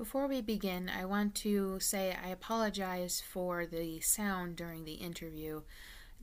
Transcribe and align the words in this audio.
Before 0.00 0.26
we 0.26 0.40
begin, 0.40 0.88
I 0.88 1.04
want 1.04 1.34
to 1.44 1.78
say 1.78 2.16
I 2.24 2.28
apologize 2.28 3.20
for 3.20 3.66
the 3.66 4.00
sound 4.00 4.56
during 4.56 4.86
the 4.86 4.94
interview. 4.94 5.60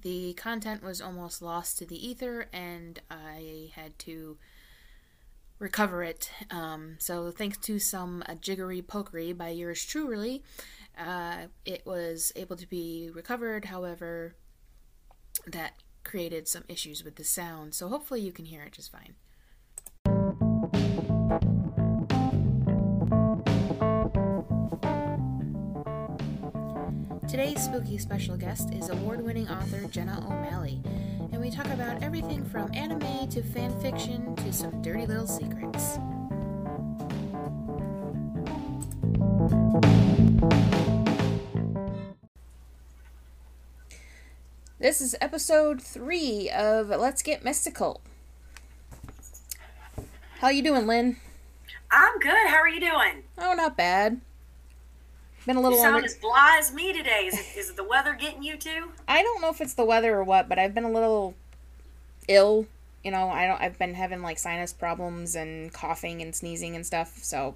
The 0.01 0.33
content 0.33 0.82
was 0.82 1.00
almost 1.00 1.43
lost 1.43 1.77
to 1.77 1.85
the 1.85 2.08
ether, 2.09 2.48
and 2.51 3.00
I 3.11 3.69
had 3.75 4.00
to 4.00 4.40
recover 5.59 6.01
it. 6.01 6.32
Um, 6.50 6.95
so, 6.98 7.29
thanks 7.29 7.59
to 7.59 7.77
some 7.77 8.23
uh, 8.27 8.34
jiggery 8.34 8.82
pokery 8.82 9.38
by 9.38 9.50
yours 9.50 9.86
truly, 9.86 10.41
uh, 10.98 11.46
it 11.64 11.86
was 11.86 12.32
able 12.36 12.55
to 12.55 12.68
be 12.68 13.12
recovered. 13.14 13.66
However, 13.66 14.38
that 15.46 15.73
created 16.04 16.48
some 16.48 16.64
issues 16.68 17.04
with 17.04 17.16
the 17.16 17.23
sound, 17.23 17.75
so 17.75 17.89
hopefully 17.89 18.21
you 18.21 18.32
can 18.32 18.46
hear 18.46 18.64
it 18.64 18.73
just 18.73 18.91
fine. 18.91 19.14
Today's 27.38 27.66
spooky 27.66 28.00
special 28.00 28.36
guest 28.36 28.73
is 28.73 28.90
award 28.90 29.23
winning 29.23 29.48
author 29.48 29.88
Jenna 29.91 30.26
O'Malley, 30.26 30.82
and 31.32 31.40
we 31.40 31.52
talk 31.52 31.68
about 31.68 32.02
everything 32.02 32.44
from 32.44 32.73
anime 32.73 33.30
to 33.30 33.44
fan 33.44 33.80
fiction 33.80 34.36
to 34.38 34.52
some 34.52 34.82
dirty 34.82 35.05
little 35.05 35.28
secrets. 35.28 36.00
This 44.80 45.00
is 45.00 45.16
episode 45.22 45.80
three 45.80 46.50
of 46.50 46.90
Let's 46.90 47.22
Get 47.22 47.44
Mystical. 47.44 48.02
How 50.40 50.50
you 50.50 50.64
doing, 50.64 50.88
Lynn? 50.88 51.17
I'm 51.92 52.17
good. 52.17 52.48
How 52.48 52.58
are 52.58 52.67
you 52.67 52.80
doing? 52.80 53.26
Oh, 53.38 53.54
not 53.54 53.78
bad. 53.78 54.22
Been 55.48 55.56
a 55.56 55.62
little 55.62 55.78
You 55.78 55.84
sound 55.84 55.96
under- 55.96 56.06
as 56.06 56.16
blah 56.16 56.58
as 56.59 56.73
me 56.73 56.92
today. 56.94 57.28
Is 57.28 57.34
it, 57.40 57.45
is 57.58 57.70
it 57.72 57.76
the 57.78 57.84
weather 57.86 58.14
getting 58.14 58.44
you 58.44 58.58
too? 58.58 58.92
I 59.08 59.23
don't 59.23 59.42
know 59.42 59.50
if 59.50 59.62
it's 59.62 59.73
the 59.76 59.86
weather 59.86 60.14
or 60.16 60.23
what, 60.23 60.48
but 60.50 60.59
I've 60.59 60.76
been 60.76 60.84
a 60.84 60.92
little 60.92 61.34
ill. 62.28 62.67
You 63.04 63.12
know, 63.12 63.30
I 63.30 63.48
don't. 63.48 63.62
I've 63.62 63.80
been 63.80 63.94
having 63.94 64.22
like 64.22 64.38
sinus 64.38 64.73
problems 64.73 65.36
and 65.36 65.72
coughing 65.73 66.22
and 66.22 66.36
sneezing 66.36 66.76
and 66.76 66.86
stuff. 66.86 67.20
So 67.23 67.56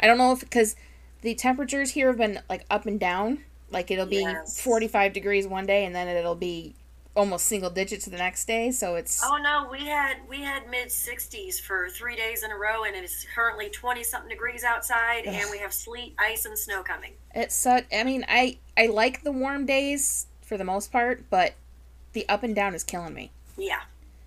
I 0.00 0.06
don't 0.06 0.16
know 0.16 0.32
if 0.32 0.40
because 0.40 0.76
the 1.20 1.34
temperatures 1.34 1.90
here 1.90 2.06
have 2.08 2.16
been 2.16 2.40
like 2.48 2.64
up 2.70 2.86
and 2.86 2.98
down. 2.98 3.44
Like 3.70 3.90
it'll 3.90 4.06
be 4.06 4.16
Yes. 4.22 4.58
45 4.62 5.12
degrees 5.12 5.46
one 5.46 5.66
day 5.66 5.84
and 5.84 5.94
then 5.94 6.08
it'll 6.08 6.34
be 6.36 6.74
almost 7.16 7.46
single 7.46 7.70
digits 7.70 8.04
the 8.04 8.16
next 8.16 8.46
day. 8.46 8.70
So 8.70 8.94
it's 8.94 9.20
Oh 9.24 9.38
no, 9.38 9.68
we 9.70 9.84
had 9.86 10.18
we 10.28 10.40
had 10.40 10.68
mid 10.70 10.88
60s 10.88 11.60
for 11.60 11.88
three 11.88 12.14
days 12.14 12.42
in 12.42 12.50
a 12.50 12.56
row, 12.56 12.84
and 12.84 12.94
it's 12.94 13.26
currently 13.34 13.70
20 13.70 14.04
something 14.04 14.28
degrees 14.28 14.62
outside, 14.62 15.24
and 15.26 15.50
we 15.50 15.58
have 15.58 15.72
sleet, 15.72 16.14
ice, 16.18 16.44
and 16.44 16.56
snow 16.58 16.82
coming. 16.82 17.12
it's 17.34 17.54
such. 17.54 17.84
I 17.92 18.04
mean, 18.04 18.24
I 18.28 18.58
I 18.76 18.86
like 18.86 19.22
the 19.22 19.32
warm 19.32 19.66
days 19.66 20.26
for 20.42 20.56
the 20.56 20.64
most 20.64 20.92
part, 20.92 21.24
but 21.30 21.54
the 22.12 22.28
up 22.28 22.42
and 22.42 22.54
down 22.54 22.74
is 22.74 22.84
killing 22.84 23.14
me. 23.14 23.32
Yeah, 23.56 23.80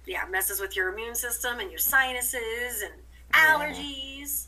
yeah, 0.06 0.26
messes 0.30 0.60
with 0.60 0.76
your 0.76 0.92
immune 0.92 1.16
system 1.16 1.60
and 1.60 1.70
your 1.70 1.80
sinuses 1.80 2.84
and 2.84 2.94
allergies. 3.34 4.45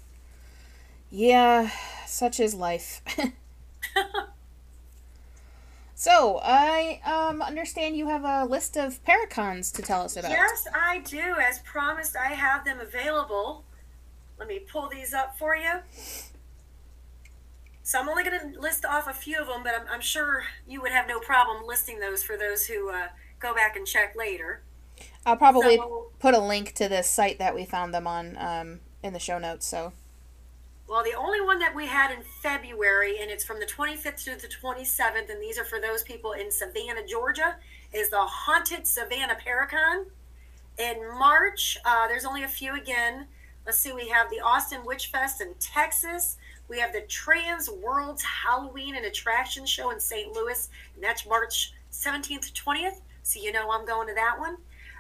Yeah, 1.10 1.70
such 2.08 2.40
is 2.40 2.56
life. 2.56 3.02
so, 6.02 6.40
I 6.44 7.00
um 7.06 7.44
understand 7.44 7.96
you 7.96 8.08
have 8.08 8.24
a 8.24 8.46
list 8.46 8.76
of 8.76 9.04
paracons 9.04 9.72
to 9.74 9.84
tell 9.84 10.02
us 10.02 10.18
about. 10.18 10.32
Yes, 10.32 10.66
I 10.74 10.98
do. 11.00 11.36
As 11.40 11.60
promised, 11.60 12.16
I 12.16 12.30
have 12.34 12.66
them 12.66 12.80
available. 12.80 13.64
Let 14.40 14.48
me 14.48 14.58
pull 14.60 14.90
these 14.90 15.14
up 15.14 15.38
for 15.38 15.56
you. 15.56 15.82
So 17.84 18.00
I'm 18.00 18.10
only 18.10 18.24
going 18.24 18.54
to 18.54 18.60
list 18.60 18.84
off 18.84 19.08
a 19.08 19.14
few 19.14 19.40
of 19.40 19.46
them, 19.48 19.62
but 19.64 19.74
I'm, 19.76 19.86
I'm 19.92 20.02
sure 20.02 20.44
you 20.68 20.82
would 20.82 20.92
have 20.92 21.08
no 21.08 21.20
problem 21.20 21.68
listing 21.68 22.00
those 22.00 22.24
for 22.24 22.36
those 22.38 22.66
who 22.66 22.90
uh, 22.90 23.10
go 23.40 23.54
back 23.54 23.76
and 23.76 23.86
check 23.86 24.16
later. 24.16 24.62
I'll 25.26 25.38
probably 25.38 25.78
So- 25.78 26.08
put 26.20 26.34
a 26.34 26.40
link 26.40 26.74
to 26.76 26.90
this 26.90 27.08
site 27.08 27.38
that 27.38 27.54
we 27.54 27.66
found 27.66 27.94
them 27.94 28.08
on 28.08 28.38
um 28.40 28.80
in 29.04 29.14
the 29.14 29.20
show 29.20 29.38
notes. 29.38 29.68
So, 29.68 29.94
Well, 30.92 31.06
the 31.06 31.14
only 31.14 31.40
one 31.40 31.58
that 31.60 31.74
we 31.74 31.88
had 31.88 32.12
in 32.12 32.22
February, 32.22 33.22
and 33.22 33.32
it's 33.32 33.46
from 33.46 33.62
the 33.62 33.66
25th 33.66 34.26
to 34.26 34.36
the 34.36 34.50
27th, 34.50 35.30
and 35.30 35.42
these 35.42 35.58
are 35.58 35.64
for 35.64 35.80
those 35.80 36.04
people 36.04 36.34
in 36.34 36.52
Savannah, 36.52 37.08
Georgia, 37.08 37.56
is 37.94 38.10
the 38.10 38.20
Haunted 38.20 38.86
Savannah 38.86 39.38
Paracon. 39.38 40.08
In 40.78 41.18
March, 41.18 41.78
uh, 41.86 42.10
there's 42.10 42.26
only 42.26 42.44
a 42.44 42.48
few 42.50 42.76
again. 42.76 43.28
Let's 43.66 43.80
see, 43.80 43.94
we 43.94 44.10
have 44.10 44.30
the 44.30 44.42
Austin 44.42 44.84
Witch 44.84 45.08
Fest 45.08 45.40
in 45.40 45.54
Texas. 45.62 46.36
We 46.68 46.78
have 46.80 46.92
the 46.92 47.04
Trans 47.08 47.70
Worlds 47.70 48.22
Halloween 48.24 48.98
and 48.98 49.06
Attraction 49.06 49.66
Show 49.66 49.92
in 49.92 50.00
St. 50.02 50.34
Louis, 50.34 50.68
and 50.96 51.02
that's 51.02 51.26
March 51.26 51.72
17th 51.94 52.54
to 52.54 52.64
20th. 52.64 53.00
So 53.24 53.40
you 53.40 53.54
know 53.54 53.72
I'm 53.72 53.86
going 53.86 54.10
to 54.10 54.14
that 54.16 54.38
one. 54.38 54.58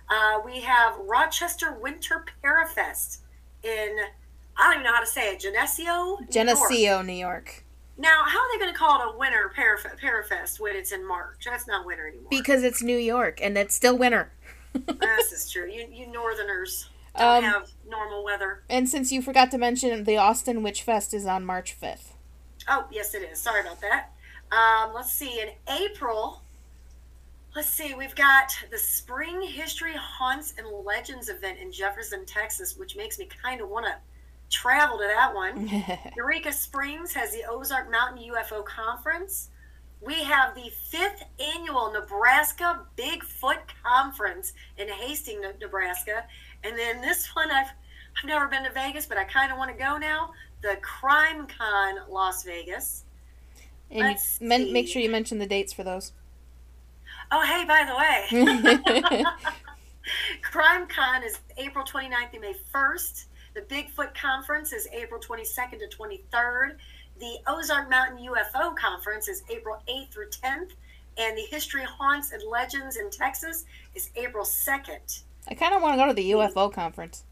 Uh, 0.07 0.39
we 0.45 0.61
have 0.61 0.95
Rochester 0.99 1.73
Winter 1.73 2.23
Parafest 2.41 3.17
in 3.63 3.97
I 4.57 4.63
don't 4.63 4.73
even 4.73 4.83
know 4.83 4.93
how 4.93 4.99
to 5.01 5.07
say 5.07 5.33
it. 5.33 5.39
Geneseo? 5.39 5.85
New 5.85 6.17
York. 6.19 6.29
Geneseo, 6.31 7.01
New 7.01 7.13
York, 7.13 7.63
Now, 7.97 8.23
how 8.25 8.39
are 8.39 8.51
they 8.53 8.59
going 8.59 8.71
to 8.73 8.77
call 8.77 8.99
it 9.01 9.15
a 9.15 9.17
winter 9.17 9.51
paraf- 9.55 9.99
parafest 9.99 10.59
when 10.59 10.75
it's 10.75 10.91
in 10.91 11.07
March? 11.07 11.45
That's 11.45 11.67
not 11.67 11.85
winter 11.85 12.07
anymore. 12.07 12.27
because 12.29 12.63
it's 12.63 12.81
New 12.83 12.97
York 12.97 13.39
and 13.41 13.57
it's 13.57 13.73
still 13.75 13.97
winter. 13.97 14.31
this 14.73 15.31
is 15.31 15.49
true. 15.51 15.67
You, 15.69 15.87
you 15.91 16.07
northerners 16.07 16.89
don't 17.17 17.43
Um, 17.43 17.51
have 17.51 17.69
normal 17.89 18.23
weather. 18.23 18.63
And 18.69 18.87
since 18.87 19.11
you 19.11 19.21
forgot 19.21 19.51
to 19.51 19.57
mention, 19.57 20.03
the 20.05 20.17
Austin 20.17 20.63
Witch 20.63 20.83
Fest 20.83 21.13
is 21.13 21.25
on 21.25 21.45
March 21.45 21.75
5th. 21.79 22.13
Oh, 22.69 22.85
yes, 22.91 23.13
it 23.13 23.23
is. 23.23 23.39
Sorry 23.39 23.61
about 23.61 23.81
that. 23.81 24.11
Um, 24.51 24.93
let's 24.93 25.11
see. 25.11 25.39
In 25.41 25.49
April, 25.81 26.41
let's 27.55 27.69
see. 27.69 27.93
We've 27.95 28.15
got 28.15 28.53
the 28.69 28.77
Spring 28.77 29.41
History 29.41 29.93
Haunts 29.95 30.53
and 30.57 30.67
Legends 30.85 31.27
event 31.29 31.59
in 31.59 31.71
Jefferson, 31.71 32.25
Texas, 32.25 32.77
which 32.77 32.95
makes 32.95 33.17
me 33.19 33.27
kind 33.41 33.61
of 33.61 33.69
want 33.69 33.85
to 33.87 33.95
travel 34.51 34.97
to 34.97 35.07
that 35.07 35.33
one. 35.33 35.67
Eureka 36.15 36.51
Springs 36.51 37.13
has 37.13 37.31
the 37.31 37.43
Ozark 37.49 37.89
Mountain 37.89 38.23
UFO 38.31 38.63
Conference. 38.63 39.49
We 40.01 40.23
have 40.23 40.55
the 40.55 40.69
fifth 40.89 41.23
annual 41.39 41.91
Nebraska 41.91 42.81
Bigfoot 42.97 43.59
Conference 43.83 44.53
in 44.77 44.89
Hastings, 44.89 45.45
Nebraska. 45.59 46.25
And 46.63 46.77
then 46.77 47.01
this 47.01 47.27
one, 47.35 47.49
I've, 47.51 47.67
I've 48.17 48.27
never 48.27 48.47
been 48.47 48.63
to 48.63 48.71
Vegas, 48.71 49.05
but 49.05 49.17
I 49.17 49.23
kind 49.23 49.51
of 49.51 49.57
want 49.57 49.71
to 49.71 49.77
go 49.77 49.97
now. 49.97 50.31
The 50.61 50.77
Crime 50.81 51.47
Con 51.47 51.95
Las 52.09 52.43
Vegas. 52.43 53.03
and 53.89 53.99
Let's 53.99 54.41
men, 54.41 54.73
make 54.73 54.87
sure 54.87 55.01
you 55.01 55.09
mention 55.09 55.39
the 55.39 55.47
dates 55.47 55.73
for 55.73 55.83
those. 55.83 56.11
Oh, 57.31 57.45
hey, 57.45 57.65
by 57.65 57.85
the 57.87 59.13
way, 59.13 59.23
Crime 60.41 60.87
Con 60.87 61.23
is 61.23 61.39
April 61.57 61.85
29th 61.85 62.31
through 62.31 62.41
May 62.41 62.55
1st. 62.73 63.25
The 63.53 63.61
Bigfoot 63.61 64.13
Conference 64.15 64.71
is 64.71 64.87
April 64.93 65.19
22nd 65.19 65.79
to 65.79 65.97
23rd. 65.97 66.75
The 67.19 67.37
Ozark 67.47 67.89
Mountain 67.89 68.25
UFO 68.25 68.75
Conference 68.75 69.27
is 69.27 69.43
April 69.49 69.77
8th 69.89 70.11
through 70.11 70.29
10th. 70.29 70.69
And 71.17 71.37
the 71.37 71.41
History 71.41 71.83
Haunts 71.83 72.31
and 72.31 72.41
Legends 72.49 72.95
in 72.95 73.09
Texas 73.09 73.65
is 73.93 74.09
April 74.15 74.45
2nd. 74.45 75.23
I 75.49 75.53
kind 75.53 75.73
of 75.73 75.81
want 75.81 75.93
to 75.95 75.97
go 75.97 76.07
to 76.07 76.13
the 76.13 76.31
UFO 76.31 76.71
conference. 76.71 77.23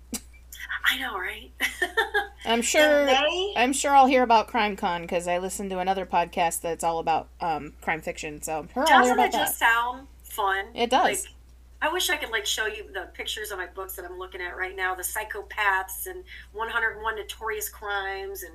I 0.85 0.97
know, 0.99 1.17
right? 1.17 1.51
I'm 2.45 2.61
sure. 2.61 3.05
May, 3.05 3.53
I'm 3.55 3.71
sure 3.71 3.91
I'll 3.95 4.07
hear 4.07 4.23
about 4.23 4.49
CrimeCon 4.49 5.01
because 5.01 5.27
I 5.27 5.37
listened 5.37 5.69
to 5.69 5.79
another 5.79 6.05
podcast 6.05 6.61
that's 6.61 6.83
all 6.83 6.99
about 6.99 7.29
um, 7.39 7.73
crime 7.81 8.01
fiction. 8.01 8.41
So 8.41 8.59
I'm 8.59 8.69
sure 8.73 8.83
I'll 8.83 8.87
hear 8.87 8.97
doesn't 8.99 9.13
about 9.13 9.25
it 9.27 9.31
that. 9.33 9.37
just 9.45 9.59
sound 9.59 10.07
fun? 10.23 10.65
It 10.73 10.89
does. 10.89 11.25
Like, 11.25 11.33
I 11.81 11.91
wish 11.91 12.09
I 12.09 12.17
could 12.17 12.31
like 12.31 12.45
show 12.45 12.65
you 12.65 12.91
the 12.91 13.09
pictures 13.13 13.51
of 13.51 13.57
my 13.57 13.67
books 13.67 13.95
that 13.95 14.05
I'm 14.05 14.19
looking 14.19 14.41
at 14.41 14.57
right 14.57 14.75
now, 14.75 14.95
the 14.95 15.03
psychopaths 15.03 16.07
and 16.07 16.23
101 16.51 17.15
notorious 17.15 17.69
crimes 17.69 18.43
and 18.43 18.53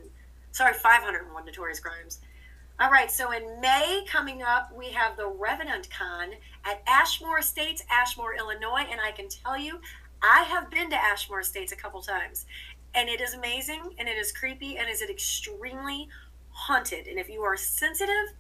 sorry, 0.52 0.74
501 0.74 1.44
notorious 1.44 1.80
crimes. 1.80 2.20
All 2.80 2.90
right, 2.90 3.10
so 3.10 3.30
in 3.32 3.60
May 3.60 4.04
coming 4.06 4.42
up, 4.42 4.70
we 4.76 4.90
have 4.90 5.16
the 5.16 5.28
Revenant 5.28 5.88
Con 5.90 6.30
at 6.64 6.82
Ashmore 6.88 7.38
Estates, 7.38 7.84
Ashmore, 7.90 8.34
Illinois, 8.34 8.84
and 8.90 9.00
I 9.00 9.12
can 9.12 9.28
tell 9.28 9.56
you, 9.56 9.78
I 10.22 10.42
have 10.42 10.70
been 10.70 10.90
to 10.90 10.96
Ashmore 10.96 11.40
Estates 11.40 11.72
a 11.72 11.76
couple 11.76 12.02
times, 12.02 12.46
and 12.94 13.08
it 13.08 13.20
is 13.20 13.34
amazing, 13.34 13.94
and 13.98 14.08
it 14.08 14.16
is 14.16 14.32
creepy, 14.32 14.76
and 14.76 14.88
is 14.88 15.02
it 15.02 15.10
extremely 15.10 16.08
haunted. 16.50 17.06
And 17.06 17.18
if 17.18 17.28
you 17.28 17.42
are 17.42 17.56
sensitive, 17.56 18.32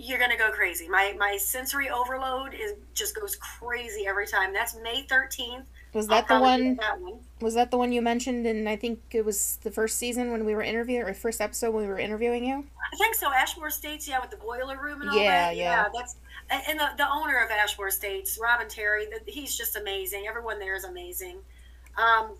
you're 0.00 0.18
gonna 0.18 0.38
go 0.38 0.50
crazy. 0.52 0.88
My 0.88 1.14
my 1.18 1.36
sensory 1.36 1.90
overload 1.90 2.54
is 2.54 2.74
just 2.94 3.14
goes 3.18 3.36
crazy 3.36 4.06
every 4.06 4.26
time. 4.26 4.52
That's 4.52 4.76
May 4.76 5.04
13th. 5.04 5.64
Was 5.94 6.06
that 6.08 6.28
the 6.28 6.38
one? 6.38 6.76
That 6.76 7.00
one. 7.00 7.18
Was 7.40 7.54
that 7.54 7.70
the 7.70 7.78
one 7.78 7.90
you 7.92 8.00
mentioned? 8.00 8.46
And 8.46 8.68
I 8.68 8.76
think 8.76 9.00
it 9.10 9.24
was 9.24 9.58
the 9.62 9.70
first 9.70 9.96
season 9.98 10.30
when 10.30 10.44
we 10.44 10.54
were 10.54 10.62
interviewing, 10.62 11.02
or 11.02 11.12
first 11.14 11.40
episode 11.40 11.72
when 11.74 11.82
we 11.84 11.88
were 11.88 11.98
interviewing 11.98 12.44
you. 12.44 12.64
I 12.92 12.96
think 12.96 13.14
so. 13.14 13.32
Ashmore 13.32 13.68
Estates, 13.68 14.06
yeah, 14.06 14.20
with 14.20 14.30
the 14.30 14.36
boiler 14.36 14.78
room 14.80 15.00
and 15.00 15.10
all 15.10 15.16
Yeah, 15.16 15.48
that. 15.48 15.56
yeah. 15.56 15.84
yeah. 15.84 15.88
that's 15.94 16.16
and 16.50 16.78
the, 16.78 16.88
the 16.96 17.10
owner 17.10 17.42
of 17.44 17.50
Ashmore 17.50 17.88
Estates, 17.88 18.38
Robin 18.40 18.68
Terry. 18.68 19.06
He's 19.26 19.56
just 19.56 19.76
amazing. 19.76 20.26
Everyone 20.28 20.58
there 20.58 20.76
is 20.76 20.84
amazing. 20.84 21.38
Um, 21.96 22.32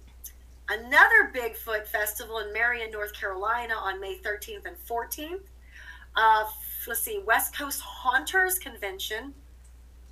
Another 0.71 1.33
Bigfoot 1.35 1.87
festival 1.87 2.39
in 2.41 2.53
Marion, 2.53 2.91
North 2.91 3.15
Carolina 3.15 3.73
on 3.75 3.99
May 4.01 4.19
13th 4.19 4.67
and 4.67 4.77
14th. 4.87 5.41
Uh, 6.15 6.45
let's 6.87 7.01
see, 7.01 7.23
West 7.27 7.57
Coast 7.57 7.81
Haunters 7.81 8.59
Convention. 8.59 9.35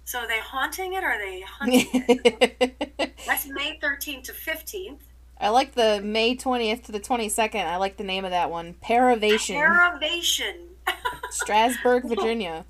So 0.04 0.20
are 0.20 0.28
they 0.28 0.38
haunting 0.38 0.94
it 0.94 1.02
or 1.02 1.08
are 1.08 1.18
they 1.18 1.40
hunting 1.46 1.88
it? 1.92 3.14
That's 3.26 3.46
May 3.46 3.78
13th 3.82 4.24
to 4.24 4.32
15th. 4.32 4.98
I 5.38 5.50
like 5.50 5.74
the 5.74 6.00
May 6.02 6.34
20th 6.36 6.84
to 6.84 6.92
the 6.92 7.00
22nd. 7.00 7.66
I 7.66 7.76
like 7.76 7.96
the 7.96 8.04
name 8.04 8.24
of 8.24 8.30
that 8.30 8.50
one. 8.50 8.74
Paravation. 8.82 9.56
Paravation. 9.56 10.56
Strasburg, 11.30 12.04
Virginia. 12.04 12.64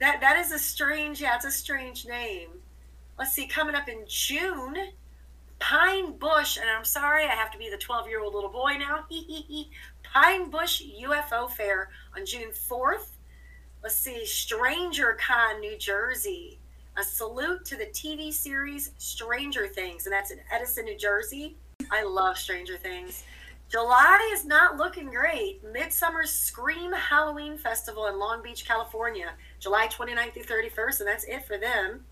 That 0.00 0.20
that 0.20 0.36
is 0.38 0.52
a 0.52 0.58
strange, 0.58 1.20
yeah, 1.20 1.36
it's 1.36 1.44
a 1.44 1.50
strange 1.50 2.06
name. 2.06 2.50
Let's 3.18 3.32
see, 3.32 3.46
coming 3.46 3.74
up 3.74 3.88
in 3.88 4.04
June, 4.06 4.76
Pine 5.58 6.12
Bush, 6.18 6.58
and 6.58 6.68
I'm 6.68 6.84
sorry, 6.84 7.24
I 7.24 7.34
have 7.34 7.50
to 7.52 7.58
be 7.58 7.70
the 7.70 7.78
12 7.78 8.08
year 8.08 8.20
old 8.20 8.34
little 8.34 8.50
boy 8.50 8.74
now. 8.78 9.06
Pine 10.02 10.50
Bush 10.50 10.82
UFO 11.02 11.50
Fair 11.50 11.88
on 12.16 12.26
June 12.26 12.50
4th. 12.50 13.06
Let's 13.84 13.96
see, 13.96 14.24
Stranger 14.24 15.14
Con, 15.20 15.60
New 15.60 15.76
Jersey. 15.76 16.58
A 16.96 17.02
salute 17.02 17.66
to 17.66 17.76
the 17.76 17.84
TV 17.84 18.32
series 18.32 18.92
Stranger 18.96 19.66
Things, 19.66 20.06
and 20.06 20.12
that's 20.14 20.30
in 20.30 20.38
Edison, 20.50 20.86
New 20.86 20.96
Jersey. 20.96 21.58
I 21.90 22.02
love 22.02 22.38
Stranger 22.38 22.78
Things. 22.78 23.24
July 23.70 24.30
is 24.32 24.46
not 24.46 24.78
looking 24.78 25.10
great. 25.10 25.62
Midsummer 25.70 26.24
Scream 26.24 26.94
Halloween 26.94 27.58
Festival 27.58 28.06
in 28.06 28.18
Long 28.18 28.42
Beach, 28.42 28.66
California, 28.66 29.34
July 29.60 29.86
29th 29.88 30.32
through 30.32 30.44
31st, 30.44 31.00
and 31.00 31.08
that's 31.08 31.24
it 31.24 31.44
for 31.46 31.58
them. 31.58 32.06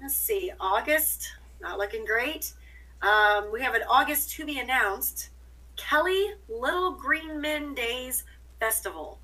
Let's 0.00 0.16
see, 0.16 0.50
August, 0.58 1.28
not 1.60 1.78
looking 1.78 2.04
great. 2.04 2.54
Um, 3.02 3.52
we 3.52 3.62
have 3.62 3.76
an 3.76 3.82
August 3.88 4.32
to 4.32 4.44
be 4.44 4.58
announced 4.58 5.28
Kelly 5.76 6.30
Little 6.48 6.90
Green 6.90 7.40
Men 7.40 7.72
Days 7.72 8.24
Festival. 8.58 9.20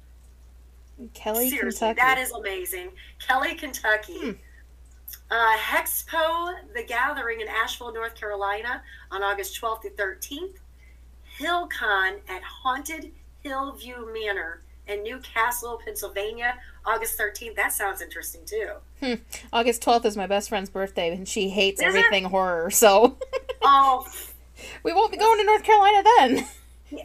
Kelly, 1.15 1.51
Seriously, 1.51 1.79
Kentucky. 1.89 2.01
that 2.01 2.19
is 2.19 2.33
amazing. 2.33 2.91
Kelly, 3.27 3.55
Kentucky. 3.55 4.19
Hmm. 4.19 4.31
Uh, 5.31 5.57
Hexpo, 5.59 6.55
the 6.75 6.83
gathering 6.83 7.41
in 7.41 7.49
Asheville, 7.49 7.93
North 7.93 8.15
Carolina 8.15 8.83
on 9.11 9.23
August 9.23 9.61
12th 9.61 9.83
to 9.83 9.91
13th. 9.91 10.55
HillCon 11.39 12.19
at 12.29 12.43
Haunted 12.43 13.13
Hillview 13.43 14.13
Manor 14.13 14.63
in 14.87 15.03
Newcastle, 15.03 15.79
Pennsylvania, 15.85 16.55
August 16.85 17.19
13th. 17.19 17.55
That 17.57 17.73
sounds 17.73 18.01
interesting 18.01 18.41
too. 18.45 19.17
August 19.53 19.83
12th 19.83 20.05
is 20.07 20.17
my 20.17 20.27
best 20.27 20.49
friend's 20.49 20.71
birthday, 20.71 21.15
and 21.15 21.29
she 21.29 21.51
hates 21.51 21.81
Is 21.81 21.95
it? 21.95 21.99
everything 21.99 22.25
horror, 22.25 22.71
so 22.71 23.17
Oh, 23.63 24.07
we 24.83 24.93
won't 24.93 25.13
be 25.13 25.19
going 25.19 25.39
to 25.39 25.45
North 25.45 25.63
Carolina 25.63 26.03
then. 26.17 26.47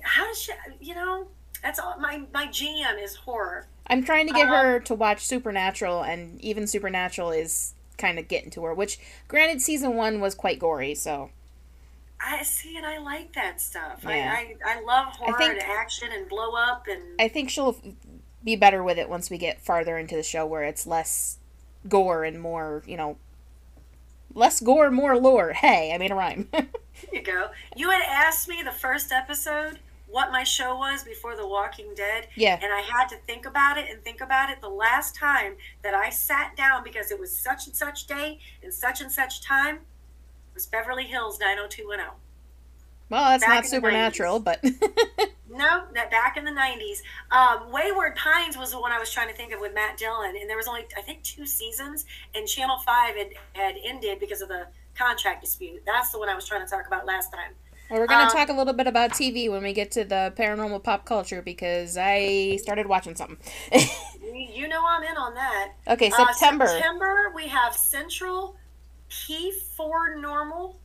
how 0.04 0.26
does 0.28 0.42
she, 0.42 0.52
you 0.80 0.96
know, 0.96 1.28
that's 1.62 1.78
all, 1.80 1.98
my, 2.00 2.24
my 2.34 2.48
jam 2.48 2.98
is 2.98 3.16
horror. 3.16 3.68
I'm 3.88 4.04
trying 4.04 4.28
to 4.28 4.34
get 4.34 4.48
Uh-huh. 4.48 4.62
her 4.64 4.80
to 4.82 4.96
watch 4.96 5.26
Supernatural, 5.26 6.02
and 6.04 6.40
even 6.42 6.68
Supernatural 6.68 7.32
is 7.32 7.74
kind 7.98 8.18
of 8.18 8.28
getting 8.28 8.50
to 8.52 8.64
her, 8.64 8.74
which, 8.74 8.98
granted, 9.28 9.62
season 9.62 9.96
one 9.96 10.20
was 10.22 10.34
quite 10.36 10.60
gory, 10.60 10.96
so. 10.96 11.30
I 12.26 12.44
see 12.44 12.78
and 12.78 12.86
I 12.86 13.00
like 13.00 13.34
that 13.34 13.60
stuff. 13.60 14.00
Yeah. 14.04 14.34
I, 14.38 14.56
I, 14.66 14.78
I 14.78 14.82
love 14.82 15.08
horror 15.16 15.38
think- 15.38 15.54
and 15.54 15.62
action 15.64 16.10
and 16.14 16.28
blow 16.30 16.52
up 16.56 16.88
and 16.90 17.02
I 17.20 17.28
think 17.28 17.50
she'll 17.50 17.76
be 18.44 18.56
better 18.56 18.82
with 18.82 18.98
it 18.98 19.10
once 19.10 19.30
we 19.30 19.38
get 19.38 19.60
farther 19.62 19.98
into 19.98 20.16
the 20.16 20.24
show 20.24 20.46
where 20.46 20.64
it's 20.64 20.88
less 20.88 21.38
gore 21.90 22.24
and 22.24 22.40
more, 22.42 22.82
you 22.88 22.96
know, 22.96 23.18
less 24.34 24.62
gore, 24.62 24.90
more 24.90 25.18
lore. 25.18 25.52
Hey, 25.52 25.92
I 25.94 25.98
made 25.98 26.12
a 26.12 26.16
rhyme. 26.16 26.48
There 27.12 27.20
you 27.20 27.22
go. 27.24 27.50
You 27.76 27.90
had 27.90 28.04
asked 28.08 28.48
me 28.48 28.62
the 28.64 28.72
first 28.72 29.12
episode 29.12 29.80
what 30.14 30.32
my 30.32 30.44
show 30.44 30.78
was 30.78 31.04
before 31.04 31.36
The 31.36 31.48
Walking 31.48 31.94
Dead. 31.96 32.28
Yeah. 32.36 32.60
And 32.62 32.72
I 32.72 32.82
had 32.82 33.08
to 33.08 33.18
think 33.26 33.48
about 33.48 33.80
it 33.80 33.90
and 33.90 34.00
think 34.04 34.22
about 34.22 34.52
it. 34.52 34.62
The 34.62 34.70
last 34.70 35.16
time 35.16 35.56
that 35.82 35.96
I 35.96 36.12
sat 36.12 36.56
down 36.56 36.84
because 36.84 37.10
it 37.10 37.20
was 37.20 37.36
such 37.36 37.66
and 37.66 37.76
such 37.76 38.06
day 38.06 38.38
and 38.62 38.72
such 38.72 39.02
and 39.02 39.12
such 39.12 39.42
time 39.42 39.80
was 40.54 40.68
Beverly 40.68 41.06
Hills 41.06 41.40
90210. 41.40 42.16
well, 43.10 43.30
that's 43.32 43.44
Back 43.44 43.56
not 43.56 43.66
supernatural, 43.66 44.40
but 44.40 44.64
No, 45.50 45.84
that 45.94 46.10
back 46.10 46.38
in 46.38 46.46
the 46.46 46.52
90s. 46.52 47.02
Um, 47.32 47.72
Wayward 47.72 48.16
Pines 48.16 48.58
was 48.58 48.72
the 48.72 48.80
one 48.80 48.92
I 48.92 49.00
was 49.00 49.12
trying 49.12 49.30
to 49.30 49.36
think 49.36 49.52
of 49.52 49.60
with 49.60 49.74
Matt 49.74 49.98
Dillon. 49.98 50.36
And 50.40 50.50
there 50.50 50.58
was 50.58 50.68
only, 50.68 50.86
I 50.98 51.02
think, 51.02 51.24
two 51.24 51.46
seasons. 51.46 52.06
And 52.34 52.48
Channel 52.48 52.78
5 52.80 53.16
had, 53.16 53.30
had 53.54 53.76
ended 53.84 54.20
because 54.20 54.42
of 54.42 54.48
the 54.48 54.68
contract 54.96 55.44
dispute. 55.44 55.84
That's 55.86 56.12
the 56.12 56.20
one 56.20 56.30
I 56.30 56.36
was 56.36 56.48
trying 56.48 56.66
to 56.66 56.70
talk 56.70 56.88
about 56.88 57.06
last 57.06 57.32
time. 57.32 57.54
We're 57.94 58.08
going 58.08 58.20
to 58.20 58.26
Um, 58.26 58.32
talk 58.32 58.50
a 58.50 58.54
little 58.54 58.74
bit 58.74 58.88
about 58.88 59.12
TV 59.12 59.52
when 59.52 59.62
we 59.62 59.72
get 59.72 59.92
to 59.92 60.04
the 60.04 60.34
paranormal 60.36 60.84
pop 60.84 61.06
culture 61.06 61.42
because 61.44 61.96
I 62.00 62.58
started 62.62 62.88
watching 62.88 63.16
something. 63.16 63.38
You, 64.34 64.68
know 64.68 64.84
I'm 64.88 65.04
in 65.04 65.16
on 65.16 65.36
that. 65.36 65.74
okay, 65.90 66.10
Uh, 66.10 66.26
September. 66.34 66.66
September, 66.66 67.32
we 67.36 67.48
have 67.50 67.76
Central 67.76 68.56
P4 69.12 70.20
Normal. 70.20 70.80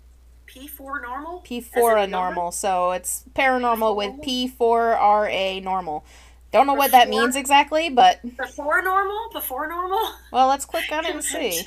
P4 0.47 1.01
Normal? 1.03 1.43
P4 1.47 2.05
a 2.05 2.07
normal, 2.07 2.51
so 2.53 2.93
it's 2.93 3.25
paranormal 3.35 3.97
with 3.97 4.11
P4? 4.21 4.57
P4RA 4.59 5.63
normal. 5.63 6.05
Don't 6.53 6.67
know 6.67 6.75
what 6.75 6.91
that 6.91 7.09
means 7.09 7.37
exactly, 7.37 7.89
but. 7.89 8.21
Before 8.37 8.83
Normal? 8.83 9.31
Before 9.33 9.67
Normal? 9.67 10.11
well, 10.31 10.49
let's 10.49 10.65
click 10.67 10.91
on 10.93 11.07
it 11.07 11.15
and 11.15 11.25
see. 11.25 11.63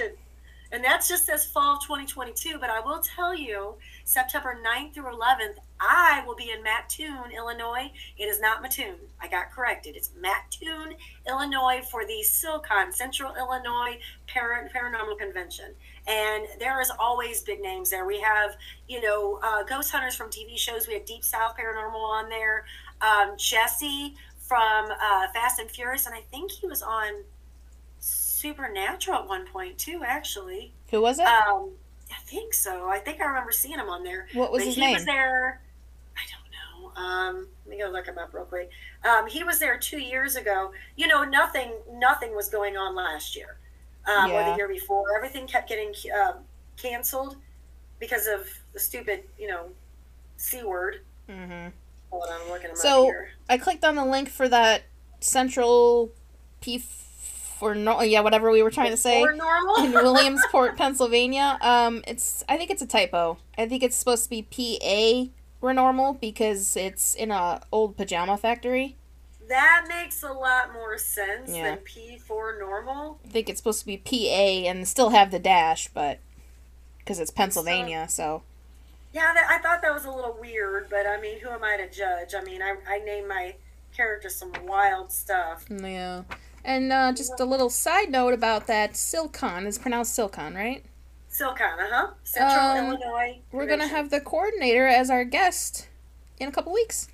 And 0.71 0.83
that's 0.83 1.09
just 1.09 1.29
as 1.29 1.45
fall 1.45 1.75
of 1.75 1.83
2022. 1.83 2.57
But 2.59 2.69
I 2.69 2.79
will 2.79 3.01
tell 3.01 3.35
you, 3.35 3.75
September 4.05 4.57
9th 4.65 4.93
through 4.93 5.13
11th, 5.13 5.55
I 5.79 6.23
will 6.25 6.35
be 6.35 6.51
in 6.51 6.63
Mattoon, 6.63 7.31
Illinois. 7.35 7.91
It 8.17 8.25
is 8.25 8.39
not 8.39 8.61
Mattoon. 8.61 8.95
I 9.19 9.27
got 9.27 9.51
corrected. 9.51 9.95
It's 9.95 10.11
Mattoon, 10.19 10.95
Illinois 11.27 11.81
for 11.89 12.05
the 12.05 12.23
SILCON, 12.23 12.93
Central 12.93 13.35
Illinois 13.35 13.99
Par- 14.27 14.69
Paranormal 14.73 15.17
Convention. 15.17 15.73
And 16.07 16.47
there 16.59 16.79
is 16.81 16.91
always 16.99 17.41
big 17.41 17.61
names 17.61 17.89
there. 17.89 18.05
We 18.05 18.21
have, 18.21 18.55
you 18.87 19.01
know, 19.01 19.39
uh, 19.43 19.63
ghost 19.63 19.91
hunters 19.91 20.15
from 20.15 20.29
TV 20.29 20.57
shows. 20.57 20.87
We 20.87 20.93
have 20.93 21.05
Deep 21.05 21.23
South 21.23 21.55
Paranormal 21.57 21.95
on 21.95 22.29
there. 22.29 22.65
Um, 23.01 23.35
Jesse 23.37 24.15
from 24.37 24.91
uh, 24.91 25.27
Fast 25.33 25.59
and 25.59 25.69
Furious. 25.69 26.05
And 26.05 26.15
I 26.15 26.21
think 26.31 26.51
he 26.51 26.67
was 26.67 26.81
on 26.81 27.23
Supernatural 28.41 29.19
at 29.19 29.27
one 29.27 29.45
point 29.45 29.77
too, 29.77 30.01
actually. 30.03 30.73
Who 30.89 31.01
was 31.01 31.19
it? 31.19 31.25
Um, 31.27 31.69
I 32.11 32.19
think 32.25 32.53
so. 32.55 32.89
I 32.89 32.97
think 32.97 33.21
I 33.21 33.25
remember 33.25 33.51
seeing 33.51 33.77
him 33.77 33.87
on 33.89 34.03
there. 34.03 34.27
what 34.33 34.51
was 34.51 34.61
but 34.61 34.65
his 34.67 34.75
he 34.75 34.81
name? 34.81 34.93
was 34.95 35.05
there. 35.05 35.61
I 36.17 36.21
don't 36.31 36.93
know. 36.95 37.01
Um, 37.01 37.47
let 37.65 37.77
me 37.77 37.83
go 37.83 37.89
look 37.91 38.07
him 38.07 38.17
up 38.17 38.33
real 38.33 38.45
quick. 38.45 38.71
Um, 39.07 39.27
he 39.27 39.43
was 39.43 39.59
there 39.59 39.77
two 39.77 39.99
years 39.99 40.35
ago. 40.35 40.71
You 40.95 41.07
know, 41.07 41.23
nothing, 41.23 41.71
nothing 41.93 42.35
was 42.35 42.49
going 42.49 42.75
on 42.77 42.95
last 42.95 43.35
year 43.35 43.57
um, 44.07 44.31
or 44.31 44.43
the 44.43 44.55
year 44.57 44.67
before. 44.67 45.15
Everything 45.15 45.45
kept 45.47 45.69
getting 45.69 45.93
um, 46.19 46.37
canceled 46.77 47.37
because 47.99 48.25
of 48.27 48.47
the 48.73 48.79
stupid, 48.79 49.23
you 49.37 49.47
know, 49.47 49.67
c 50.37 50.63
word. 50.63 51.01
hmm 51.29 51.67
Hold 52.09 52.23
on, 52.29 52.41
I'm 52.41 52.49
looking 52.49 52.71
him 52.71 52.75
So- 52.75 53.01
up 53.03 53.05
here. 53.05 53.29
I 53.47 53.57
clicked 53.59 53.85
on 53.85 53.95
the 53.95 54.03
link 54.05 54.29
for 54.29 54.49
that 54.49 54.83
central 55.21 56.11
P 56.59 56.83
for 57.61 57.75
no, 57.75 58.01
yeah, 58.01 58.21
whatever 58.21 58.49
we 58.49 58.63
were 58.63 58.71
trying 58.71 58.89
to 58.89 58.97
say. 58.97 59.21
Normal. 59.23 59.85
in 59.85 59.91
Williamsport, 59.93 60.75
Pennsylvania. 60.77 61.59
Um, 61.61 62.03
it's 62.07 62.43
I 62.49 62.57
think 62.57 62.71
it's 62.71 62.81
a 62.81 62.87
typo. 62.87 63.37
I 63.55 63.67
think 63.67 63.83
it's 63.83 63.95
supposed 63.95 64.23
to 64.23 64.29
be 64.31 64.41
P 64.41 64.79
A 64.83 65.29
normal 65.61 66.15
because 66.15 66.75
it's 66.75 67.13
in 67.13 67.29
a 67.29 67.61
old 67.71 67.95
pajama 67.95 68.35
factory. 68.35 68.95
that 69.47 69.85
makes 69.87 70.23
a 70.23 70.33
lot 70.33 70.73
more 70.73 70.97
sense 70.97 71.51
Yeah. 71.55 71.75
than 71.75 71.77
P4 71.85 72.57
normal. 72.59 73.19
I 73.23 73.27
think 73.27 73.47
it's 73.47 73.59
supposed 73.59 73.81
to 73.81 73.85
be 73.85 73.97
P 73.97 74.27
A 74.31 74.65
and 74.65 74.87
still 74.87 75.11
have 75.11 75.29
the 75.29 75.37
dash, 75.39 75.87
but 75.89 76.17
because 76.97 77.19
it's 77.19 77.29
Pennsylvania, 77.29 78.07
so 78.09 78.41
Yeah, 79.13 79.33
that, 79.35 79.45
I 79.51 79.59
thought 79.61 79.83
that 79.83 79.93
was 79.93 80.05
a 80.05 80.09
little 80.11 80.35
weird, 80.41 80.89
but 80.89 81.05
I 81.05 81.21
mean, 81.21 81.39
who 81.41 81.49
am 81.49 81.63
I 81.63 81.77
to 81.77 81.87
judge? 81.89 82.33
I 82.33 82.41
mean, 82.43 82.61
I, 82.63 82.75
I 82.89 82.97
named 83.05 83.27
my 83.27 83.53
character 83.95 84.29
some 84.29 84.51
wild 84.65 85.11
stuff. 85.11 85.65
yeah. 85.69 86.23
And 86.63 86.91
uh, 86.91 87.11
just 87.13 87.39
a 87.39 87.45
little 87.45 87.69
side 87.69 88.09
note 88.11 88.33
about 88.33 88.67
that 88.67 88.93
Silcon 88.93 89.65
is 89.65 89.77
pronounced 89.77 90.17
Silcon, 90.17 90.55
right? 90.55 90.83
Silcon, 91.31 91.79
uh 91.79 91.87
huh. 91.89 92.07
Central 92.23 92.59
Um, 92.59 92.85
Illinois. 92.93 93.39
We're 93.51 93.65
gonna 93.67 93.87
have 93.87 94.09
the 94.09 94.19
coordinator 94.19 94.85
as 94.85 95.09
our 95.09 95.23
guest 95.23 95.87
in 96.39 96.49
a 96.49 96.51
couple 96.51 96.73
weeks. 96.73 97.07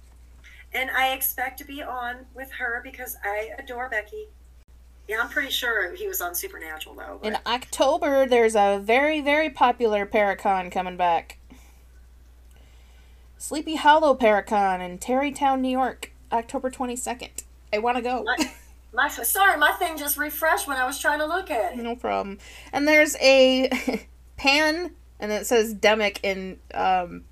And 0.73 0.89
I 0.91 1.13
expect 1.13 1.59
to 1.59 1.65
be 1.65 1.81
on 1.81 2.25
with 2.33 2.51
her 2.53 2.81
because 2.83 3.15
I 3.23 3.51
adore 3.57 3.89
Becky. 3.89 4.27
Yeah, 5.07 5.21
I'm 5.21 5.29
pretty 5.29 5.51
sure 5.51 5.93
he 5.95 6.07
was 6.07 6.19
on 6.19 6.35
Supernatural, 6.35 6.95
though. 6.95 7.19
But 7.21 7.27
In 7.33 7.37
October, 7.45 8.25
there's 8.27 8.55
a 8.57 8.77
very, 8.83 9.21
very 9.21 9.49
popular 9.49 10.05
Paracon 10.05 10.69
coming 10.69 10.97
back. 10.97 11.37
Sleepy 13.37 13.75
Hollow 13.75 14.15
Paracon 14.15 14.81
in 14.83 14.97
Tarrytown, 14.97 15.61
New 15.61 15.69
York, 15.69 16.11
October 16.31 16.69
22nd. 16.69 17.43
I 17.71 17.77
want 17.77 17.95
to 17.97 18.03
go. 18.03 18.25
my, 18.97 19.07
sorry, 19.09 19.57
my 19.57 19.71
thing 19.73 19.95
just 19.97 20.17
refreshed 20.17 20.67
when 20.67 20.75
I 20.77 20.85
was 20.85 20.97
trying 20.99 21.19
to 21.19 21.25
look 21.27 21.49
at 21.51 21.73
it. 21.73 21.77
no 21.77 21.95
problem. 21.95 22.39
And 22.73 22.87
there's 22.87 23.15
a 23.21 23.69
pan, 24.37 24.91
and 25.19 25.31
it 25.31 25.45
says 25.45 25.73
Demic 25.75 26.17
in 26.23 26.57
um, 26.73 27.23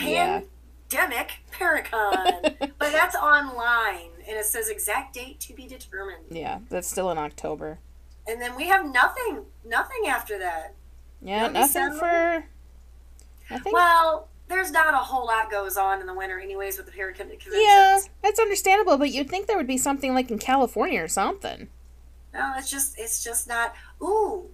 Yeah. 0.00 0.42
Pandemic 0.88 1.32
Paracon. 1.52 2.56
but 2.78 2.92
that's 2.92 3.16
online 3.16 4.10
and 4.28 4.36
it 4.36 4.44
says 4.44 4.68
exact 4.68 5.14
date 5.14 5.40
to 5.40 5.52
be 5.54 5.66
determined. 5.66 6.24
Yeah, 6.30 6.60
that's 6.70 6.88
still 6.88 7.10
in 7.10 7.18
October. 7.18 7.78
And 8.28 8.40
then 8.40 8.54
we 8.54 8.68
have 8.68 8.86
nothing, 8.90 9.44
nothing 9.64 10.06
after 10.08 10.38
that. 10.38 10.74
Yeah, 11.20 11.46
No 11.48 11.52
nothing 11.52 11.62
December? 11.62 11.98
for. 11.98 12.44
Nothing. 13.54 13.72
Well, 13.72 14.28
there's 14.52 14.70
not 14.70 14.94
a 14.94 14.98
whole 14.98 15.26
lot 15.26 15.50
goes 15.50 15.76
on 15.76 16.00
in 16.00 16.06
the 16.06 16.14
winter, 16.14 16.38
anyways, 16.38 16.76
with 16.76 16.86
the 16.86 16.92
Paracon 16.92 17.16
conventions. 17.16 17.54
yeah, 17.54 17.98
that's 18.22 18.38
understandable, 18.38 18.98
but 18.98 19.10
you'd 19.10 19.28
think 19.28 19.46
there 19.46 19.56
would 19.56 19.66
be 19.66 19.78
something 19.78 20.14
like 20.14 20.30
in 20.30 20.38
California 20.38 21.02
or 21.02 21.08
something. 21.08 21.68
No, 22.32 22.54
it's 22.56 22.70
just 22.70 22.98
it's 22.98 23.22
just 23.22 23.48
not. 23.48 23.74
Ooh, 24.02 24.46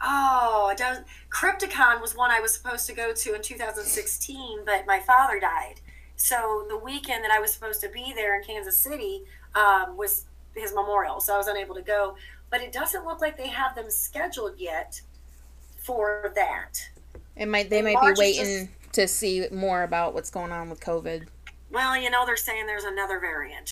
oh, 0.00 0.68
it 0.72 0.78
does. 0.78 0.98
Crypticon 1.30 2.00
was 2.00 2.16
one 2.16 2.30
I 2.30 2.40
was 2.40 2.54
supposed 2.54 2.86
to 2.86 2.94
go 2.94 3.12
to 3.12 3.34
in 3.34 3.42
2016, 3.42 4.60
but 4.64 4.86
my 4.86 5.00
father 5.00 5.38
died. 5.38 5.80
So 6.16 6.64
the 6.68 6.76
weekend 6.76 7.24
that 7.24 7.30
I 7.30 7.40
was 7.40 7.52
supposed 7.52 7.80
to 7.82 7.88
be 7.88 8.12
there 8.14 8.38
in 8.38 8.44
Kansas 8.44 8.76
City 8.76 9.22
um, 9.54 9.96
was 9.96 10.26
his 10.54 10.72
memorial, 10.72 11.20
so 11.20 11.34
I 11.34 11.38
was 11.38 11.48
unable 11.48 11.74
to 11.74 11.82
go. 11.82 12.16
But 12.50 12.60
it 12.62 12.72
doesn't 12.72 13.04
look 13.04 13.20
like 13.20 13.36
they 13.36 13.48
have 13.48 13.74
them 13.74 13.90
scheduled 13.90 14.58
yet 14.58 15.00
for 15.78 16.32
that. 16.36 16.88
It 17.36 17.46
might 17.46 17.68
they 17.68 17.78
And 17.78 17.86
might 17.86 17.94
March 17.94 18.16
be 18.16 18.20
waiting 18.20 18.68
to 18.94 19.06
see 19.06 19.46
more 19.50 19.82
about 19.82 20.14
what's 20.14 20.30
going 20.30 20.52
on 20.52 20.70
with 20.70 20.80
COVID. 20.80 21.26
Well, 21.70 21.96
you 21.96 22.10
know, 22.10 22.24
they're 22.24 22.36
saying 22.36 22.66
there's 22.66 22.84
another 22.84 23.18
variant. 23.20 23.70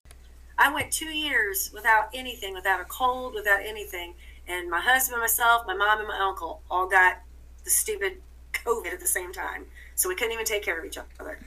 I 0.58 0.72
went 0.72 0.92
two 0.92 1.06
years 1.06 1.70
without 1.72 2.08
anything, 2.14 2.54
without 2.54 2.80
a 2.80 2.84
cold, 2.84 3.34
without 3.34 3.60
anything. 3.64 4.14
And 4.46 4.70
my 4.70 4.80
husband, 4.80 5.20
myself, 5.20 5.66
my 5.66 5.74
mom, 5.74 6.00
and 6.00 6.08
my 6.08 6.18
uncle 6.18 6.62
all 6.70 6.88
got 6.88 7.18
the 7.64 7.70
stupid 7.70 8.20
COVID 8.52 8.92
at 8.92 9.00
the 9.00 9.06
same 9.06 9.32
time. 9.32 9.66
So 9.94 10.08
we 10.08 10.14
couldn't 10.14 10.32
even 10.32 10.44
take 10.44 10.62
care 10.62 10.78
of 10.78 10.84
each 10.84 10.98
other. 10.98 11.38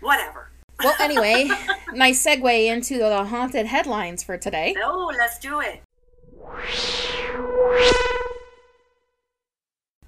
Whatever. 0.00 0.50
Well, 0.82 0.94
anyway, 1.00 1.48
nice 1.92 2.24
segue 2.24 2.66
into 2.66 2.98
the 2.98 3.24
haunted 3.24 3.66
headlines 3.66 4.22
for 4.22 4.36
today. 4.36 4.74
No, 4.76 5.10
let's 5.16 5.38
do 5.38 5.60
it. 5.60 5.82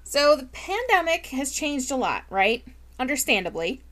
So 0.09 0.35
the 0.35 0.47
pandemic 0.47 1.27
has 1.27 1.51
changed 1.51 1.91
a 1.91 1.95
lot, 1.95 2.23
right? 2.31 2.65
Understandably. 2.97 3.83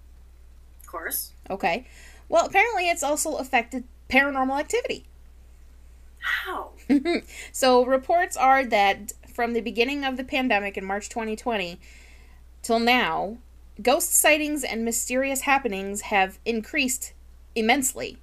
Of 0.82 0.88
course. 0.88 1.34
Okay. 1.48 1.86
Well, 2.28 2.48
apparently 2.48 2.90
it's 2.90 3.04
also 3.04 3.36
affected 3.36 3.84
paranormal 4.10 4.60
activity. 4.60 5.06
How? 6.18 6.72
so 7.52 7.86
reports 7.86 8.36
are 8.36 8.66
that 8.66 9.14
from 9.32 9.54
the 9.54 9.62
beginning 9.62 10.04
of 10.04 10.18
the 10.18 10.24
pandemic 10.24 10.76
in 10.76 10.84
March 10.84 11.08
2020 11.08 11.80
till 12.64 12.80
now, 12.80 13.38
ghost 13.84 14.12
sightings 14.16 14.64
and 14.64 14.84
mysterious 14.84 15.42
happenings 15.42 16.02
have 16.02 16.40
increased 16.46 17.14
immensely. 17.54 18.18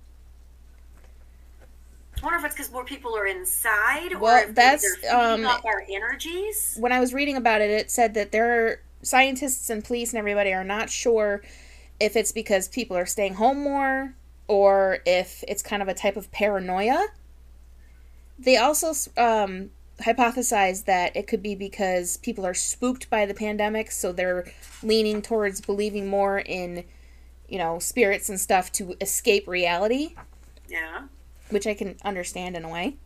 I 2.24 2.26
wonder 2.26 2.38
if 2.38 2.46
it's 2.46 2.54
because 2.54 2.72
more 2.72 2.86
people 2.86 3.14
are 3.14 3.26
inside, 3.26 4.14
or 4.14 4.18
Well, 4.18 4.48
if 4.48 4.54
that's, 4.54 4.86
um, 5.12 5.44
our 5.44 5.84
energies. 5.90 6.74
When 6.80 6.90
I 6.90 6.98
was 6.98 7.12
reading 7.12 7.36
about 7.36 7.60
it, 7.60 7.68
it 7.68 7.90
said 7.90 8.14
that 8.14 8.32
there 8.32 8.66
are 8.66 8.80
scientists 9.02 9.68
and 9.68 9.84
police 9.84 10.12
and 10.12 10.18
everybody 10.18 10.54
are 10.54 10.64
not 10.64 10.88
sure 10.88 11.42
if 12.00 12.16
it's 12.16 12.32
because 12.32 12.68
people 12.68 12.96
are 12.96 13.04
staying 13.04 13.34
home 13.34 13.62
more 13.62 14.14
or 14.48 15.00
if 15.04 15.44
it's 15.46 15.62
kind 15.62 15.82
of 15.82 15.88
a 15.88 15.92
type 15.92 16.16
of 16.16 16.32
paranoia. 16.32 17.08
They 18.38 18.56
also 18.56 18.94
um, 19.20 19.68
hypothesized 20.00 20.86
that 20.86 21.14
it 21.14 21.26
could 21.26 21.42
be 21.42 21.54
because 21.54 22.16
people 22.16 22.46
are 22.46 22.54
spooked 22.54 23.10
by 23.10 23.26
the 23.26 23.34
pandemic, 23.34 23.90
so 23.90 24.12
they're 24.12 24.50
leaning 24.82 25.20
towards 25.20 25.60
believing 25.60 26.08
more 26.08 26.38
in, 26.38 26.84
you 27.50 27.58
know, 27.58 27.78
spirits 27.80 28.30
and 28.30 28.40
stuff 28.40 28.72
to 28.72 28.96
escape 29.02 29.46
reality, 29.46 30.14
Yeah. 30.70 31.02
Which 31.50 31.66
I 31.66 31.74
can 31.74 31.96
understand 32.04 32.56
in 32.56 32.64
a 32.64 32.68
way. 32.68 32.96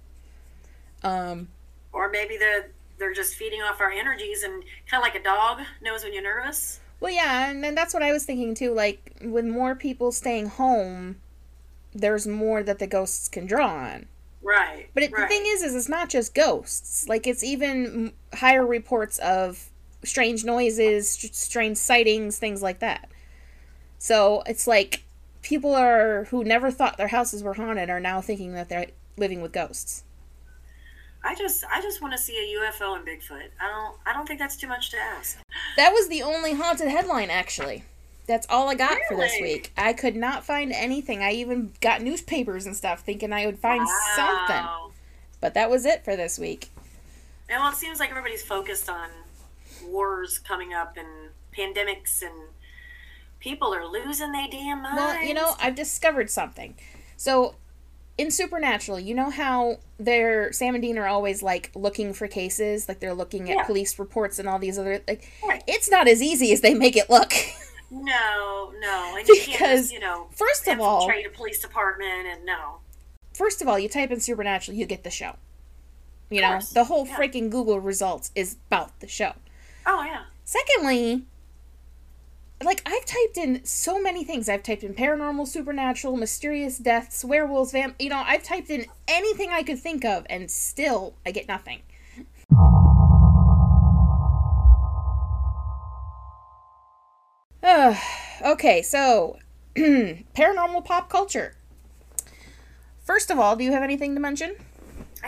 Um, 1.02 1.48
Or 1.92 2.08
maybe 2.08 2.36
they're 2.36 2.70
they're 2.98 3.14
just 3.14 3.34
feeding 3.36 3.62
off 3.62 3.80
our 3.80 3.90
energies, 3.90 4.42
and 4.42 4.64
kind 4.90 5.00
of 5.00 5.02
like 5.02 5.14
a 5.14 5.22
dog 5.22 5.60
knows 5.80 6.02
when 6.02 6.12
you're 6.12 6.22
nervous. 6.22 6.80
Well, 7.00 7.12
yeah, 7.12 7.48
and 7.48 7.62
then 7.62 7.74
that's 7.74 7.94
what 7.94 8.02
I 8.02 8.12
was 8.12 8.24
thinking 8.24 8.54
too. 8.54 8.74
Like, 8.74 9.16
with 9.22 9.44
more 9.44 9.76
people 9.76 10.10
staying 10.10 10.46
home, 10.46 11.16
there's 11.94 12.26
more 12.26 12.62
that 12.64 12.80
the 12.80 12.88
ghosts 12.88 13.28
can 13.28 13.46
draw 13.46 13.68
on. 13.68 14.06
Right. 14.42 14.88
But 14.94 15.04
it, 15.04 15.12
right. 15.12 15.22
the 15.22 15.28
thing 15.28 15.44
is, 15.46 15.62
is 15.62 15.76
it's 15.76 15.88
not 15.88 16.08
just 16.08 16.34
ghosts. 16.34 17.08
Like, 17.08 17.26
it's 17.26 17.44
even 17.44 18.12
higher 18.34 18.66
reports 18.66 19.18
of 19.18 19.70
strange 20.02 20.44
noises, 20.44 21.08
strange 21.08 21.76
sightings, 21.76 22.38
things 22.38 22.62
like 22.62 22.80
that. 22.80 23.08
So 23.98 24.42
it's 24.46 24.66
like 24.66 25.04
people 25.48 25.74
are 25.74 26.24
who 26.24 26.44
never 26.44 26.70
thought 26.70 26.98
their 26.98 27.08
houses 27.08 27.42
were 27.42 27.54
haunted 27.54 27.88
are 27.88 27.98
now 27.98 28.20
thinking 28.20 28.52
that 28.52 28.68
they're 28.68 28.88
living 29.16 29.40
with 29.40 29.50
ghosts. 29.50 30.04
I 31.24 31.34
just 31.34 31.64
I 31.72 31.80
just 31.80 32.02
want 32.02 32.12
to 32.12 32.18
see 32.18 32.36
a 32.36 32.60
UFO 32.60 32.94
and 32.96 33.06
Bigfoot. 33.06 33.48
I 33.58 33.66
don't 33.66 33.96
I 34.06 34.12
don't 34.12 34.26
think 34.26 34.38
that's 34.38 34.56
too 34.56 34.68
much 34.68 34.90
to 34.90 34.98
ask. 34.98 35.38
That 35.76 35.92
was 35.92 36.08
the 36.08 36.22
only 36.22 36.52
haunted 36.52 36.88
headline, 36.88 37.30
actually. 37.30 37.84
That's 38.26 38.46
all 38.50 38.68
I 38.68 38.74
got 38.74 38.98
for 39.08 39.16
this 39.16 39.32
week. 39.40 39.72
I 39.78 39.94
could 39.94 40.14
not 40.14 40.44
find 40.44 40.70
anything. 40.70 41.22
I 41.22 41.32
even 41.32 41.72
got 41.80 42.02
newspapers 42.02 42.66
and 42.66 42.76
stuff 42.76 43.00
thinking 43.00 43.32
I 43.32 43.46
would 43.46 43.58
find 43.58 43.88
something. 44.16 44.54
Wow. 44.54 44.90
But 45.40 45.54
that 45.54 45.70
was 45.70 45.86
it 45.86 46.04
for 46.04 46.14
this 46.14 46.38
week. 46.38 46.68
And 47.48 47.58
well, 47.58 47.72
it 47.72 47.76
seems 47.76 47.98
like 47.98 48.10
everybody's 48.10 48.42
focused 48.42 48.90
on 48.90 49.08
wars 49.82 50.38
coming 50.38 50.74
up 50.74 50.98
and 50.98 51.30
pandemics 51.56 52.20
and 52.20 52.34
people 53.40 53.74
are 53.74 53.86
losing 53.86 54.32
their 54.32 54.48
damn 54.50 54.82
minds. 54.82 54.96
Well, 54.96 55.22
you 55.22 55.34
know, 55.34 55.54
I've 55.60 55.74
discovered 55.74 56.30
something. 56.30 56.74
So, 57.16 57.54
in 58.16 58.30
Supernatural, 58.30 58.98
you 58.98 59.14
know 59.14 59.30
how 59.30 59.78
they're 59.98 60.52
Sam 60.52 60.74
and 60.74 60.82
Dean 60.82 60.98
are 60.98 61.06
always 61.06 61.42
like 61.42 61.70
looking 61.74 62.12
for 62.12 62.26
cases, 62.26 62.88
like 62.88 62.98
they're 63.00 63.14
looking 63.14 63.48
at 63.50 63.56
Yeah. 63.58 63.62
police 63.64 63.98
reports 63.98 64.38
and 64.40 64.48
all 64.48 64.58
these 64.58 64.78
other 64.78 65.02
like 65.06 65.30
Right. 65.46 65.62
it's 65.68 65.88
not 65.90 66.08
as 66.08 66.20
easy 66.20 66.52
as 66.52 66.60
they 66.60 66.74
make 66.74 66.96
it 66.96 67.08
look. 67.10 67.32
No, 67.90 68.72
no, 68.80 69.16
and 69.16 69.26
you 69.26 69.34
can't 69.36 69.46
Because, 69.52 69.80
just, 69.82 69.92
you 69.92 69.98
know 70.00 70.28
first 70.32 70.68
of 70.68 70.78
all- 70.80 71.02
infiltrate 71.08 71.26
a 71.26 71.30
police 71.30 71.60
department 71.60 72.26
and 72.26 72.44
no. 72.44 72.80
First 73.34 73.62
of 73.62 73.68
all, 73.68 73.78
you 73.78 73.88
type 73.88 74.10
in 74.10 74.20
Supernatural, 74.20 74.76
you 74.76 74.84
get 74.84 75.04
the 75.04 75.10
show. 75.10 75.36
You 76.28 76.42
know, 76.42 76.60
the 76.74 76.84
whole 76.84 77.06
yeah. 77.06 77.16
freaking 77.16 77.48
Google 77.50 77.80
results 77.80 78.30
is 78.34 78.56
about 78.66 78.98
the 79.00 79.06
show. 79.08 79.32
Oh 79.86 80.02
yeah. 80.04 80.24
Secondly, 80.44 81.24
like 82.64 82.82
I've 82.84 83.04
typed 83.04 83.36
in 83.36 83.64
so 83.64 84.00
many 84.00 84.24
things. 84.24 84.48
I've 84.48 84.62
typed 84.62 84.82
in 84.82 84.94
paranormal, 84.94 85.46
supernatural, 85.46 86.16
mysterious 86.16 86.78
deaths, 86.78 87.24
werewolves, 87.24 87.72
vamp. 87.72 87.94
You 87.98 88.10
know, 88.10 88.22
I've 88.26 88.42
typed 88.42 88.70
in 88.70 88.86
anything 89.06 89.50
I 89.50 89.62
could 89.62 89.78
think 89.78 90.04
of, 90.04 90.26
and 90.28 90.50
still 90.50 91.14
I 91.24 91.30
get 91.30 91.46
nothing. 91.46 91.82
Ugh. 97.62 97.96
okay, 98.44 98.82
so 98.82 99.38
paranormal 99.76 100.84
pop 100.84 101.08
culture. 101.08 101.54
First 103.04 103.30
of 103.30 103.38
all, 103.38 103.56
do 103.56 103.64
you 103.64 103.72
have 103.72 103.82
anything 103.82 104.14
to 104.14 104.20
mention? 104.20 104.56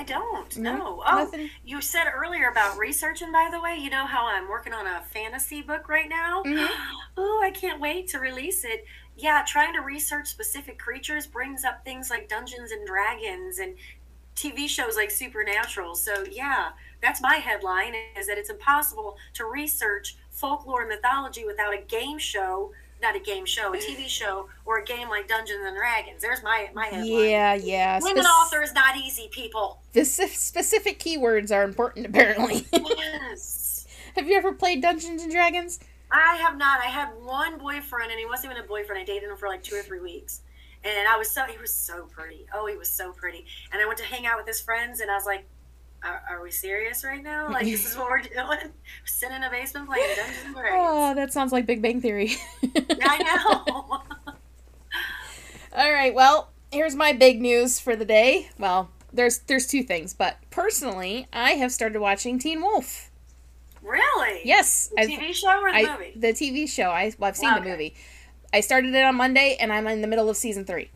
I 0.01 0.03
don't. 0.03 0.57
No, 0.57 0.73
No. 0.77 1.03
Oh, 1.07 1.17
nothing? 1.19 1.51
you 1.63 1.83
said 1.83 2.05
earlier 2.11 2.49
about 2.49 2.79
researching. 2.79 3.31
By 3.31 3.51
the 3.53 3.61
way, 3.61 3.77
you 3.77 3.91
know 3.91 4.07
how 4.07 4.25
I'm 4.27 4.49
working 4.49 4.73
on 4.73 4.87
a 4.87 5.03
fantasy 5.13 5.61
book 5.61 5.91
right 5.91 6.09
now. 6.09 6.43
Mhm. 6.43 6.67
Oh, 7.19 7.43
I 7.45 7.51
can't 7.51 7.81
wait 7.83 8.09
to 8.09 8.19
release 8.19 8.65
it. 8.65 8.87
Yeah, 9.15 9.45
trying 9.47 9.75
to 9.75 9.81
research 9.81 10.29
specific 10.29 10.79
creatures 10.79 11.27
brings 11.27 11.65
up 11.67 11.85
things 11.85 12.09
like 12.09 12.31
Dungeons 12.31 12.71
and 12.73 12.87
Dragons 12.87 13.59
and 13.59 13.77
TV 14.35 14.67
shows 14.67 14.97
like 14.97 15.11
Supernatural. 15.11 15.95
So 15.95 16.25
yeah, 16.31 16.71
that's 17.03 17.21
my 17.21 17.35
headline: 17.35 17.95
is 18.19 18.27
that 18.29 18.39
it's 18.39 18.49
impossible 18.49 19.19
to 19.35 19.45
research 19.45 20.17
folklore 20.31 20.81
and 20.81 20.89
mythology 20.89 21.45
without 21.45 21.75
a 21.75 21.83
game 21.83 22.17
show. 22.19 22.73
Not 23.03 23.17
a 23.17 23.21
game 23.21 23.47
show, 23.47 23.73
a 23.73 23.79
TV 23.79 24.07
show, 24.07 24.49
or 24.67 24.79
a 24.79 24.85
game 24.85 25.09
like 25.09 25.27
Dungeons 25.27 25.61
and 25.65 25.77
Dragons. 25.77 26.21
There's 26.21 26.43
my 26.43 26.71
my 26.75 26.87
headline. 26.87 27.07
Yeah, 27.07 27.55
yeah. 27.55 27.99
Women 28.03 28.23
Spec- 28.25 28.35
authors 28.35 28.73
not 28.75 28.97
easy, 28.97 29.29
people. 29.31 29.81
speci- 29.95 30.29
specific 30.37 30.99
keywords 30.99 31.51
are 31.55 31.65
important, 31.65 32.07
apparently. 32.07 32.67
Yes. 32.73 33.87
have 34.17 34.29
you 34.29 34.37
ever 34.37 34.53
played 34.53 34.83
Dungeons 34.83 35.23
and 35.23 35.33
Dragons? 35.33 35.81
I 36.11 36.37
have 36.37 36.59
not. 36.59 36.81
I 36.81 36.89
had 36.89 37.09
one 37.23 37.59
boyfriend, 37.59 38.11
and 38.11 38.19
he 38.19 38.27
wasn't 38.27 38.53
even 38.53 38.65
a 38.65 38.67
boyfriend. 38.67 39.01
I 39.01 39.05
dated 39.05 39.31
him 39.31 39.37
for 39.37 39.49
like 39.49 39.63
two 39.63 39.77
or 39.77 39.83
three 39.83 40.01
weeks, 40.01 40.43
and 40.85 41.09
I 41.09 41.17
was 41.17 41.31
so 41.31 41.45
he 41.45 41.57
was 41.59 41.73
so 41.73 42.07
pretty. 42.11 42.47
Oh, 42.53 42.67
he 42.67 42.77
was 42.77 42.91
so 42.91 43.13
pretty. 43.13 43.47
And 43.73 43.81
I 43.81 43.87
went 43.87 43.99
to 43.99 44.05
hang 44.05 44.27
out 44.27 44.37
with 44.37 44.47
his 44.47 44.61
friends, 44.61 45.01
and 45.01 45.11
I 45.11 45.15
was 45.15 45.25
like, 45.27 45.47
"Are, 46.03 46.23
are 46.31 46.43
we 46.43 46.51
serious 46.51 47.05
right 47.05 47.23
now? 47.23 47.49
Like 47.53 47.65
this 47.67 47.87
is 47.91 47.97
what 47.97 48.09
we're 48.09 48.21
doing? 48.23 48.37
We're 48.47 48.71
sitting 49.05 49.37
in 49.37 49.43
a 49.43 49.51
basement 49.51 49.89
playing 49.89 50.07
Dungeons 50.17 50.37
and 50.47 50.55
Dragons. 50.55 50.79
Oh, 50.81 51.15
that 51.15 51.33
sounds 51.33 51.53
like 51.53 51.67
Big 51.67 51.83
Bang 51.83 52.01
Theory. 52.01 52.37
I 53.03 53.19
know. 53.23 54.03
All 55.77 55.93
right, 55.93 56.13
well, 56.15 56.51
here's 56.73 56.95
my 56.97 57.13
big 57.13 57.41
news 57.41 57.79
for 57.79 57.95
the 57.95 58.05
day. 58.05 58.51
Well, 58.59 58.91
there's 59.13 59.39
there's 59.41 59.67
two 59.67 59.83
things, 59.83 60.15
but 60.15 60.37
personally, 60.51 61.27
I 61.33 61.53
have 61.53 61.73
started 61.73 62.01
watching 62.01 62.39
Teen 62.39 62.61
Wolf. 62.61 63.11
Really? 63.83 64.41
Yes, 64.45 64.89
The 64.95 65.01
I've- 65.03 65.17
TV 65.17 65.33
show 65.35 65.61
or 65.61 65.71
the 65.73 65.79
I, 65.79 65.93
movie? 65.97 66.13
the 66.17 66.29
TV 66.33 66.69
show. 66.69 66.91
I, 66.91 67.13
well, 67.19 67.29
I've 67.29 67.37
seen 67.37 67.51
the 67.55 67.61
Okay. 67.61 67.71
movie. 67.71 67.95
I 68.53 68.61
started 68.61 68.95
it 68.95 69.03
on 69.05 69.15
Monday, 69.15 69.57
and 69.61 69.73
I'm 69.73 69.87
in 69.87 70.01
the 70.03 70.07
middle 70.09 70.29
of 70.29 70.37
season 70.37 70.65
three, 70.65 70.91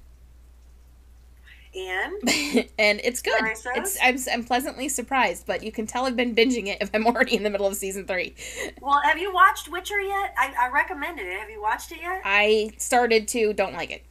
and 1.77 2.15
and 2.79 3.01
it's 3.03 3.23
good. 3.23 3.35
It's 3.77 3.99
I'm, 4.03 4.17
I'm 4.33 4.45
pleasantly 4.45 4.89
surprised, 4.89 5.47
but 5.47 5.63
you 5.63 5.73
can 5.73 5.87
tell 5.87 6.07
I've 6.07 6.17
been 6.17 6.35
binging 6.35 6.69
it 6.69 6.79
if 6.81 6.91
I'm 6.95 7.07
already 7.07 7.37
in 7.37 7.43
the 7.43 7.51
middle 7.51 7.67
of 7.67 7.77
season 7.77 8.07
three. 8.07 8.35
well, 8.81 9.01
have 9.03 9.19
you 9.19 9.33
watched 9.33 9.69
Witcher 9.71 10.01
yet? 10.01 10.35
I, 10.39 10.55
I 10.59 10.71
recommended 10.71 11.27
it. 11.27 11.39
Have 11.39 11.51
you 11.51 11.61
watched 11.61 11.93
it 11.93 12.01
yet? 12.01 12.23
I 12.25 12.73
started 12.79 13.29
to 13.29 13.53
don't 13.53 13.75
like 13.75 13.91
it. 13.91 14.05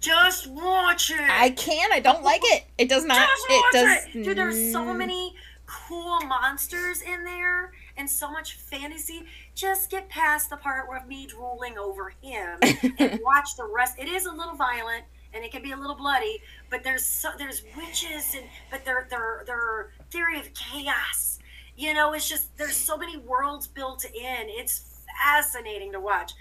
Just 0.00 0.46
watch 0.46 1.10
it. 1.10 1.18
I 1.20 1.50
can. 1.50 1.90
I 1.92 2.00
don't 2.00 2.22
like 2.22 2.42
it. 2.44 2.64
It 2.78 2.88
does 2.88 3.04
not. 3.04 3.28
It 3.48 3.64
does. 3.72 4.14
it. 4.14 4.24
Dude, 4.24 4.36
there's 4.36 4.72
so 4.72 4.92
many 4.92 5.34
cool 5.66 6.20
monsters 6.20 7.02
in 7.02 7.24
there 7.24 7.72
and 7.96 8.08
so 8.08 8.30
much 8.30 8.54
fantasy. 8.54 9.24
Just 9.54 9.90
get 9.90 10.08
past 10.08 10.50
the 10.50 10.56
part 10.56 10.88
where 10.88 11.04
me 11.06 11.26
drooling 11.26 11.78
over 11.78 12.12
him 12.22 12.58
and 12.98 13.20
watch 13.22 13.56
the 13.56 13.68
rest. 13.74 13.98
It 13.98 14.08
is 14.08 14.26
a 14.26 14.32
little 14.32 14.54
violent 14.54 15.04
and 15.34 15.44
it 15.44 15.52
can 15.52 15.62
be 15.62 15.72
a 15.72 15.76
little 15.76 15.96
bloody, 15.96 16.40
but 16.70 16.82
there's 16.82 17.04
so, 17.04 17.30
there's 17.38 17.62
witches 17.76 18.34
and 18.34 18.44
but 18.70 18.84
they're 18.84 19.06
they're 19.10 19.42
they're 19.46 19.90
theory 20.10 20.38
of 20.38 20.52
chaos. 20.54 21.38
You 21.76 21.92
know, 21.92 22.12
it's 22.14 22.28
just 22.28 22.56
there's 22.56 22.76
so 22.76 22.96
many 22.96 23.16
worlds 23.18 23.66
built 23.66 24.04
in. 24.04 24.46
It's 24.48 25.02
fascinating 25.22 25.92
to 25.92 26.00
watch. 26.00 26.32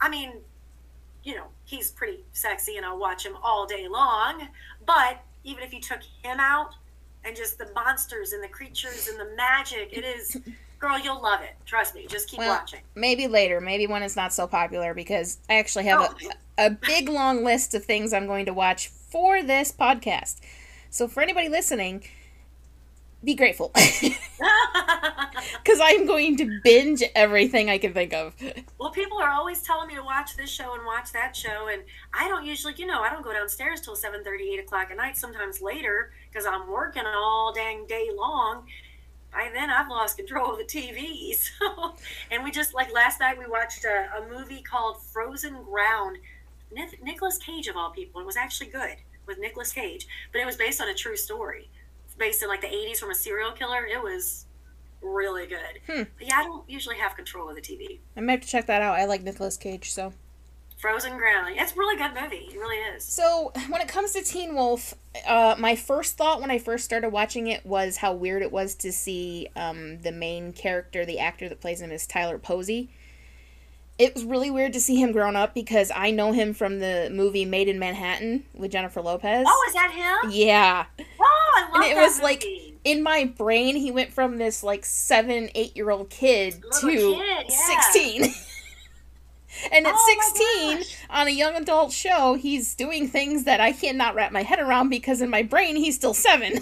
I 0.00 0.08
mean, 0.08 0.32
you 1.24 1.34
know, 1.34 1.46
he's 1.64 1.90
pretty 1.90 2.24
sexy 2.32 2.76
and 2.76 2.86
I'll 2.86 2.98
watch 2.98 3.26
him 3.26 3.36
all 3.42 3.66
day 3.66 3.88
long. 3.88 4.48
But 4.86 5.20
even 5.44 5.62
if 5.64 5.72
you 5.72 5.80
took 5.80 6.00
him 6.22 6.38
out 6.38 6.74
and 7.24 7.36
just 7.36 7.58
the 7.58 7.68
monsters 7.74 8.32
and 8.32 8.42
the 8.42 8.48
creatures 8.48 9.08
and 9.08 9.18
the 9.18 9.34
magic, 9.36 9.88
it 9.92 10.04
is, 10.04 10.36
girl, 10.78 10.98
you'll 10.98 11.22
love 11.22 11.40
it. 11.42 11.54
Trust 11.64 11.94
me. 11.94 12.06
Just 12.08 12.28
keep 12.28 12.38
Well, 12.38 12.50
watching. 12.50 12.80
Maybe 12.94 13.26
later. 13.26 13.60
Maybe 13.60 13.86
when 13.86 14.02
it's 14.02 14.16
not 14.16 14.32
so 14.32 14.46
popular, 14.46 14.94
because 14.94 15.38
I 15.48 15.56
actually 15.56 15.84
have 15.86 16.00
Oh. 16.00 16.14
a, 16.58 16.66
a 16.66 16.70
big 16.70 17.08
long 17.08 17.44
list 17.44 17.74
of 17.74 17.84
things 17.84 18.12
I'm 18.12 18.26
going 18.26 18.46
to 18.46 18.54
watch 18.54 18.88
for 18.88 19.42
this 19.42 19.72
podcast. 19.72 20.36
So 20.90 21.08
for 21.08 21.22
anybody 21.22 21.48
listening, 21.48 22.04
be 23.24 23.34
grateful, 23.34 23.72
because 25.64 25.80
I'm 25.82 26.06
going 26.06 26.36
to 26.36 26.60
binge 26.62 27.02
everything 27.14 27.70
I 27.70 27.78
can 27.78 27.92
think 27.92 28.12
of. 28.12 28.34
well, 28.78 28.90
people 28.90 29.18
are 29.18 29.30
always 29.30 29.62
telling 29.62 29.88
me 29.88 29.94
to 29.96 30.02
watch 30.02 30.36
this 30.36 30.50
show 30.50 30.74
and 30.74 30.84
watch 30.84 31.12
that 31.12 31.34
show. 31.34 31.68
And 31.72 31.82
I 32.14 32.28
don't 32.28 32.44
usually, 32.44 32.74
you 32.76 32.86
know, 32.86 33.02
I 33.02 33.10
don't 33.10 33.24
go 33.24 33.32
downstairs 33.32 33.80
till 33.80 33.96
7 33.96 34.22
8 34.26 34.60
o'clock 34.60 34.90
at 34.90 34.96
night, 34.96 35.16
sometimes 35.16 35.60
later, 35.60 36.12
because 36.30 36.46
I'm 36.46 36.68
working 36.68 37.04
all 37.06 37.52
dang 37.54 37.86
day 37.86 38.10
long. 38.14 38.66
By 39.36 39.50
then, 39.52 39.68
I've 39.68 39.88
lost 39.88 40.16
control 40.16 40.52
of 40.52 40.58
the 40.58 40.64
TV. 40.64 41.34
So, 41.58 41.94
and 42.30 42.42
we 42.42 42.50
just 42.50 42.72
like 42.74 42.92
last 42.92 43.20
night 43.20 43.38
we 43.38 43.46
watched 43.46 43.84
a, 43.84 44.08
a 44.18 44.28
movie 44.28 44.62
called 44.62 45.02
Frozen 45.02 45.62
Ground. 45.64 46.16
Nic- 46.72 47.02
Nicolas 47.02 47.36
Cage 47.38 47.68
of 47.68 47.76
all 47.76 47.90
people. 47.90 48.20
It 48.20 48.26
was 48.26 48.36
actually 48.36 48.68
good 48.70 48.96
with 49.26 49.38
Nicolas 49.38 49.72
Cage, 49.72 50.06
but 50.32 50.40
it 50.40 50.46
was 50.46 50.56
based 50.56 50.80
on 50.80 50.88
a 50.88 50.94
true 50.94 51.16
story. 51.16 51.68
It's 52.06 52.14
based 52.14 52.42
in 52.42 52.48
like 52.48 52.62
the 52.62 52.68
80s 52.68 52.98
from 52.98 53.10
a 53.10 53.14
serial 53.14 53.52
killer. 53.52 53.84
It 53.84 54.02
was 54.02 54.46
really 55.02 55.46
good. 55.46 55.80
Hmm. 55.86 56.02
Yeah, 56.20 56.38
I 56.38 56.44
don't 56.44 56.68
usually 56.68 56.96
have 56.96 57.14
control 57.14 57.48
of 57.50 57.56
the 57.56 57.62
TV. 57.62 57.98
I 58.16 58.20
might 58.20 58.32
have 58.32 58.40
to 58.42 58.48
check 58.48 58.66
that 58.66 58.80
out. 58.82 58.98
I 58.98 59.04
like 59.04 59.22
Nicolas 59.22 59.56
Cage, 59.58 59.92
so. 59.92 60.12
Frozen 60.78 61.16
Ground. 61.16 61.54
It's 61.58 61.72
a 61.72 61.76
really 61.76 61.96
good 61.96 62.12
movie. 62.20 62.48
It 62.52 62.56
really 62.58 62.76
is. 62.94 63.02
So, 63.04 63.52
when 63.70 63.80
it 63.80 63.88
comes 63.88 64.12
to 64.12 64.22
Teen 64.22 64.54
Wolf, 64.54 64.94
uh, 65.26 65.56
my 65.58 65.74
first 65.74 66.16
thought 66.16 66.40
when 66.40 66.50
I 66.50 66.58
first 66.58 66.84
started 66.84 67.08
watching 67.10 67.46
it 67.46 67.64
was 67.64 67.96
how 67.98 68.12
weird 68.12 68.42
it 68.42 68.52
was 68.52 68.74
to 68.76 68.92
see 68.92 69.48
um, 69.56 69.98
the 70.00 70.12
main 70.12 70.52
character, 70.52 71.06
the 71.06 71.18
actor 71.18 71.48
that 71.48 71.60
plays 71.60 71.80
him, 71.80 71.90
is 71.90 72.06
Tyler 72.06 72.38
Posey. 72.38 72.90
It 73.98 74.14
was 74.14 74.24
really 74.24 74.50
weird 74.50 74.74
to 74.74 74.80
see 74.80 74.96
him 75.00 75.12
grown 75.12 75.36
up 75.36 75.54
because 75.54 75.90
I 75.94 76.10
know 76.10 76.32
him 76.32 76.52
from 76.52 76.80
the 76.80 77.08
movie 77.10 77.46
Maid 77.46 77.68
in 77.68 77.78
Manhattan 77.78 78.44
with 78.52 78.70
Jennifer 78.70 79.00
Lopez. 79.00 79.46
Oh, 79.48 79.64
is 79.68 79.72
that 79.72 79.90
him? 80.22 80.30
yeah. 80.30 80.84
Oh, 81.18 81.52
I 81.56 81.62
love 81.72 81.82
And 81.82 81.84
it 81.92 81.94
that 81.94 82.04
was 82.06 82.20
like 82.20 82.40
movie. 82.44 82.74
in 82.84 83.02
my 83.02 83.24
brain, 83.24 83.74
he 83.76 83.90
went 83.90 84.12
from 84.12 84.36
this 84.36 84.62
like 84.62 84.84
seven, 84.84 85.48
eight 85.54 85.74
year 85.74 85.88
old 85.90 86.10
kid 86.10 86.62
Little 86.62 86.90
to 86.90 87.14
kid, 87.24 87.46
yeah. 87.48 87.80
16. 87.92 88.34
and 89.72 89.86
at 89.86 89.94
Oh 89.96 90.16
16, 90.32 90.76
gosh. 90.78 90.96
on 91.10 91.26
a 91.28 91.30
young 91.30 91.56
adult 91.56 91.92
show, 91.92 92.34
he's 92.34 92.74
doing 92.74 93.08
things 93.08 93.44
that 93.44 93.60
I 93.60 93.72
cannot 93.72 94.14
wrap 94.14 94.32
my 94.32 94.42
head 94.42 94.58
around 94.58 94.88
because 94.88 95.20
in 95.20 95.30
my 95.30 95.42
brain, 95.42 95.76
he's 95.76 95.96
still 95.96 96.14
seven. 96.14 96.52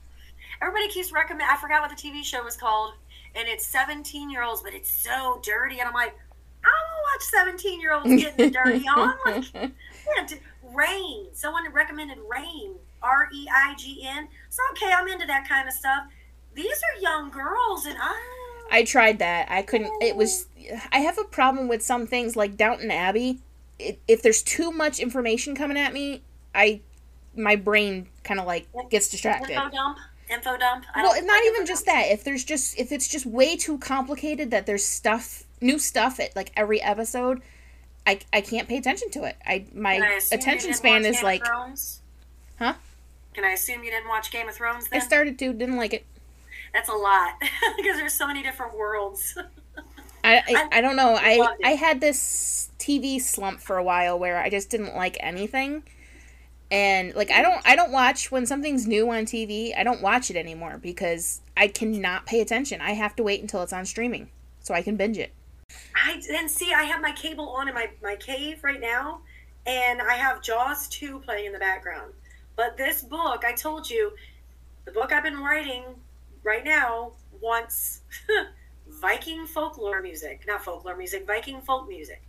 Everybody 0.62 0.88
keeps 0.88 1.12
recommend. 1.12 1.50
I 1.50 1.56
forgot 1.56 1.82
what 1.82 1.90
the 1.90 1.96
TV 1.96 2.24
show 2.24 2.42
was 2.42 2.56
called, 2.56 2.94
and 3.34 3.46
it's 3.48 3.64
17 3.66 4.30
year 4.30 4.42
olds, 4.42 4.62
but 4.62 4.74
it's 4.74 4.90
so 4.90 5.40
dirty. 5.44 5.78
And 5.78 5.88
I'm 5.88 5.94
like, 5.94 6.16
I 6.64 6.68
don't 6.68 7.02
watch 7.14 7.22
17 7.46 7.80
year 7.80 7.94
olds 7.94 8.08
getting 8.08 8.50
dirty 8.50 8.84
on. 8.88 9.14
Like, 9.24 9.44
Reign. 10.74 11.26
Someone 11.32 11.70
recommended 11.72 12.18
Reign. 12.28 12.74
R 13.02 13.28
E 13.32 13.46
I 13.54 13.74
G 13.76 14.04
N. 14.04 14.28
So 14.50 14.60
okay, 14.72 14.92
I'm 14.92 15.06
into 15.08 15.26
that 15.26 15.48
kind 15.48 15.68
of 15.68 15.74
stuff. 15.74 16.04
These 16.54 16.66
are 16.66 17.00
young 17.00 17.30
girls, 17.30 17.86
and 17.86 17.96
I. 18.00 18.37
I 18.70 18.84
tried 18.84 19.18
that. 19.20 19.50
I 19.50 19.62
couldn't. 19.62 19.90
It 20.02 20.16
was. 20.16 20.46
I 20.92 20.98
have 21.00 21.18
a 21.18 21.24
problem 21.24 21.68
with 21.68 21.82
some 21.82 22.06
things 22.06 22.36
like 22.36 22.56
Downton 22.56 22.90
Abbey. 22.90 23.38
It, 23.78 24.00
if 24.08 24.22
there's 24.22 24.42
too 24.42 24.70
much 24.70 24.98
information 24.98 25.54
coming 25.54 25.78
at 25.78 25.92
me, 25.92 26.22
I 26.54 26.80
my 27.36 27.56
brain 27.56 28.08
kind 28.24 28.40
of 28.40 28.46
like 28.46 28.66
gets 28.90 29.08
distracted. 29.08 29.50
Info 29.52 29.70
dump. 29.70 29.98
Info 30.30 30.56
dump. 30.58 30.84
I 30.94 31.02
Well, 31.02 31.14
don't 31.14 31.46
even 31.46 31.66
just 31.66 31.86
dump. 31.86 31.96
that. 31.96 32.12
If 32.12 32.24
there's 32.24 32.44
just 32.44 32.78
if 32.78 32.92
it's 32.92 33.08
just 33.08 33.24
way 33.26 33.56
too 33.56 33.78
complicated 33.78 34.50
that 34.50 34.66
there's 34.66 34.84
stuff, 34.84 35.44
new 35.60 35.78
stuff 35.78 36.20
at 36.20 36.36
like 36.36 36.52
every 36.56 36.82
episode, 36.82 37.40
I 38.06 38.20
I 38.32 38.40
can't 38.40 38.68
pay 38.68 38.76
attention 38.76 39.10
to 39.12 39.24
it. 39.24 39.36
I 39.46 39.66
my 39.72 39.98
I 39.98 40.20
attention 40.32 40.74
span 40.74 41.04
is 41.04 41.16
Game 41.16 41.24
like 41.24 41.46
Huh? 42.58 42.74
Can 43.34 43.44
I 43.44 43.50
assume 43.50 43.84
you 43.84 43.90
didn't 43.90 44.08
watch 44.08 44.32
Game 44.32 44.48
of 44.48 44.54
Thrones 44.56 44.88
I 44.92 44.98
started 44.98 45.38
to 45.38 45.52
didn't 45.52 45.76
like 45.76 45.94
it. 45.94 46.04
That's 46.72 46.88
a 46.88 46.94
lot 46.94 47.34
because 47.76 47.96
there's 47.96 48.14
so 48.14 48.26
many 48.26 48.42
different 48.42 48.76
worlds. 48.76 49.36
I 50.24 50.42
I, 50.46 50.68
I 50.72 50.80
don't 50.80 50.96
know. 50.96 51.14
I. 51.18 51.56
I 51.64 51.70
had 51.70 52.00
this 52.00 52.70
TV 52.78 53.20
slump 53.20 53.60
for 53.60 53.76
a 53.76 53.84
while 53.84 54.18
where 54.18 54.40
I 54.40 54.50
just 54.50 54.70
didn't 54.70 54.94
like 54.94 55.16
anything. 55.20 55.82
And 56.70 57.14
like 57.14 57.30
I 57.30 57.40
don't 57.42 57.60
I 57.66 57.76
don't 57.76 57.92
watch 57.92 58.30
when 58.30 58.46
something's 58.46 58.86
new 58.86 59.10
on 59.10 59.24
TV. 59.24 59.76
I 59.76 59.84
don't 59.84 60.02
watch 60.02 60.30
it 60.30 60.36
anymore 60.36 60.78
because 60.80 61.40
I 61.56 61.68
cannot 61.68 62.26
pay 62.26 62.40
attention. 62.40 62.80
I 62.80 62.92
have 62.92 63.16
to 63.16 63.22
wait 63.22 63.40
until 63.40 63.62
it's 63.62 63.72
on 63.72 63.86
streaming 63.86 64.28
so 64.60 64.74
I 64.74 64.82
can 64.82 64.96
binge 64.96 65.18
it. 65.18 65.32
I 65.94 66.20
and 66.30 66.50
see, 66.50 66.72
I 66.72 66.84
have 66.84 67.00
my 67.00 67.12
cable 67.12 67.48
on 67.50 67.68
in 67.68 67.74
my 67.74 67.88
my 68.02 68.16
cave 68.16 68.62
right 68.62 68.80
now, 68.80 69.20
and 69.66 70.00
I 70.02 70.14
have 70.14 70.42
Jaws 70.42 70.88
two 70.88 71.20
playing 71.20 71.46
in 71.46 71.52
the 71.52 71.58
background. 71.58 72.12
But 72.56 72.76
this 72.76 73.02
book, 73.02 73.44
I 73.46 73.52
told 73.52 73.88
you, 73.88 74.12
the 74.84 74.92
book 74.92 75.12
I've 75.12 75.22
been 75.22 75.40
writing 75.40 75.84
right 76.48 76.64
now 76.64 77.12
wants 77.42 78.00
Viking 78.88 79.46
folklore 79.46 80.00
music, 80.00 80.44
not 80.48 80.64
folklore 80.64 80.96
music, 80.96 81.26
Viking 81.26 81.60
folk 81.60 81.86
music. 81.86 82.22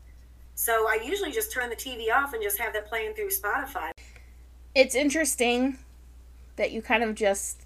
So 0.56 0.88
I 0.90 1.00
usually 1.02 1.32
just 1.32 1.54
turn 1.54 1.70
the 1.70 1.76
TV 1.76 2.14
off 2.14 2.34
and 2.34 2.44
just 2.44 2.60
have 2.60 2.74
that 2.74 2.86
playing 2.88 3.14
through 3.14 3.30
Spotify. 3.30 3.92
it's 4.76 4.94
interesting 4.94 5.78
that 6.58 6.74
you 6.74 6.82
kind 6.82 7.02
of 7.02 7.16
just 7.16 7.62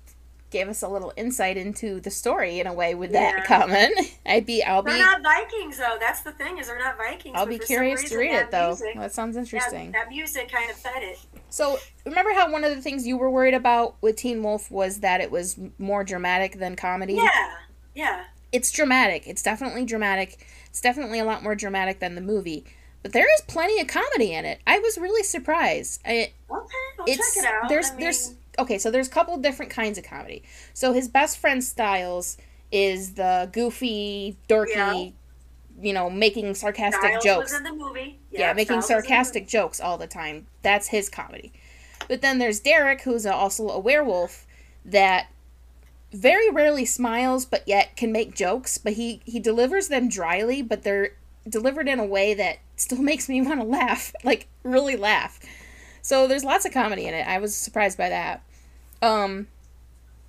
gave 0.53 0.69
us 0.69 0.81
a 0.81 0.87
little 0.87 1.11
insight 1.17 1.57
into 1.57 1.99
the 1.99 2.09
story 2.09 2.59
in 2.61 2.67
a 2.67 2.73
way 2.73 2.95
with 2.95 3.11
that 3.11 3.35
Yeah. 3.39 3.45
comment. 3.45 3.93
I'd 4.25 4.45
be 4.45 4.63
I'll 4.63 4.81
They're 4.83 4.93
be 4.93 4.99
not 5.01 5.21
Vikings 5.21 5.77
though. 5.77 5.97
That's 5.99 6.21
the 6.21 6.31
thing 6.31 6.59
is 6.59 6.67
they're 6.67 6.79
not 6.79 6.95
Vikings. 6.95 7.35
I'll 7.37 7.45
be 7.45 7.59
curious 7.59 8.03
to 8.09 8.17
read 8.17 8.31
it 8.33 8.51
though. 8.51 8.69
music- 8.69 8.95
That 8.95 9.11
sounds 9.13 9.35
interesting. 9.35 9.91
That, 9.91 10.07
music 10.09 10.49
kind 10.49 10.69
of 10.69 10.77
fed 10.77 11.03
it. 11.03 11.19
So, 11.49 11.77
remember 12.05 12.31
how 12.33 12.49
one 12.51 12.63
of 12.63 12.73
the 12.73 12.81
things 12.81 13.05
you 13.05 13.17
were 13.17 13.29
worried 13.29 13.53
about 13.53 13.95
with 14.01 14.15
Teen 14.15 14.41
Wolf 14.41 14.71
was 14.71 15.01
that 15.01 15.19
it 15.19 15.29
was 15.29 15.59
more 15.77 16.03
dramatic 16.05 16.57
than 16.59 16.75
comedy? 16.77 17.15
Yeah, 17.15 17.29
yeah. 17.93 18.23
It's 18.51 18.71
dramatic. 18.71 19.27
It's 19.27 19.43
definitely 19.43 19.83
dramatic. 19.85 20.45
It's 20.67 20.79
definitely 20.81 21.19
a 21.19 21.25
lot 21.25 21.43
more 21.43 21.55
dramatic 21.55 21.99
than 21.99 22.15
the 22.15 22.21
movie. 22.21 22.63
But 23.01 23.11
there 23.11 23.25
is 23.33 23.41
plenty 23.41 23.81
of 23.81 23.87
comedy 23.87 24.33
in 24.33 24.45
it. 24.45 24.61
I 24.65 24.79
was 24.79 24.97
really 24.97 25.23
surprised. 25.23 26.01
I, 26.05 26.31
Okay, 26.49 26.73
I'll 26.99 27.05
it's 27.07 27.33
check 27.35 27.43
it 27.43 27.49
out. 27.49 27.67
there's 27.69 27.89
I 27.91 27.95
there's 27.97 28.29
mean- 28.29 28.37
okay 28.59 28.77
so 28.77 28.91
there's 28.91 29.07
a 29.07 29.11
couple 29.11 29.35
different 29.37 29.71
kinds 29.71 29.97
of 29.97 30.03
comedy. 30.03 30.43
So 30.73 30.93
his 30.93 31.07
best 31.07 31.37
friend 31.37 31.63
Stiles 31.63 32.37
is 32.71 33.13
the 33.13 33.49
goofy 33.51 34.37
dorky 34.49 34.73
Yeah. 34.75 35.09
you 35.81 35.93
know 35.93 36.09
making 36.09 36.53
sarcastic 36.55 37.01
Stiles 37.01 37.23
jokes. 37.23 37.51
was 37.51 37.57
in 37.59 37.63
the 37.63 37.73
movie. 37.73 38.19
yeah, 38.31 38.53
making 38.53 38.81
Stiles 38.81 38.83
was 38.83 38.89
in 38.89 38.95
the 38.97 39.01
sarcastic 39.07 39.47
jokes 39.47 39.79
all 39.81 39.97
the 39.97 40.07
time. 40.07 40.47
That's 40.61 40.87
his 40.87 41.09
comedy. 41.09 41.51
But 42.07 42.21
then 42.21 42.39
there's 42.39 42.59
derek 42.59 43.01
who's 43.01 43.25
a, 43.25 43.33
also 43.33 43.69
a 43.69 43.79
werewolf 43.79 44.45
that 44.85 45.27
very 46.11 46.49
rarely 46.49 46.85
smiles 46.85 47.45
but 47.45 47.67
yet 47.67 47.95
can 47.95 48.11
make 48.11 48.35
jokes. 48.35 48.77
But 48.77 48.93
he 48.93 49.21
he 49.25 49.39
delivers 49.39 49.87
them 49.87 50.09
dryly 50.09 50.61
but 50.61 50.83
they're 50.83 51.11
delivered 51.47 51.87
in 51.89 51.99
a 51.99 52.05
way 52.05 52.33
that 52.33 52.59
still 52.75 53.01
makes 53.01 53.27
me 53.29 53.41
want 53.41 53.59
to 53.59 53.65
laugh 53.65 54.13
like 54.23 54.47
really 54.63 54.95
laugh 54.95 55.39
so 56.03 56.27
there's 56.27 56.43
lots 56.43 56.65
of 56.65 56.71
comedy 56.71 57.05
in 57.07 57.15
it 57.15 57.25
i 57.27 57.39
was 57.39 57.55
surprised 57.55 57.97
by 57.97 58.09
that 58.09 58.43
um 59.01 59.47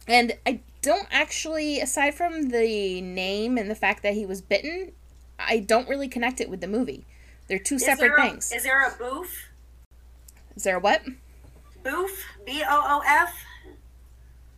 and 0.09 0.33
i 0.47 0.61
don't 0.85 1.09
actually, 1.11 1.81
aside 1.81 2.15
from 2.15 2.51
the 2.51 3.01
name 3.01 3.57
and 3.57 3.71
the 3.71 3.75
fact 3.75 4.03
that 4.03 4.13
he 4.13 4.27
was 4.27 4.43
bitten, 4.43 4.93
I 5.39 5.61
don't 5.61 5.89
really 5.89 6.09
connect 6.09 6.43
it 6.43 6.51
with 6.51 6.61
the 6.61 6.67
movie. 6.69 7.07
They're 7.49 7.59
two 7.59 7.77
Is 7.77 7.87
separate 7.87 8.13
a- 8.19 8.23
things. 8.23 8.53
Is 8.53 8.65
there 8.65 8.87
a 8.87 8.91
boof? 8.99 9.49
Is 10.55 10.65
there 10.65 10.77
a 10.77 10.79
what? 10.79 11.03
Boof? 11.83 12.11
B 12.45 12.63
O 12.69 12.83
O 12.87 13.03
F? 13.07 13.35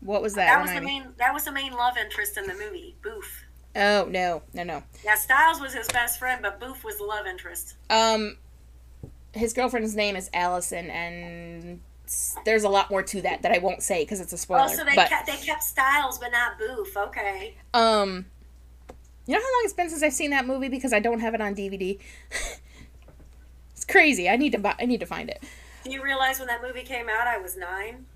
What 0.01 0.21
was 0.21 0.35
that? 0.35 0.47
That 0.47 0.63
was 0.63 0.73
the 0.73 0.81
me. 0.81 0.87
main. 0.87 1.09
That 1.19 1.33
was 1.33 1.45
the 1.45 1.53
main 1.53 1.73
love 1.73 1.97
interest 1.97 2.37
in 2.37 2.47
the 2.49 2.55
movie. 2.55 2.97
Boof. 3.05 3.45
Oh 3.77 4.07
no, 4.11 4.43
no, 4.53 4.65
no. 4.65 4.83
Yeah, 5.05 5.15
Stiles 5.15 5.61
was 5.61 5.75
his 5.75 5.87
best 5.89 6.19
friend, 6.19 6.41
but 6.43 6.59
Boof 6.59 6.83
was 6.83 6.99
the 6.99 7.05
love 7.05 7.27
interest. 7.29 7.77
Um, 7.89 8.37
his 9.37 9.53
girlfriend's 9.53 9.95
name 9.95 10.17
is 10.17 10.31
Allison, 10.33 10.91
and 10.91 11.81
there's 12.45 12.65
a 12.65 12.69
lot 12.69 12.91
more 12.91 13.03
to 13.03 13.23
that 13.23 13.43
that 13.43 13.53
I 13.53 13.59
won't 13.59 13.83
say 13.83 14.03
because 14.03 14.21
it's 14.21 14.33
a 14.33 14.39
spoiler. 14.39 14.65
Oh, 14.65 14.69
so 14.69 14.85
they 14.85 14.95
but 14.95 15.09
kept 15.09 15.27
they 15.27 15.37
kept 15.37 15.63
Stiles, 15.63 16.19
but 16.19 16.31
not 16.33 16.59
Boof. 16.59 16.97
Okay. 16.97 17.55
um, 17.75 18.27
you 19.27 19.35
know 19.35 19.41
how 19.41 19.53
long 19.53 19.63
it's 19.65 19.73
been 19.73 19.91
since 19.91 20.03
I've 20.03 20.13
seen 20.13 20.31
that 20.31 20.47
movie 20.47 20.69
because 20.69 20.93
I 20.93 21.01
don't 21.01 21.21
have 21.21 21.35
it 21.35 21.41
on 21.41 21.55
DVD. 21.55 21.99
it's 23.73 23.85
crazy. 23.85 24.29
I 24.29 24.37
need 24.37 24.53
to 24.53 24.59
buy. 24.59 24.75
I 24.79 24.87
need 24.87 25.01
to 25.01 25.07
find 25.07 25.29
it. 25.29 25.43
Do 25.85 25.91
you 25.91 26.03
realize 26.03 26.39
when 26.39 26.49
that 26.49 26.63
movie 26.63 26.83
came 26.83 27.09
out, 27.09 27.27
I 27.27 27.39
was 27.39 27.57
nine? 27.57 28.07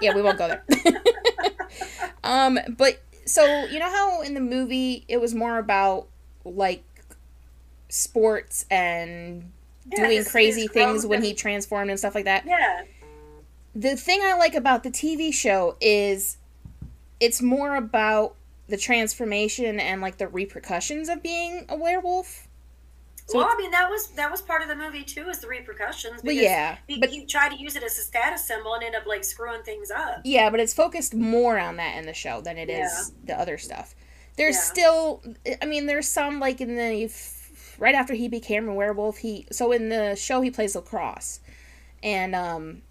yeah, 0.00 0.14
we 0.14 0.22
won't 0.22 0.38
go 0.38 0.48
there. 0.48 0.64
um, 2.24 2.58
but 2.76 3.02
so 3.26 3.64
you 3.66 3.78
know 3.78 3.90
how 3.90 4.22
in 4.22 4.34
the 4.34 4.40
movie 4.40 5.04
it 5.08 5.20
was 5.20 5.34
more 5.34 5.58
about 5.58 6.08
like 6.44 6.84
sports 7.92 8.64
and 8.70 9.52
Yeah, 9.90 10.04
doing 10.04 10.16
his- 10.16 10.30
crazy 10.30 10.62
his 10.62 10.70
things 10.70 11.04
when 11.04 11.18
and- 11.18 11.26
he 11.26 11.34
transformed 11.34 11.90
and 11.90 11.98
stuff 11.98 12.14
like 12.14 12.24
that. 12.24 12.44
Yeah. 12.46 12.84
The 13.74 13.96
thing 13.96 14.20
I 14.22 14.34
like 14.34 14.54
about 14.54 14.82
the 14.82 14.90
TV 14.90 15.30
show 15.32 15.76
is 15.80 16.38
it's 17.20 17.42
more 17.42 17.76
about 17.76 18.34
the 18.68 18.76
transformation 18.78 19.78
and 19.78 20.00
like 20.00 20.16
the 20.18 20.28
repercussions 20.28 21.08
of 21.10 21.22
being 21.22 21.66
a 21.68 21.76
werewolf. 21.76 22.48
So 23.26 23.38
well, 23.38 23.48
I 23.50 23.56
mean, 23.56 23.70
that 23.70 23.88
was 23.90 24.08
that 24.08 24.30
was 24.30 24.40
part 24.42 24.62
of 24.62 24.68
the 24.68 24.74
movie 24.76 25.04
too, 25.04 25.28
is 25.28 25.38
the 25.40 25.46
repercussions. 25.48 26.16
But 26.16 26.30
because 26.30 26.42
yeah, 26.42 26.78
he, 26.88 26.98
but- 26.98 27.10
he 27.10 27.24
tried 27.26 27.50
to 27.50 27.56
use 27.56 27.76
it 27.76 27.82
as 27.82 27.96
a 27.98 28.02
status 28.02 28.44
symbol 28.46 28.74
and 28.74 28.82
end 28.82 28.94
up 28.94 29.06
like 29.06 29.22
screwing 29.24 29.62
things 29.62 29.90
up. 29.90 30.20
Yeah, 30.24 30.48
but 30.50 30.60
it's 30.60 30.74
focused 30.74 31.14
more 31.14 31.58
on 31.58 31.76
that 31.76 31.96
in 31.98 32.06
the 32.06 32.14
show 32.14 32.40
than 32.40 32.56
it 32.56 32.70
is 32.70 33.12
the 33.24 33.38
other 33.38 33.58
stuff. 33.58 33.94
There's 34.36 34.56
Yeah. 34.56 34.60
still, 34.62 35.22
I 35.60 35.66
mean, 35.66 35.86
there's 35.86 36.08
some 36.08 36.40
like 36.40 36.60
in 36.60 36.74
the 36.76 37.04
right 37.78 37.94
after 37.94 38.14
he 38.14 38.28
became 38.28 38.68
a 38.68 38.74
werewolf. 38.74 39.18
He 39.18 39.46
so 39.50 39.72
in 39.72 39.88
the 39.88 40.14
show 40.16 40.40
he 40.40 40.50
plays 40.50 40.74
lacrosse, 40.74 41.40
and 42.02 42.34
um, 42.34 42.82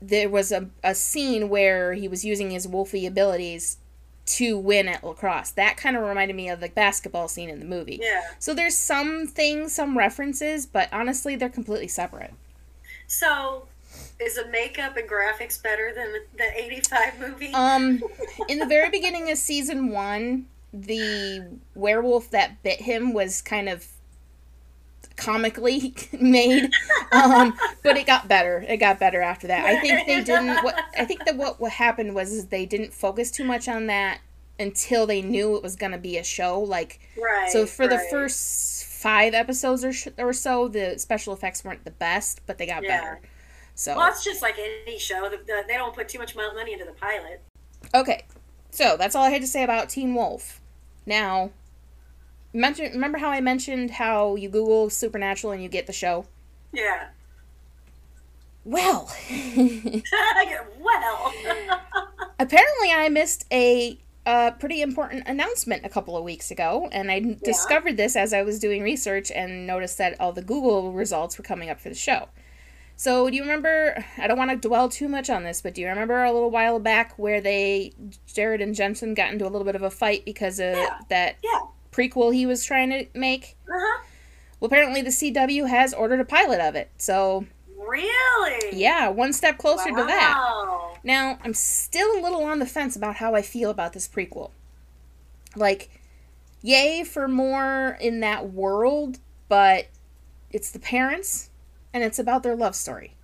there 0.00 0.28
was 0.28 0.52
a 0.52 0.70
a 0.82 0.94
scene 0.94 1.48
where 1.48 1.94
he 1.94 2.08
was 2.08 2.24
using 2.24 2.50
his 2.50 2.66
wolfy 2.66 3.06
abilities 3.06 3.78
to 4.28 4.58
win 4.58 4.88
at 4.88 5.02
lacrosse. 5.02 5.50
That 5.50 5.76
kind 5.76 5.96
of 5.96 6.02
reminded 6.02 6.36
me 6.36 6.48
of 6.48 6.60
the 6.60 6.68
basketball 6.68 7.28
scene 7.28 7.48
in 7.48 7.60
the 7.60 7.64
movie. 7.64 7.98
Yeah. 8.02 8.22
So 8.38 8.54
there's 8.54 8.76
some 8.76 9.26
things, 9.26 9.72
some 9.72 9.96
references, 9.96 10.66
but 10.66 10.88
honestly, 10.92 11.34
they're 11.34 11.48
completely 11.48 11.88
separate. 11.88 12.34
So, 13.06 13.68
is 14.20 14.34
the 14.34 14.46
makeup 14.48 14.98
and 14.98 15.08
graphics 15.08 15.62
better 15.62 15.92
than 15.94 16.12
the 16.36 16.62
'85 16.62 17.20
movie? 17.20 17.54
Um, 17.54 18.02
in 18.48 18.58
the 18.58 18.66
very 18.66 18.90
beginning 18.90 19.30
of 19.30 19.38
season 19.38 19.88
one, 19.88 20.46
the 20.72 21.58
werewolf 21.74 22.30
that 22.30 22.62
bit 22.62 22.80
him 22.82 23.12
was 23.12 23.40
kind 23.42 23.68
of 23.68 23.86
comically 25.16 25.94
made, 26.20 26.70
um, 27.12 27.54
but 27.82 27.96
it 27.96 28.06
got 28.06 28.28
better. 28.28 28.64
It 28.68 28.76
got 28.78 28.98
better 28.98 29.20
after 29.20 29.46
that. 29.48 29.64
I 29.64 29.80
think 29.80 30.06
they 30.06 30.22
didn't. 30.22 30.62
What 30.62 30.76
I 30.98 31.04
think 31.04 31.24
that 31.24 31.36
what 31.36 31.60
what 31.60 31.72
happened 31.72 32.14
was 32.14 32.32
is 32.32 32.46
they 32.46 32.66
didn't 32.66 32.92
focus 32.92 33.30
too 33.30 33.44
much 33.44 33.68
on 33.68 33.86
that 33.86 34.20
until 34.60 35.06
they 35.06 35.22
knew 35.22 35.56
it 35.56 35.62
was 35.62 35.76
gonna 35.76 35.98
be 35.98 36.16
a 36.18 36.24
show. 36.24 36.60
Like 36.60 37.00
right. 37.20 37.50
so, 37.50 37.66
for 37.66 37.86
the 37.88 37.98
first 38.10 38.84
five 38.84 39.32
episodes 39.34 39.84
or, 39.84 39.92
sh- 39.92 40.08
or 40.18 40.32
so, 40.32 40.66
the 40.68 40.98
special 40.98 41.32
effects 41.32 41.64
weren't 41.64 41.84
the 41.84 41.90
best, 41.92 42.40
but 42.46 42.58
they 42.58 42.66
got 42.66 42.82
Yeah. 42.82 43.00
better. 43.00 43.20
So 43.76 43.96
Well, 43.96 44.08
it's 44.10 44.24
just 44.24 44.42
like 44.42 44.56
any 44.58 44.98
show. 44.98 45.28
The, 45.30 45.36
the, 45.36 45.62
they 45.68 45.74
don't 45.74 45.94
put 45.94 46.08
too 46.08 46.18
much 46.18 46.34
money 46.34 46.72
into 46.72 46.84
the 46.84 46.90
pilot. 46.92 47.40
Okay, 47.94 48.24
so 48.72 48.96
that's 48.96 49.14
all 49.14 49.22
I 49.24 49.30
had 49.30 49.40
to 49.42 49.46
say 49.46 49.62
about 49.62 49.88
Teen 49.88 50.16
Wolf. 50.16 50.57
Now, 51.08 51.52
mention 52.52 52.92
remember 52.92 53.16
how 53.16 53.30
I 53.30 53.40
mentioned 53.40 53.92
how 53.92 54.36
you 54.36 54.50
Google 54.50 54.90
Supernatural 54.90 55.54
and 55.54 55.62
you 55.62 55.70
get 55.70 55.86
the 55.86 55.92
show? 55.94 56.26
Yeah. 56.70 57.08
Well, 58.62 59.10
well. 60.78 61.32
apparently 62.38 62.92
I 62.94 63.08
missed 63.08 63.46
a 63.50 63.98
uh, 64.26 64.50
pretty 64.50 64.82
important 64.82 65.26
announcement 65.26 65.86
a 65.86 65.88
couple 65.88 66.14
of 66.14 66.24
weeks 66.24 66.50
ago, 66.50 66.90
and 66.92 67.10
I 67.10 67.38
discovered 67.42 67.96
this 67.96 68.14
as 68.14 68.34
I 68.34 68.42
was 68.42 68.58
doing 68.58 68.82
research 68.82 69.30
and 69.30 69.66
noticed 69.66 69.96
that 69.96 70.20
all 70.20 70.32
the 70.32 70.42
Google 70.42 70.92
results 70.92 71.38
were 71.38 71.44
coming 71.44 71.70
up 71.70 71.80
for 71.80 71.88
the 71.88 71.94
show. 71.94 72.28
So, 73.00 73.30
do 73.30 73.36
you 73.36 73.42
remember? 73.42 74.04
I 74.18 74.26
don't 74.26 74.36
want 74.36 74.50
to 74.50 74.56
dwell 74.68 74.88
too 74.88 75.08
much 75.08 75.30
on 75.30 75.44
this, 75.44 75.62
but 75.62 75.72
do 75.72 75.80
you 75.80 75.86
remember 75.86 76.24
a 76.24 76.32
little 76.32 76.50
while 76.50 76.80
back 76.80 77.16
where 77.16 77.40
they, 77.40 77.92
Jared 78.26 78.60
and 78.60 78.74
Jensen, 78.74 79.14
got 79.14 79.30
into 79.32 79.44
a 79.44 79.48
little 79.48 79.64
bit 79.64 79.76
of 79.76 79.82
a 79.82 79.90
fight 79.90 80.24
because 80.24 80.58
of 80.58 80.74
Yeah. 80.74 80.98
that 81.08 81.36
yeah. 81.44 81.60
prequel 81.92 82.34
he 82.34 82.44
was 82.44 82.64
trying 82.64 82.90
to 82.90 83.06
make? 83.14 83.56
Uh 83.68 83.74
huh. 83.76 84.02
Well, 84.58 84.66
apparently 84.66 85.00
the 85.00 85.10
CW 85.10 85.68
has 85.68 85.94
ordered 85.94 86.18
a 86.18 86.24
pilot 86.24 86.58
of 86.60 86.74
it. 86.74 86.90
So, 86.98 87.46
Really? 87.76 88.76
yeah, 88.76 89.06
one 89.10 89.32
step 89.32 89.58
closer 89.58 89.90
to 89.90 89.94
that. 90.04 90.96
Now, 91.04 91.38
I'm 91.44 91.54
still 91.54 92.18
a 92.18 92.20
little 92.20 92.42
on 92.42 92.58
the 92.58 92.66
fence 92.66 92.96
about 92.96 93.14
how 93.16 93.36
I 93.36 93.42
feel 93.42 93.70
about 93.70 93.92
this 93.92 94.08
prequel. 94.08 94.50
Like, 95.54 95.88
yay 96.62 97.04
for 97.04 97.28
more 97.28 97.96
in 98.00 98.18
that 98.20 98.50
world, 98.52 99.20
but 99.48 99.86
it's 100.50 100.72
the 100.72 100.80
parents 100.80 101.50
and 101.92 102.04
it's 102.04 102.18
about 102.18 102.42
their 102.42 102.56
love 102.56 102.74
story. 102.74 103.14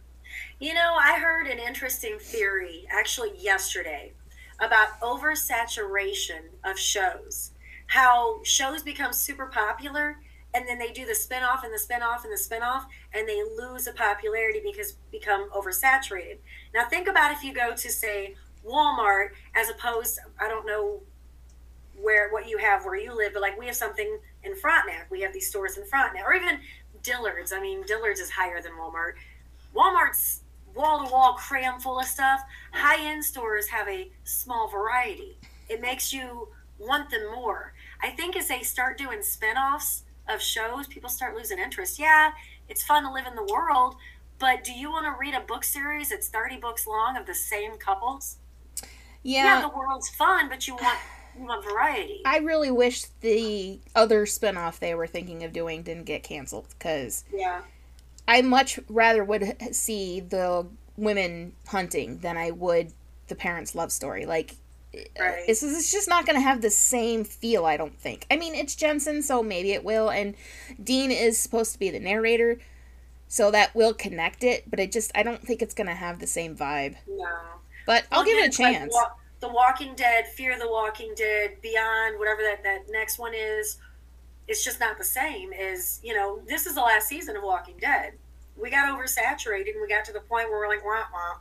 You 0.59 0.75
know, 0.75 0.95
I 0.99 1.19
heard 1.19 1.47
an 1.47 1.59
interesting 1.59 2.19
theory 2.19 2.87
actually 2.91 3.33
yesterday 3.39 4.13
about 4.61 5.01
oversaturation 5.01 6.41
of 6.65 6.79
shows. 6.79 7.53
How 7.89 8.41
shows 8.45 8.83
become 8.83 9.13
super 9.13 9.47
popular 9.47 10.19
and 10.55 10.67
then 10.69 10.79
they 10.79 10.93
do 10.93 11.05
the 11.05 11.15
spin-off 11.15 11.65
and 11.65 11.75
the 11.75 11.79
spin-off 11.79 12.25
and 12.25 12.33
the 12.33 12.39
spin-off 12.39 12.87
and 13.13 13.29
they 13.29 13.43
lose 13.43 13.85
the 13.85 13.93
popularity 13.93 14.61
because 14.65 14.97
become 15.11 15.51
oversaturated. 15.51 16.39
Now 16.75 16.85
think 16.89 17.09
about 17.09 17.33
if 17.33 17.43
you 17.43 17.53
go 17.53 17.75
to 17.75 17.91
say 17.91 18.37
Walmart 18.65 19.31
as 19.55 19.69
opposed 19.69 20.19
I 20.41 20.49
don't 20.49 20.67
know 20.67 21.01
where 22.01 22.31
what 22.31 22.49
you 22.49 22.59
have 22.59 22.85
where 22.85 22.97
you 22.97 23.17
live, 23.17 23.33
but 23.33 23.43
like 23.43 23.59
we 23.59 23.67
have 23.67 23.77
something 23.77 24.19
in 24.43 24.57
Frontenac. 24.57 25.11
We 25.11 25.21
have 25.23 25.33
these 25.33 25.49
stores 25.49 25.77
in 25.77 25.87
Frontenac, 25.87 26.25
or 26.25 26.35
even 26.35 26.61
Dillard's. 27.05 27.53
I 27.53 27.61
mean, 27.61 27.85
Dillard's 27.87 28.19
is 28.19 28.31
higher 28.31 28.61
than 28.61 28.73
Walmart. 28.73 29.13
Walmart's 29.75 30.41
wall 30.75 31.07
to 31.07 31.13
wall 31.13 31.35
cram 31.35 31.79
full 31.79 32.01
of 32.01 32.07
stuff. 32.07 32.41
High 32.73 33.07
end 33.07 33.25
stores 33.25 33.69
have 33.69 33.89
a 33.89 34.11
small 34.25 34.69
variety. 34.69 35.39
It 35.69 35.81
makes 35.81 36.13
you 36.13 36.49
want 36.79 37.11
them 37.11 37.31
more. 37.33 37.75
I 38.03 38.11
think 38.11 38.37
as 38.37 38.49
they 38.49 38.63
start 38.63 38.99
doing 38.99 39.23
spin 39.23 39.57
offs 39.57 40.03
of 40.29 40.43
shows, 40.43 40.87
people 40.87 41.09
start 41.09 41.37
losing 41.37 41.59
interest. 41.59 41.99
Yeah, 41.99 42.33
it's 42.69 42.83
fun 42.83 43.05
to 43.05 43.13
live 43.13 43.27
in 43.27 43.37
the 43.37 43.45
world, 43.45 43.97
but 44.39 44.65
do 44.65 44.73
you 44.73 44.91
want 44.91 45.07
to 45.07 45.19
read 45.19 45.35
a 45.35 45.41
book 45.41 45.65
series 45.65 46.09
that's 46.09 46.29
30 46.29 46.57
books 46.57 46.87
long 46.87 47.17
of 47.17 47.27
the 47.27 47.35
same 47.35 47.77
couples? 47.77 48.39
Yeah, 49.23 49.63
the 49.63 49.69
world's 49.69 50.09
fun, 50.11 50.49
but 50.49 50.67
you 50.67 50.75
want 50.75 50.99
want 51.39 51.65
variety. 51.65 52.23
I 52.25 52.39
really 52.39 52.71
wish 52.71 53.05
the 53.21 53.81
other 53.95 54.27
spin-off 54.27 54.81
they 54.81 54.95
were 54.95 55.07
thinking 55.07 55.43
of 55.45 55.53
doing 55.53 55.83
didn't 55.83 56.05
get 56.05 56.23
canceled 56.23 56.67
cuz 56.79 57.25
yeah. 57.33 57.63
I 58.27 58.41
much 58.43 58.79
rather 58.89 59.23
would 59.25 59.57
see 59.75 60.21
the 60.21 60.67
women 60.97 61.53
hunting 61.69 62.19
than 62.19 62.37
I 62.37 62.51
would 62.53 62.93
the 63.29 63.35
parents' 63.35 63.75
love 63.75 63.91
story. 63.93 64.27
Like, 64.27 64.55
uh, 64.95 65.01
Right. 65.19 65.45
it's, 65.49 65.63
it's 65.63 65.91
just 65.93 66.09
not 66.09 66.25
going 66.25 66.37
to 66.37 66.43
have 66.43 66.61
the 66.63 66.71
same 66.71 67.25
feel, 67.25 67.65
I 67.67 67.77
don't 67.77 67.99
think. 67.99 68.27
I 68.31 68.37
mean, 68.37 68.55
it's 68.55 68.75
Jensen, 68.75 69.23
so 69.23 69.43
maybe 69.43 69.73
it 69.73 69.83
will, 69.85 70.09
and 70.11 70.35
Dean 70.83 71.11
is 71.11 71.37
supposed 71.39 71.73
to 71.73 71.79
be 71.79 71.91
the 71.91 71.99
narrator, 72.01 72.59
so 73.29 73.51
that 73.51 73.75
will 73.75 73.93
connect 73.95 74.45
it, 74.45 74.71
but 74.71 74.79
it 74.79 74.93
just, 74.93 75.11
I 75.15 75.23
don't 75.23 75.43
think 75.43 75.63
it's 75.63 75.75
going 75.75 75.89
to 75.89 75.95
have 75.95 76.19
the 76.21 76.27
same 76.27 76.55
vibe. 76.57 76.97
No. 77.09 77.27
But 77.87 78.05
I'll 78.13 78.21
Well, 78.21 78.27
give 78.27 78.39
it 78.39 78.43
a 78.43 78.47
it's 78.47 78.59
like 78.59 78.75
chance. 78.75 78.95
The 79.45 79.53
Walking 79.53 79.95
Dead, 79.95 80.27
Fear 80.27 80.59
the 80.59 80.71
Walking 80.71 81.13
Dead, 81.15 81.61
Beyond, 81.61 82.19
whatever 82.19 82.41
that, 82.41 82.63
that 82.63 82.91
next 82.91 83.19
one 83.19 83.35
is, 83.35 83.77
it's 84.49 84.65
just 84.65 84.81
not 84.81 84.97
the 84.97 85.05
same 85.05 85.53
as, 85.53 86.01
you 86.03 86.15
know, 86.15 86.41
this 86.49 86.65
is 86.65 86.77
the 86.77 86.81
last 86.81 87.09
season 87.09 87.37
of 87.37 87.43
Walking 87.43 87.77
Dead. 87.79 88.15
We 88.57 88.71
got 88.71 88.89
oversaturated 88.89 89.73
and 89.73 89.83
we 89.83 89.87
got 89.87 90.07
to 90.07 90.15
the 90.15 90.21
point 90.21 90.49
where 90.49 90.61
we're 90.61 90.69
like, 90.69 90.83
wah, 90.83 91.05
wah. 91.13 91.35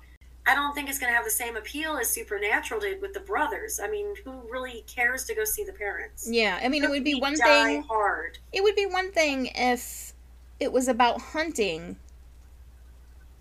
I 0.45 0.53
don't 0.53 0.75
think 0.75 0.89
it's 0.89 0.99
going 0.99 1.13
to 1.13 1.15
have 1.15 1.23
the 1.23 1.31
same 1.31 1.55
appeal 1.55 1.95
as 1.95 2.09
Supernatural 2.09 2.81
did 2.81 3.01
with 3.01 3.13
the 3.13 3.21
brothers. 3.21 3.79
I 3.81 3.87
mean, 3.87 4.13
who 4.25 4.33
really 4.51 4.83
cares 4.85 5.23
to 5.25 5.35
go 5.35 5.45
see 5.45 5.63
the 5.63 5.71
parents? 5.71 6.27
yeah, 6.29 6.59
I 6.61 6.67
mean, 6.67 6.83
it 6.83 6.89
would 6.89 7.05
be 7.05 7.15
one 7.15 7.37
thing. 7.37 7.83
hard. 7.83 8.37
It 8.51 8.63
would 8.63 8.75
be 8.75 8.85
one 8.85 9.13
thing 9.13 9.49
if 9.55 10.11
it 10.59 10.73
was 10.73 10.89
about 10.89 11.21
hunting, 11.21 11.95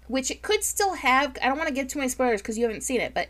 which 0.06 0.30
it 0.30 0.40
could 0.40 0.62
still 0.62 0.94
have. 0.94 1.36
I 1.42 1.48
don't 1.48 1.56
want 1.56 1.66
to 1.66 1.74
give 1.74 1.88
too 1.88 1.98
many 1.98 2.10
spoilers 2.10 2.40
because 2.40 2.56
you 2.56 2.64
haven't 2.64 2.82
seen 2.82 3.00
it, 3.00 3.12
but 3.12 3.26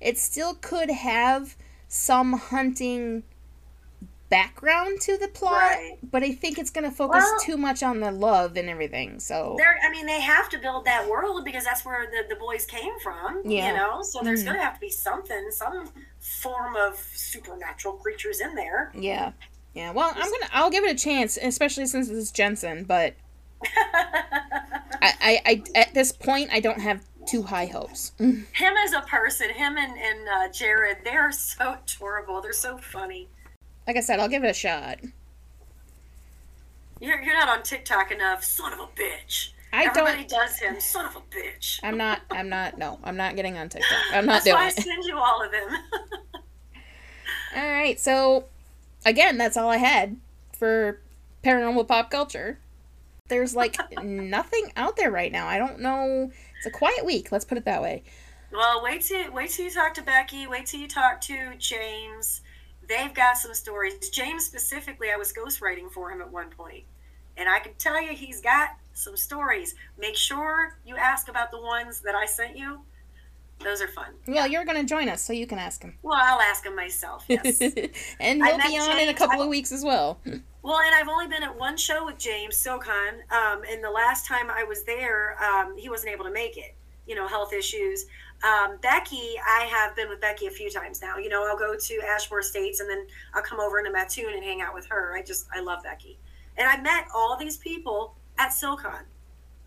it 0.00 0.18
still 0.18 0.54
could 0.54 0.90
have 0.90 1.56
some 1.88 2.32
hunting 2.34 3.22
background 4.28 5.00
to 5.00 5.16
the 5.16 5.28
plot. 5.28 5.52
Right. 5.52 5.98
But 6.02 6.24
I 6.24 6.32
think 6.32 6.58
it's 6.58 6.70
going 6.70 6.88
to 6.88 6.90
focus 6.94 7.22
Well- 7.24 7.38
too 7.40 7.56
much 7.56 7.82
on 7.84 8.00
the 8.00 8.10
love 8.10 8.56
and 8.56 8.68
everything. 8.68 9.20
So 9.20 9.54
They're, 9.56 9.78
I 9.86 9.90
mean, 9.90 10.06
they 10.06 10.20
have 10.20 10.48
to 10.50 10.58
build 10.58 10.84
that 10.86 11.08
world 11.08 11.44
because 11.44 11.64
that's 11.64 11.84
where 11.84 12.06
the, 12.10 12.28
the 12.28 12.34
boys 12.34 12.64
came 12.66 12.98
from. 13.00 13.42
Yeah. 13.44 13.68
You 13.70 13.76
know, 13.76 14.02
so 14.02 14.22
there's 14.22 14.42
Mhm. 14.42 14.46
going 14.46 14.56
to 14.56 14.62
have 14.64 14.74
to 14.74 14.80
be 14.80 14.90
something, 14.90 15.50
some 15.52 15.90
form 16.18 16.74
of 16.74 16.98
supernatural 17.14 17.94
creatures 17.94 18.40
in 18.40 18.56
there. 18.56 18.90
yeah, 18.96 19.30
yeah. 19.74 19.92
Well, 19.92 20.10
I'm 20.12 20.30
gonna. 20.30 20.48
I'll 20.52 20.70
give 20.70 20.82
it 20.82 20.90
a 20.90 20.98
chance, 20.98 21.38
especially 21.40 21.86
since 21.86 22.08
it's 22.08 22.32
Jensen. 22.32 22.82
But 22.84 23.14
I, 23.64 25.12
I, 25.20 25.40
I 25.46 25.62
at 25.76 25.94
this 25.94 26.10
point, 26.12 26.50
I 26.52 26.58
don't 26.60 26.80
have 26.80 27.04
too 27.26 27.42
high 27.42 27.66
hopes. 27.66 28.12
him 28.18 28.46
as 28.84 28.92
a 28.92 29.00
person, 29.02 29.50
him 29.50 29.76
and, 29.76 29.98
and 29.98 30.28
uh, 30.28 30.52
Jared, 30.52 30.98
they're 31.04 31.32
so 31.32 31.76
adorable. 31.84 32.40
They're 32.40 32.52
so 32.52 32.78
funny. 32.78 33.28
Like 33.86 33.96
I 33.96 34.00
said, 34.00 34.18
I'll 34.20 34.28
give 34.28 34.44
it 34.44 34.50
a 34.50 34.54
shot. 34.54 34.98
You're, 37.00 37.20
you're 37.22 37.34
not 37.34 37.48
on 37.48 37.62
TikTok 37.62 38.10
enough, 38.10 38.42
son 38.42 38.72
of 38.72 38.80
a 38.80 38.86
bitch. 38.86 39.50
I 39.72 39.84
Everybody 39.84 40.24
don't. 40.24 40.28
does 40.30 40.58
him, 40.58 40.80
son 40.80 41.04
of 41.06 41.16
a 41.16 41.20
bitch. 41.20 41.80
I'm 41.82 41.98
not. 41.98 42.22
I'm 42.30 42.48
not. 42.48 42.78
No, 42.78 42.98
I'm 43.04 43.16
not 43.16 43.36
getting 43.36 43.58
on 43.58 43.68
TikTok. 43.68 43.98
I'm 44.12 44.24
not 44.24 44.32
That's 44.32 44.44
doing 44.46 44.56
why 44.56 44.64
I 44.64 44.68
it. 44.68 44.74
send 44.80 45.04
you 45.04 45.18
all 45.18 45.42
of 45.44 45.50
them. 45.52 45.68
All 47.56 47.70
right. 47.70 47.98
So, 47.98 48.44
again, 49.06 49.38
that's 49.38 49.56
all 49.56 49.70
I 49.70 49.78
had 49.78 50.16
for 50.52 51.00
paranormal 51.42 51.88
pop 51.88 52.10
culture. 52.10 52.58
There's 53.28 53.56
like 53.56 53.76
nothing 54.02 54.72
out 54.76 54.96
there 54.96 55.10
right 55.10 55.32
now. 55.32 55.46
I 55.48 55.56
don't 55.58 55.80
know. 55.80 56.30
It's 56.58 56.66
a 56.66 56.70
quiet 56.70 57.04
week. 57.04 57.30
Let's 57.32 57.44
put 57.44 57.58
it 57.58 57.64
that 57.64 57.82
way. 57.82 58.02
well, 58.52 58.82
wait 58.82 59.02
till 59.02 59.30
wait 59.32 59.50
till 59.50 59.64
you 59.66 59.70
talk 59.70 59.94
to 59.94 60.02
Becky. 60.02 60.46
Wait 60.46 60.66
till 60.66 60.80
you 60.80 60.88
talk 60.88 61.20
to 61.22 61.54
James. 61.58 62.40
They've 62.88 63.12
got 63.12 63.36
some 63.36 63.52
stories. 63.54 64.10
James 64.10 64.44
specifically, 64.46 65.08
I 65.12 65.16
was 65.16 65.32
ghostwriting 65.32 65.90
for 65.90 66.10
him 66.10 66.20
at 66.20 66.30
one 66.30 66.50
point, 66.50 66.84
and 67.36 67.48
I 67.48 67.58
can 67.58 67.72
tell 67.78 68.00
you 68.00 68.12
he's 68.12 68.40
got 68.40 68.70
some 68.92 69.16
stories. 69.16 69.74
Make 69.98 70.14
sure 70.16 70.78
you 70.86 70.96
ask 70.96 71.28
about 71.28 71.50
the 71.50 71.60
ones 71.60 72.00
that 72.02 72.14
I 72.14 72.26
sent 72.26 72.56
you. 72.56 72.80
Those 73.64 73.80
are 73.80 73.88
fun. 73.88 74.12
Well, 74.28 74.46
you're 74.46 74.66
going 74.66 74.76
to 74.76 74.84
join 74.84 75.08
us, 75.08 75.22
so 75.22 75.32
you 75.32 75.46
can 75.46 75.58
ask 75.58 75.82
him. 75.82 75.96
Well, 76.02 76.18
I'll 76.20 76.40
ask 76.40 76.64
him 76.64 76.76
myself. 76.76 77.24
Yes. 77.26 77.58
and 78.20 78.44
he'll 78.44 78.58
be 78.58 78.78
on 78.78 79.00
in 79.00 79.08
a 79.08 79.14
couple 79.14 79.40
I- 79.40 79.44
of 79.44 79.48
weeks 79.48 79.72
as 79.72 79.82
well. 79.82 80.20
Well, 80.66 80.80
and 80.80 80.92
I've 80.96 81.06
only 81.06 81.28
been 81.28 81.44
at 81.44 81.56
one 81.56 81.76
show 81.76 82.04
with 82.04 82.18
James 82.18 82.56
SoCon, 82.56 83.22
um, 83.30 83.62
and 83.70 83.84
the 83.84 83.90
last 83.90 84.26
time 84.26 84.50
I 84.50 84.64
was 84.64 84.82
there, 84.82 85.40
um, 85.40 85.78
he 85.78 85.88
wasn't 85.88 86.12
able 86.12 86.24
to 86.24 86.32
make 86.32 86.56
it. 86.56 86.74
You 87.06 87.14
know, 87.14 87.28
health 87.28 87.52
issues. 87.52 88.06
Um, 88.42 88.78
Becky, 88.82 89.36
I 89.46 89.62
have 89.66 89.94
been 89.94 90.08
with 90.08 90.20
Becky 90.20 90.48
a 90.48 90.50
few 90.50 90.68
times 90.68 91.00
now. 91.00 91.18
You 91.18 91.28
know, 91.28 91.46
I'll 91.46 91.56
go 91.56 91.76
to 91.76 92.00
Ashmore 92.08 92.40
Estates, 92.40 92.80
and 92.80 92.90
then 92.90 93.06
I'll 93.32 93.44
come 93.44 93.60
over 93.60 93.78
into 93.78 93.92
Mattoon 93.92 94.34
and 94.34 94.42
hang 94.42 94.60
out 94.60 94.74
with 94.74 94.86
her. 94.86 95.16
I 95.16 95.22
just, 95.22 95.46
I 95.54 95.60
love 95.60 95.84
Becky, 95.84 96.18
and 96.58 96.66
I 96.66 96.80
met 96.80 97.04
all 97.14 97.36
these 97.38 97.58
people 97.58 98.16
at 98.36 98.50
SilCon. 98.50 99.04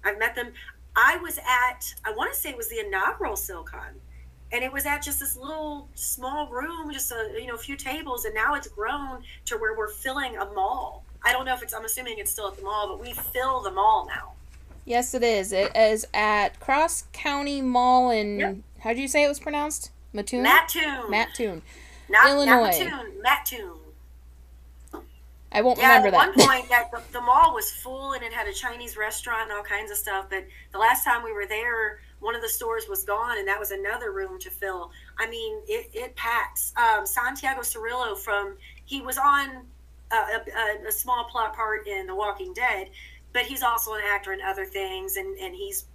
I've 0.04 0.20
met 0.20 0.36
them. 0.36 0.52
I 0.98 1.16
was 1.20 1.38
at, 1.38 1.94
I 2.04 2.12
want 2.12 2.34
to 2.34 2.38
say 2.38 2.50
it 2.50 2.58
was 2.58 2.68
the 2.68 2.86
inaugural 2.86 3.36
SilCon, 3.36 3.94
and 4.52 4.64
it 4.64 4.72
was 4.72 4.86
at 4.86 5.02
just 5.04 5.20
this 5.20 5.36
little 5.38 5.88
small 5.96 6.48
room, 6.48 6.92
just 6.92 7.12
a 7.12 7.32
you 7.40 7.48
know 7.48 7.56
a 7.56 7.60
few 7.60 7.76
tables, 7.76 8.26
and 8.26 8.34
now 8.34 8.56
it's 8.56 8.68
grown 8.68 9.24
to 9.46 9.58
where 9.58 9.78
we're 9.78 9.90
filling 9.90 10.38
a 10.38 10.46
mall. 10.46 11.04
I 11.24 11.32
don't 11.34 11.46
know 11.46 11.54
if 11.54 11.62
it's. 11.64 11.74
I'm 11.74 11.86
assuming 11.86 12.18
it's 12.18 12.32
still 12.32 12.48
at 12.48 12.56
the 12.58 12.64
mall, 12.64 12.88
but 12.88 13.00
we 13.00 13.14
fill 13.14 13.62
the 13.62 13.72
mall 13.72 14.08
now. 14.08 14.34
Yes, 14.86 15.14
it 15.14 15.24
is. 15.24 15.52
It 15.52 15.76
is 15.76 16.08
at 16.14 16.60
Cross 16.60 17.04
County 17.14 17.62
Mall 17.62 18.10
in. 18.10 18.40
Yep. 18.40 18.56
How 18.80 18.94
do 18.94 19.02
you 19.02 19.08
say 19.08 19.24
it 19.24 19.28
was 19.28 19.40
pronounced? 19.40 19.92
Mattoon? 20.14 20.42
Mattoon, 20.42 21.12
Mattoon. 21.12 21.62
not, 22.10 22.30
Illinois. 22.30 22.52
not 22.54 22.80
Mattoon, 22.80 23.22
Mattoon. 23.22 23.74
I 25.52 25.62
won't 25.62 25.80
Yeah, 25.80 25.98
remember 25.98 26.08
at 26.08 26.12
that. 26.12 26.38
one 26.38 26.48
point 26.48 26.70
that 26.70 26.92
the, 26.92 27.02
the 27.12 27.22
mall 27.22 27.54
was 27.54 27.72
full 27.72 28.14
and 28.14 28.24
it 28.24 28.32
had 28.34 28.48
a 28.48 28.54
Chinese 28.54 28.98
restaurant 28.98 29.44
and 29.50 29.52
all 29.52 29.64
kinds 29.64 29.92
of 29.92 29.98
stuff. 29.98 30.26
But 30.30 30.46
the 30.72 30.78
last 30.80 31.04
time 31.04 31.24
we 31.24 31.34
were 31.34 31.46
there, 31.48 32.00
one 32.20 32.36
of 32.36 32.42
the 32.42 32.50
stores 32.50 32.88
was 32.90 33.04
gone, 33.04 33.38
and 33.38 33.48
that 33.48 33.60
was 33.60 33.72
another 33.72 34.12
room 34.12 34.40
to 34.40 34.50
fill. 34.50 34.92
I 35.18 35.30
mean, 35.30 35.62
it, 35.68 35.90
it 35.94 36.16
packs. 36.16 36.74
Um, 36.78 37.06
Santiago 37.06 37.62
Cirillo 37.62 38.18
from 38.18 38.58
he 38.86 39.02
was 39.02 39.18
on 39.18 39.66
a, 40.12 40.16
a, 40.16 40.88
a 40.88 40.92
small 40.92 41.26
plot 41.26 41.56
part 41.56 41.88
in 41.88 42.08
The 42.08 42.16
Walking 42.16 42.54
Dead, 42.54 42.90
but 43.34 43.44
he's 43.44 43.64
also 43.64 43.94
an 43.94 44.02
actor 44.06 44.34
in 44.34 44.42
other 44.42 44.66
things, 44.66 45.18
and 45.18 45.38
and 45.38 45.56
he's 45.56 45.86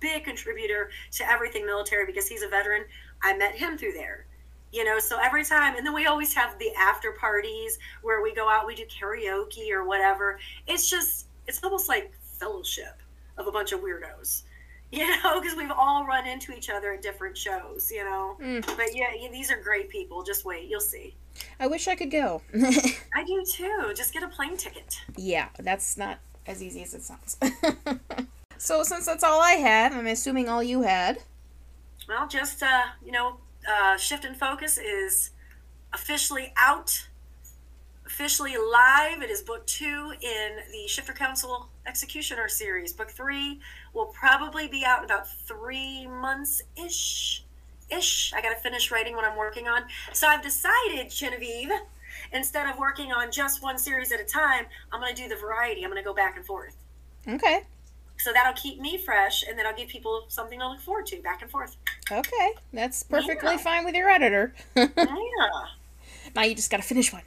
big 0.00 0.24
contributor 0.24 0.90
to 1.12 1.30
everything 1.30 1.66
military 1.66 2.06
because 2.06 2.28
he's 2.28 2.42
a 2.42 2.48
veteran. 2.48 2.84
I 3.22 3.36
met 3.36 3.54
him 3.54 3.78
through 3.78 3.92
there. 3.92 4.26
You 4.72 4.84
know, 4.84 4.98
so 4.98 5.18
every 5.22 5.44
time, 5.44 5.76
and 5.76 5.86
then 5.86 5.94
we 5.94 6.06
always 6.06 6.34
have 6.34 6.58
the 6.58 6.70
after 6.74 7.12
parties 7.12 7.78
where 8.02 8.20
we 8.22 8.34
go 8.34 8.48
out, 8.48 8.66
we 8.66 8.74
do 8.74 8.84
karaoke 8.86 9.70
or 9.70 9.84
whatever. 9.84 10.38
It's 10.66 10.90
just, 10.90 11.28
it's 11.46 11.62
almost 11.62 11.88
like 11.88 12.12
fellowship 12.38 13.00
of 13.38 13.46
a 13.46 13.52
bunch 13.52 13.72
of 13.72 13.80
weirdos, 13.80 14.42
you 14.92 15.06
know, 15.22 15.40
because 15.40 15.56
we've 15.56 15.70
all 15.70 16.06
run 16.06 16.26
into 16.26 16.52
each 16.52 16.70
other 16.70 16.92
at 16.92 17.02
different 17.02 17.36
shows, 17.36 17.90
you 17.90 18.04
know. 18.04 18.36
Mm. 18.40 18.64
But 18.76 18.94
yeah, 18.94 19.08
yeah, 19.18 19.30
these 19.30 19.50
are 19.50 19.60
great 19.60 19.88
people. 19.88 20.22
Just 20.22 20.44
wait, 20.44 20.68
you'll 20.68 20.80
see. 20.80 21.14
I 21.58 21.66
wish 21.66 21.88
I 21.88 21.96
could 21.96 22.10
go. 22.10 22.40
I 22.54 23.24
do 23.26 23.44
too. 23.44 23.92
Just 23.94 24.12
get 24.12 24.22
a 24.22 24.28
plane 24.28 24.56
ticket. 24.56 25.00
yeah, 25.16 25.48
that's 25.58 25.96
not 25.96 26.18
as 26.46 26.62
easy 26.62 26.82
as 26.82 26.94
it 26.94 27.02
sounds. 27.02 27.36
so, 28.58 28.82
since 28.84 29.06
that's 29.06 29.24
all 29.24 29.40
I 29.40 29.52
had, 29.52 29.92
I'm 29.92 30.06
assuming 30.06 30.48
all 30.48 30.62
you 30.62 30.82
had. 30.82 31.18
Well, 32.08 32.28
just, 32.28 32.62
uh, 32.62 32.84
you 33.04 33.10
know, 33.10 33.38
uh, 33.68 33.96
Shift 33.96 34.24
and 34.24 34.36
Focus 34.36 34.78
is 34.78 35.30
officially 35.92 36.52
out, 36.56 37.08
officially 38.06 38.56
live. 38.56 39.22
It 39.22 39.30
is 39.30 39.42
book 39.42 39.66
two 39.66 40.12
in 40.20 40.56
the 40.72 40.86
Shifter 40.86 41.12
Council 41.12 41.68
Executioner 41.86 42.48
series. 42.48 42.92
Book 42.92 43.10
three 43.10 43.60
will 43.94 44.06
probably 44.06 44.68
be 44.68 44.84
out 44.84 45.00
in 45.00 45.04
about 45.04 45.28
three 45.28 46.06
months 46.06 46.62
ish. 46.82 47.44
Ish. 47.90 48.32
I 48.34 48.40
got 48.40 48.50
to 48.50 48.56
finish 48.56 48.90
writing 48.90 49.14
what 49.14 49.24
I'm 49.24 49.36
working 49.36 49.68
on. 49.68 49.82
So 50.12 50.26
I've 50.26 50.42
decided, 50.42 51.10
Genevieve, 51.10 51.70
instead 52.32 52.68
of 52.68 52.78
working 52.78 53.12
on 53.12 53.30
just 53.30 53.62
one 53.62 53.78
series 53.78 54.10
at 54.12 54.20
a 54.20 54.24
time, 54.24 54.66
I'm 54.92 55.00
going 55.00 55.14
to 55.14 55.22
do 55.22 55.28
the 55.28 55.36
variety. 55.36 55.84
I'm 55.84 55.90
going 55.90 56.02
to 56.02 56.06
go 56.08 56.14
back 56.14 56.36
and 56.36 56.44
forth. 56.44 56.76
Okay. 57.28 57.62
So 58.18 58.32
that'll 58.32 58.54
keep 58.54 58.80
me 58.80 58.96
fresh, 58.98 59.44
and 59.46 59.58
then 59.58 59.66
I'll 59.66 59.76
give 59.76 59.88
people 59.88 60.24
something 60.28 60.58
to 60.58 60.68
look 60.68 60.80
forward 60.80 61.06
to 61.06 61.20
back 61.22 61.42
and 61.42 61.50
forth. 61.50 61.76
Okay. 62.10 62.52
That's 62.72 63.02
perfectly 63.02 63.52
Yeah. 63.52 63.56
fine 63.58 63.84
with 63.84 63.94
your 63.94 64.08
editor. 64.08 64.54
yeah. 64.76 64.86
now 66.34 66.42
you 66.42 66.54
just 66.54 66.70
gotta 66.70 66.82
finish 66.82 67.12
one. 67.12 67.22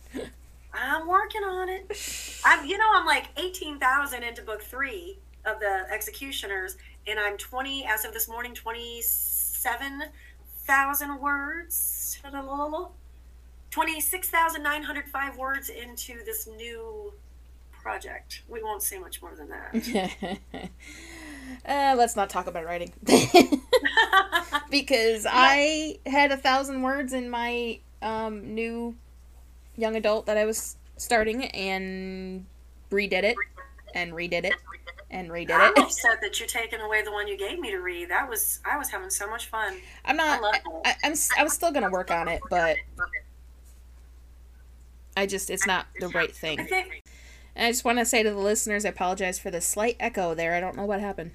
I'm 0.74 1.08
working 1.08 1.44
on 1.44 1.70
it. 1.70 1.92
I'm, 2.46 2.66
you 2.66 2.78
know, 2.78 2.90
I'm 2.94 3.06
like 3.06 3.28
18,000 3.38 4.24
into 4.24 4.42
book 4.42 4.62
three 4.62 5.20
of 5.46 5.60
the 5.60 5.86
Executioners, 5.92 6.78
and 7.08 7.20
I'm 7.20 7.38
20, 7.38 7.86
as 7.86 8.06
of 8.06 8.14
this 8.14 8.28
morning, 8.28 8.54
27,000 8.54 11.20
words. 11.20 12.20
26,905 13.72 15.38
words 15.38 15.70
into 15.70 16.24
this 16.26 16.48
new 16.48 17.14
project. 17.72 18.42
We 18.48 18.64
won't 18.64 18.84
say 18.84 19.00
much 19.00 19.22
more 19.22 19.36
than 19.36 19.50
that. 19.50 20.40
uh, 21.66 21.96
let's 21.98 22.16
not 22.16 22.30
talk 22.30 22.48
about 22.48 22.66
writing. 22.66 22.94
because 24.70 25.26
I 25.30 26.00
had 26.06 26.32
a 26.32 26.38
thousand 26.38 26.82
words 26.82 27.12
in 27.14 27.30
my 27.30 27.80
um, 28.02 28.56
new 28.56 28.96
young 29.80 29.96
adult 29.96 30.26
that 30.26 30.38
I 30.38 30.46
was 30.46 30.76
starting 30.98 31.46
and 31.46 32.46
redid 32.92 33.24
it 33.24 33.36
and 33.96 34.12
redid 34.14 34.44
it 34.46 34.54
and 35.12 35.30
redid 35.30 35.52
I'm 35.52 35.72
it. 35.74 35.80
upset 35.80 36.20
that 36.22 36.40
you're 36.40 36.48
taking 36.48 36.82
away 36.82 37.02
the 37.04 37.12
one 37.12 37.28
you 37.28 37.38
gave 37.38 37.60
me 37.60 37.72
to 37.72 37.78
read. 37.80 38.10
That 38.10 38.30
was 38.30 38.60
I 38.70 38.78
was 38.78 38.90
having 38.90 39.10
so 39.10 39.30
much 39.30 39.48
fun. 39.48 39.76
I'm 40.06 40.20
I 40.20 40.24
not. 40.24 40.42
love 40.42 40.54
I, 40.56 40.60
that. 40.84 40.98
I, 41.04 41.08
I'm. 41.08 41.12
s- 41.14 41.30
I'm 41.38 41.50
still 41.50 41.72
gonna 41.72 41.90
work 41.90 42.12
on 42.12 42.28
it, 42.28 42.42
but 42.50 42.78
I 45.18 45.26
just 45.26 45.50
it's 45.50 45.66
not 45.68 45.88
the 46.00 46.10
right 46.10 46.30
I 46.30 46.34
thing. 46.34 46.60
And 47.56 47.66
I 47.66 47.72
just 47.72 47.84
want 47.84 47.98
to 48.00 48.06
say 48.06 48.24
to 48.24 48.30
the 48.30 48.38
listeners, 48.38 48.86
I 48.86 48.90
apologize 48.90 49.40
for 49.40 49.52
the 49.52 49.60
slight 49.62 49.98
echo 50.00 50.34
there. 50.34 50.54
I 50.54 50.60
don't 50.60 50.78
know 50.78 50.86
what 50.86 51.00
happened. 51.02 51.32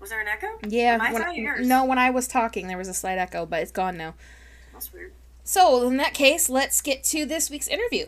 was 0.00 0.10
there 0.10 0.20
an 0.20 0.28
echo? 0.28 0.46
Yeah, 0.66 1.12
when, 1.12 1.68
no, 1.68 1.84
when 1.84 1.98
I 1.98 2.10
was 2.10 2.26
talking, 2.28 2.68
there 2.68 2.78
was 2.78 2.88
a 2.88 2.94
slight 2.94 3.18
echo, 3.18 3.44
but 3.44 3.60
it's 3.62 3.72
gone 3.72 3.96
now. 3.98 4.14
That's 4.72 4.92
weird. 4.92 5.12
So, 5.48 5.86
in 5.86 5.96
that 5.98 6.12
case, 6.12 6.50
let's 6.50 6.80
get 6.80 7.04
to 7.04 7.24
this 7.24 7.50
week's 7.50 7.68
interview. 7.68 8.06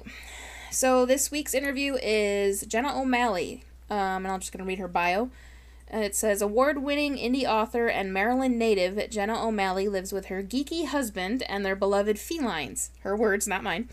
So, 0.72 1.07
this 1.07 1.31
week's 1.31 1.55
interview 1.55 1.96
is 2.03 2.62
Jenna 2.62 3.01
O'Malley, 3.01 3.62
um, 3.88 4.27
and 4.27 4.27
I'm 4.27 4.40
just 4.40 4.51
going 4.51 4.64
to 4.64 4.68
read 4.68 4.81
her 4.81 4.88
bio. 4.88 5.31
And 5.87 6.03
it 6.03 6.16
says 6.16 6.42
award 6.42 6.83
winning 6.83 7.16
indie 7.16 7.48
author 7.48 7.87
and 7.87 8.12
Maryland 8.12 8.59
native 8.59 9.09
Jenna 9.09 9.40
O'Malley 9.40 9.87
lives 9.87 10.12
with 10.12 10.27
her 10.27 10.42
geeky 10.42 10.87
husband 10.87 11.44
and 11.44 11.64
their 11.64 11.77
beloved 11.77 12.18
felines. 12.18 12.90
Her 13.03 13.16
words, 13.16 13.46
not 13.46 13.62
mine. 13.62 13.88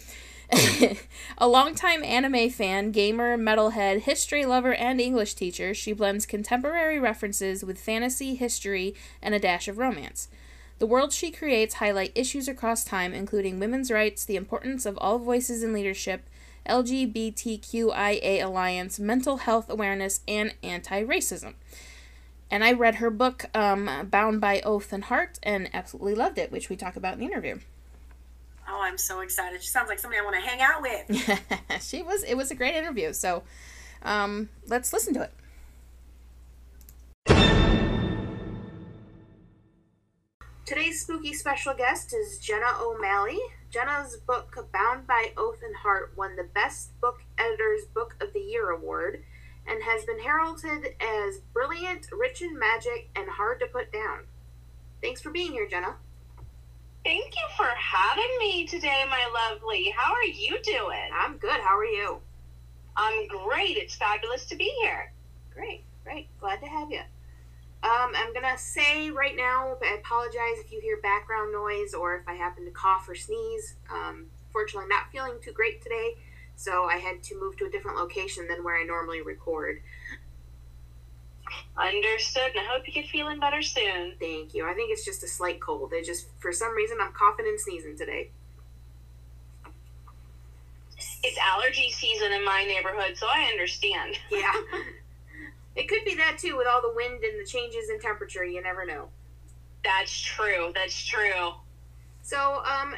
a 1.37 1.47
longtime 1.47 2.03
anime 2.03 2.49
fan, 2.49 2.89
gamer, 2.89 3.37
metalhead, 3.37 4.01
history 4.01 4.47
lover, 4.47 4.73
and 4.73 4.99
English 4.99 5.35
teacher, 5.35 5.75
she 5.75 5.93
blends 5.93 6.25
contemporary 6.25 6.99
references 6.99 7.63
with 7.63 7.79
fantasy, 7.79 8.33
history, 8.33 8.95
and 9.21 9.35
a 9.35 9.39
dash 9.39 9.67
of 9.67 9.77
romance. 9.77 10.29
The 10.77 10.85
worlds 10.85 11.15
she 11.15 11.31
creates 11.31 11.75
highlight 11.75 12.11
issues 12.15 12.47
across 12.47 12.83
time, 12.83 13.13
including 13.13 13.59
women's 13.59 13.91
rights, 13.91 14.25
the 14.25 14.35
importance 14.35 14.85
of 14.85 14.97
all 14.97 15.19
voices 15.19 15.63
in 15.63 15.71
leadership, 15.71 16.27
LGBTQIA 16.67 18.43
alliance, 18.43 18.99
mental 18.99 19.37
health 19.37 19.69
awareness, 19.69 20.21
and 20.27 20.53
anti 20.61 21.03
racism. 21.03 21.53
And 22.51 22.63
I 22.63 22.73
read 22.73 22.95
her 22.95 23.09
book, 23.09 23.45
um, 23.55 23.89
Bound 24.09 24.41
by 24.41 24.61
Oath 24.61 24.91
and 24.91 25.05
Heart, 25.05 25.39
and 25.43 25.69
absolutely 25.73 26.15
loved 26.15 26.37
it, 26.37 26.51
which 26.51 26.69
we 26.69 26.75
talk 26.75 26.95
about 26.95 27.13
in 27.13 27.19
the 27.19 27.25
interview. 27.25 27.59
Oh, 28.67 28.81
I'm 28.81 28.97
so 28.97 29.21
excited. 29.21 29.61
She 29.63 29.69
sounds 29.69 29.89
like 29.89 29.99
somebody 29.99 30.19
I 30.19 30.23
want 30.23 30.35
to 30.35 30.41
hang 30.41 30.61
out 30.61 30.81
with. 30.81 31.81
she 31.83 32.01
was 32.01 32.23
it 32.23 32.35
was 32.35 32.51
a 32.51 32.55
great 32.55 32.75
interview. 32.75 33.13
So 33.13 33.43
um, 34.03 34.49
let's 34.67 34.91
listen 34.91 35.13
to 35.13 35.21
it. 35.21 35.31
Today's 40.65 41.01
spooky 41.01 41.31
special 41.31 41.75
guest 41.75 42.11
is 42.11 42.39
Jenna 42.39 42.71
O'Malley. 42.81 43.37
Jenna's 43.69 44.17
book, 44.25 44.67
Bound 44.73 45.05
by 45.05 45.31
Oath 45.37 45.59
and 45.63 45.75
Heart, 45.75 46.13
won 46.15 46.35
the 46.35 46.49
Best 46.55 46.99
Book 46.99 47.21
Editor's 47.37 47.85
Book 47.93 48.15
of 48.19 48.33
the 48.33 48.39
Year 48.39 48.71
award 48.71 49.23
and 49.67 49.83
has 49.83 50.05
been 50.05 50.19
heralded 50.19 50.95
as 50.99 51.37
brilliant, 51.53 52.07
rich 52.11 52.41
in 52.41 52.57
magic, 52.57 53.11
and 53.15 53.29
hard 53.29 53.59
to 53.59 53.67
put 53.67 53.93
down. 53.93 54.21
Thanks 55.03 55.21
for 55.21 55.29
being 55.29 55.51
here, 55.51 55.67
Jenna. 55.67 55.97
Thank 57.03 57.35
you 57.35 57.47
for 57.55 57.67
having 57.67 58.35
me 58.39 58.65
today, 58.65 59.03
my 59.07 59.51
lovely. 59.51 59.93
How 59.95 60.13
are 60.13 60.23
you 60.23 60.57
doing? 60.63 61.11
I'm 61.13 61.37
good. 61.37 61.59
How 61.59 61.77
are 61.77 61.85
you? 61.85 62.17
I'm 62.97 63.27
great. 63.27 63.77
It's 63.77 63.97
fabulous 63.97 64.45
to 64.45 64.55
be 64.55 64.73
here. 64.81 65.13
Great, 65.53 65.83
great. 66.03 66.27
Glad 66.39 66.59
to 66.61 66.65
have 66.65 66.89
you. 66.89 67.01
Um, 67.85 68.13
I'm 68.15 68.33
gonna 68.33 68.57
say 68.57 69.11
right 69.11 69.35
now, 69.35 69.77
I 69.83 69.97
apologize 69.99 70.57
if 70.57 70.71
you 70.71 70.81
hear 70.81 70.97
background 71.01 71.53
noise 71.53 71.93
or 71.93 72.15
if 72.15 72.27
I 72.27 72.33
happen 72.33 72.65
to 72.65 72.71
cough 72.71 73.07
or 73.07 73.13
sneeze. 73.13 73.75
Um, 73.93 74.25
fortunately, 74.51 74.85
I'm 74.85 74.89
not 74.89 75.11
feeling 75.11 75.33
too 75.39 75.51
great 75.51 75.83
today, 75.83 76.15
so 76.55 76.85
I 76.85 76.97
had 76.97 77.21
to 77.23 77.39
move 77.39 77.57
to 77.57 77.65
a 77.65 77.69
different 77.69 77.97
location 77.97 78.47
than 78.47 78.63
where 78.63 78.75
I 78.75 78.85
normally 78.85 79.21
record. 79.21 79.83
Understood. 81.77 82.55
And 82.55 82.59
I 82.59 82.63
hope 82.63 82.87
you 82.87 82.93
get 82.93 83.05
feeling 83.07 83.39
better 83.39 83.61
soon. 83.61 84.13
Thank 84.19 84.55
you. 84.55 84.67
I 84.67 84.73
think 84.73 84.91
it's 84.91 85.05
just 85.05 85.21
a 85.21 85.27
slight 85.27 85.61
cold. 85.61 85.93
It 85.93 86.05
just, 86.05 86.25
for 86.39 86.51
some 86.51 86.75
reason, 86.75 86.97
I'm 86.99 87.11
coughing 87.11 87.45
and 87.47 87.59
sneezing 87.59 87.95
today. 87.95 88.31
It's 91.23 91.37
allergy 91.37 91.91
season 91.91 92.31
in 92.31 92.43
my 92.43 92.63
neighborhood, 92.63 93.15
so 93.15 93.27
I 93.27 93.43
understand. 93.51 94.17
Yeah. 94.31 94.53
it 95.75 95.87
could 95.87 96.03
be 96.05 96.15
that 96.15 96.37
too, 96.37 96.57
with 96.57 96.67
all 96.67 96.81
the 96.81 96.93
wind 96.95 97.23
and 97.23 97.39
the 97.39 97.45
changes 97.45 97.89
in 97.89 97.99
temperature. 97.99 98.45
You 98.45 98.61
never 98.61 98.85
know. 98.85 99.09
That's 99.83 100.19
true. 100.19 100.71
That's 100.73 101.05
true. 101.05 101.53
So, 102.21 102.63
um, 102.65 102.95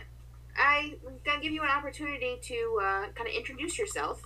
I'm 0.57 0.95
gonna 1.25 1.41
give 1.41 1.51
you 1.51 1.63
an 1.63 1.69
opportunity 1.69 2.39
to 2.41 2.79
uh, 2.81 3.01
kind 3.13 3.27
of 3.27 3.35
introduce 3.35 3.77
yourself. 3.77 4.21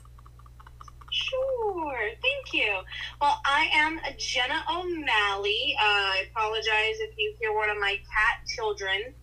Sure, 1.12 2.00
thank 2.22 2.54
you. 2.54 2.80
Well, 3.20 3.42
I 3.46 3.70
am 3.74 4.00
Jenna 4.18 4.64
O'Malley. 4.70 5.76
Uh, 5.78 5.84
I 5.84 6.26
apologize 6.32 7.00
if 7.00 7.18
you 7.18 7.36
hear 7.40 7.54
one 7.54 7.70
of 7.70 7.78
my 7.80 7.96
cat 7.96 8.48
children 8.48 9.14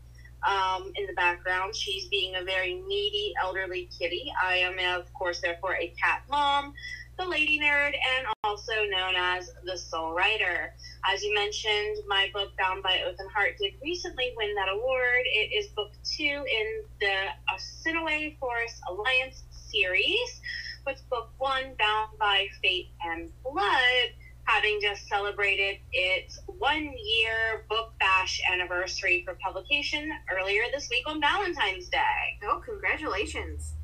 um, 0.46 0.92
in 0.96 1.06
the 1.06 1.14
background. 1.14 1.74
She's 1.74 2.06
being 2.08 2.34
a 2.36 2.44
very 2.44 2.74
needy 2.86 3.32
elderly 3.42 3.88
kitty. 3.98 4.30
I 4.42 4.56
am, 4.56 5.00
of 5.00 5.12
course, 5.14 5.40
therefore 5.40 5.76
a 5.76 5.88
cat 6.00 6.24
mom, 6.28 6.74
the 7.18 7.26
lady 7.26 7.58
nerd, 7.58 7.92
and 7.94 8.26
also 8.44 8.72
known 8.90 9.14
as 9.16 9.50
the 9.64 9.76
soul 9.76 10.12
writer. 10.12 10.72
As 11.12 11.22
you 11.22 11.34
mentioned, 11.34 11.96
my 12.06 12.28
book, 12.32 12.50
Bound 12.58 12.82
by 12.82 13.02
Oath 13.06 13.16
and 13.18 13.30
Heart, 13.30 13.56
did 13.60 13.72
recently 13.82 14.32
win 14.36 14.54
that 14.54 14.68
award. 14.68 15.22
It 15.24 15.52
is 15.52 15.66
book 15.68 15.90
two 16.04 16.24
in 16.24 16.82
the 17.00 17.14
Assiniboia 17.56 18.30
Forest 18.38 18.80
Alliance 18.88 19.42
series 19.50 20.40
with 20.86 21.02
book 21.10 21.30
one, 21.38 21.74
Bound 21.78 22.18
by 22.20 22.46
Fate 22.62 22.90
and 23.04 23.30
Blood, 23.42 24.08
having 24.44 24.78
just 24.80 25.08
celebrated 25.08 25.78
its 25.92 26.40
one 26.46 26.94
year 27.04 27.66
book 27.68 27.94
bash 27.98 28.40
anniversary 28.52 29.22
for 29.24 29.36
publication 29.44 30.08
earlier 30.30 30.62
this 30.72 30.88
week 30.88 31.02
on 31.06 31.20
Valentine's 31.20 31.88
Day. 31.88 32.38
Oh, 32.44 32.62
congratulations. 32.64 33.74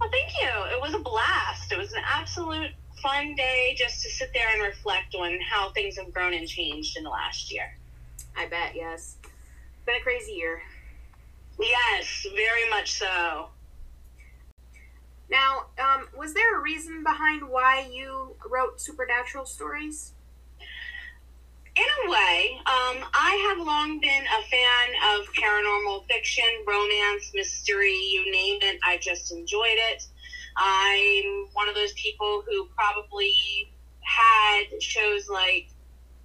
Well, 0.00 0.10
thank 0.10 0.32
you. 0.40 0.76
It 0.76 0.80
was 0.80 0.94
a 0.94 0.98
blast. 0.98 1.72
It 1.72 1.78
was 1.78 1.92
an 1.92 2.02
absolute 2.04 2.70
fun 3.04 3.34
day 3.34 3.74
just 3.76 4.02
to 4.02 4.10
sit 4.10 4.30
there 4.32 4.48
and 4.54 4.62
reflect 4.62 5.14
on 5.14 5.38
how 5.40 5.70
things 5.72 5.98
have 5.98 6.12
grown 6.12 6.32
and 6.32 6.48
changed 6.48 6.96
in 6.96 7.04
the 7.04 7.10
last 7.10 7.52
year. 7.52 7.76
I 8.34 8.46
bet, 8.46 8.74
yes. 8.74 9.16
Been 9.84 9.96
a 9.96 10.00
crazy 10.00 10.32
year. 10.32 10.62
Yes, 11.60 12.26
very 12.34 12.68
much 12.70 12.94
so. 12.94 13.48
Now, 15.30 15.66
um, 15.78 16.08
was 16.16 16.32
there 16.32 16.58
a 16.58 16.62
reason 16.62 17.02
behind 17.02 17.46
why 17.46 17.86
you 17.92 18.36
wrote 18.50 18.80
supernatural 18.80 19.44
stories? 19.44 20.12
In 21.76 21.84
a 22.06 22.10
way, 22.10 22.56
um, 22.60 23.04
I 23.12 23.48
have 23.50 23.66
long 23.66 24.00
been 24.00 24.24
a 24.24 24.42
fan 24.48 25.18
of 25.18 25.26
paranormal 25.34 26.06
fiction, 26.06 26.44
romance, 26.66 27.32
mystery, 27.34 27.98
you 28.12 28.30
name 28.30 28.60
it. 28.62 28.78
I 28.86 28.96
just 28.98 29.32
enjoyed 29.32 29.76
it. 29.92 30.06
I'm 30.56 31.48
one 31.52 31.68
of 31.68 31.74
those 31.74 31.92
people 31.94 32.42
who 32.46 32.68
probably 32.76 33.72
had 34.00 34.80
shows 34.80 35.28
like 35.28 35.68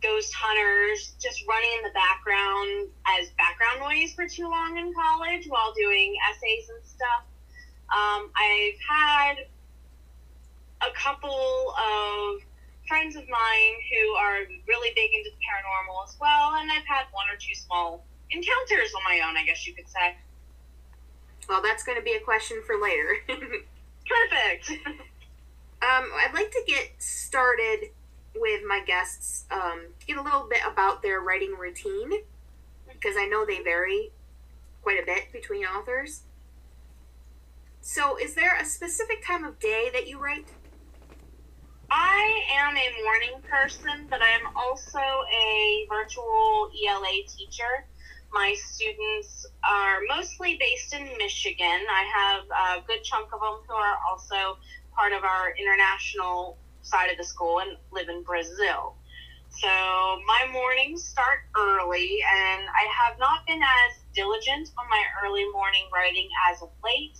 Ghost 0.02 0.34
Hunters 0.34 1.16
just 1.20 1.44
running 1.48 1.70
in 1.78 1.84
the 1.84 1.94
background 1.94 2.90
as 3.20 3.30
background 3.38 3.82
noise 3.82 4.14
for 4.14 4.28
too 4.28 4.48
long 4.48 4.78
in 4.78 4.94
college 4.94 5.46
while 5.48 5.74
doing 5.74 6.16
essays 6.30 6.70
and 6.70 6.84
stuff. 6.86 7.24
Um, 7.92 8.30
I've 8.38 8.80
had 8.80 9.36
a 10.82 10.92
couple 10.96 11.74
of 11.76 12.42
friends 12.88 13.16
of 13.16 13.28
mine 13.28 13.76
who 13.92 14.14
are 14.16 14.40
really 14.68 14.92
big 14.96 15.12
into 15.14 15.30
the 15.32 15.42
paranormal 15.44 16.08
as 16.08 16.16
well, 16.20 16.56
and 16.56 16.72
I've 16.72 16.86
had 16.86 17.06
one 17.12 17.26
or 17.32 17.38
two 17.38 17.56
small 17.56 18.06
encounters 18.32 18.94
on 18.96 19.04
my 19.04 19.22
own, 19.28 19.36
I 19.36 19.44
guess 19.46 19.68
you 19.68 19.74
could 19.74 19.90
say. 19.90 20.16
Well, 21.50 21.62
that's 21.62 21.84
going 21.84 21.98
to 21.98 22.04
be 22.04 22.14
a 22.14 22.20
question 22.20 22.62
for 22.66 22.80
later. 22.80 23.18
Perfect. 24.10 24.72
um, 24.88 25.00
I'd 25.82 26.34
like 26.34 26.52
to 26.52 26.64
get 26.68 26.92
started 26.98 27.90
with 28.36 28.62
my 28.68 28.82
guests, 28.86 29.46
um, 29.52 29.88
get 30.06 30.18
a 30.18 30.22
little 30.22 30.48
bit 30.50 30.60
about 30.70 31.02
their 31.02 31.22
writing 31.22 31.56
routine, 31.58 32.12
because 32.92 33.16
I 33.18 33.26
know 33.26 33.46
they 33.46 33.62
vary 33.62 34.12
quite 34.82 35.02
a 35.02 35.06
bit 35.06 35.32
between 35.32 35.66
authors. 35.66 36.24
So, 37.82 38.18
is 38.18 38.36
there 38.36 38.58
a 38.60 38.66
specific 38.66 39.26
time 39.26 39.44
of 39.44 39.60
day 39.60 39.90
that 39.94 40.08
you 40.08 40.20
write? 40.20 40.48
I 41.92 42.44
am 42.54 42.76
a 42.78 43.04
morning 43.04 43.42
person, 43.50 44.08
but 44.10 44.22
I 44.22 44.30
am 44.30 44.56
also 44.56 45.00
a 45.00 45.88
virtual 45.90 46.70
ELA 46.88 47.24
teacher. 47.28 47.86
My 48.32 48.56
students 48.72 49.46
are 49.68 50.00
mostly 50.08 50.58
based 50.60 50.94
in 50.94 51.08
Michigan. 51.18 51.82
I 51.90 52.04
have 52.14 52.82
a 52.82 52.86
good 52.86 53.04
chunk 53.04 53.34
of 53.34 53.40
them 53.40 53.60
who 53.68 53.76
are 53.76 53.98
also 54.10 54.58
part 54.96 55.14
of 55.14 55.24
our 55.24 55.54
international 55.58 56.58
side 56.82 57.12
of 57.12 57.18
the 57.18 57.24
school 57.24 57.60
and 57.60 57.78
live 57.92 58.10
in 58.10 58.24
Brazil. 58.24 58.96
So 59.50 59.68
my 59.68 60.48
mornings 60.52 61.04
start 61.04 61.40
early, 61.58 62.20
and 62.22 62.62
I 62.70 62.86
have 63.04 63.18
not 63.18 63.46
been 63.48 63.62
as 63.62 63.92
diligent 64.14 64.70
on 64.78 64.88
my 64.90 65.04
early 65.24 65.46
morning 65.52 65.90
writing 65.92 66.30
as 66.52 66.62
of 66.62 66.70
late 66.84 67.18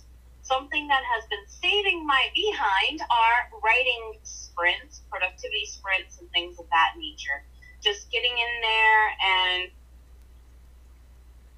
something 0.50 0.88
that 0.88 1.02
has 1.06 1.22
been 1.30 1.46
saving 1.46 2.06
my 2.06 2.26
behind 2.34 2.98
are 3.06 3.40
writing 3.62 4.18
sprints, 4.24 5.02
productivity 5.06 5.66
sprints, 5.66 6.18
and 6.18 6.26
things 6.34 6.58
of 6.58 6.66
that 6.70 6.98
nature. 6.98 7.46
Just 7.78 8.10
getting 8.10 8.32
in 8.32 8.52
there 8.58 9.04
and 9.22 9.70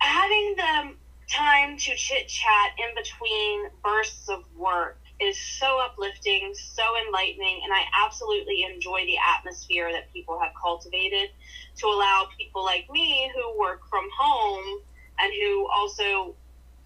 having 0.02 0.54
the 0.56 0.94
time 1.30 1.78
to 1.78 1.94
chit 1.94 2.28
chat 2.28 2.72
in 2.78 2.94
between 2.94 3.68
bursts 3.82 4.28
of 4.28 4.44
work 4.56 4.98
is 5.20 5.38
so 5.38 5.78
uplifting, 5.80 6.52
so 6.54 6.82
enlightening, 7.06 7.60
and 7.64 7.72
I 7.72 7.84
absolutely 8.04 8.64
enjoy 8.64 9.06
the 9.06 9.16
atmosphere 9.36 9.90
that 9.92 10.12
people 10.12 10.38
have 10.40 10.52
cultivated 10.60 11.30
to 11.76 11.86
allow 11.86 12.28
people 12.36 12.64
like 12.64 12.90
me 12.90 13.30
who 13.34 13.58
work 13.58 13.80
from 13.88 14.08
home 14.18 14.82
and 15.20 15.32
who 15.32 15.68
also 15.72 16.34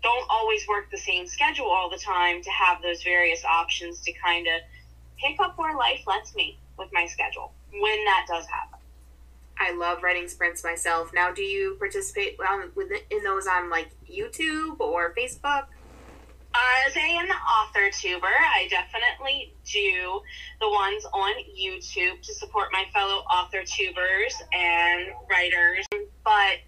don't 0.03 0.27
always 0.31 0.67
work 0.69 0.91
the 0.91 0.99
same 0.99 1.27
schedule 1.27 1.67
all 1.67 1.89
the 1.89 1.99
time 1.99 2.43
to 2.43 2.51
have 2.51 2.83
those 2.83 3.03
various 3.03 3.45
options 3.45 4.01
to 4.03 4.13
kind 4.13 4.47
of 4.47 4.61
pick 5.19 5.41
up 5.41 5.57
where 5.59 5.75
life 5.77 6.03
lets 6.07 6.35
me 6.35 6.59
with 6.79 6.89
my 6.93 7.07
schedule 7.07 7.53
when 7.73 8.05
that 8.05 8.27
does 8.29 8.45
happen. 8.47 8.76
I 9.59 9.75
love 9.75 10.03
writing 10.03 10.29
sprints 10.29 10.63
myself. 10.63 11.13
Now, 11.15 11.33
do 11.33 11.43
you 11.43 11.77
participate 11.79 12.37
um, 12.41 12.73
in 13.11 13.25
those 13.25 13.47
on 13.47 13.71
like 13.71 13.91
YouTube 14.09 14.81
or 14.81 15.15
Facebook? 15.15 15.67
as 16.87 16.97
an 16.97 17.29
author 17.61 17.91
tuber, 17.91 18.27
I 18.27 18.69
definitely 18.69 19.55
do 19.65 20.21
the 20.61 20.71
ones 20.71 21.05
on 21.13 21.33
YouTube 21.59 22.23
to 22.23 22.35
support 22.35 22.69
my 22.73 22.85
fellow 22.93 23.25
author 23.31 23.63
tubers 23.65 24.35
and 24.53 25.09
writers. 25.31 25.87
But 26.25 26.59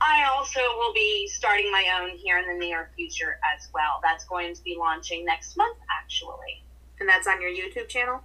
I 0.00 0.28
also 0.30 0.60
will 0.78 0.92
be 0.92 1.28
starting 1.28 1.70
my 1.70 1.84
own 2.00 2.16
here 2.16 2.38
in 2.38 2.46
the 2.48 2.54
near 2.54 2.90
future 2.96 3.38
as 3.54 3.68
well. 3.72 4.00
That's 4.02 4.24
going 4.24 4.54
to 4.54 4.62
be 4.62 4.76
launching 4.78 5.24
next 5.24 5.56
month, 5.56 5.78
actually. 6.00 6.64
And 7.00 7.08
that's 7.08 7.26
on 7.26 7.40
your 7.40 7.50
YouTube 7.50 7.88
channel? 7.88 8.20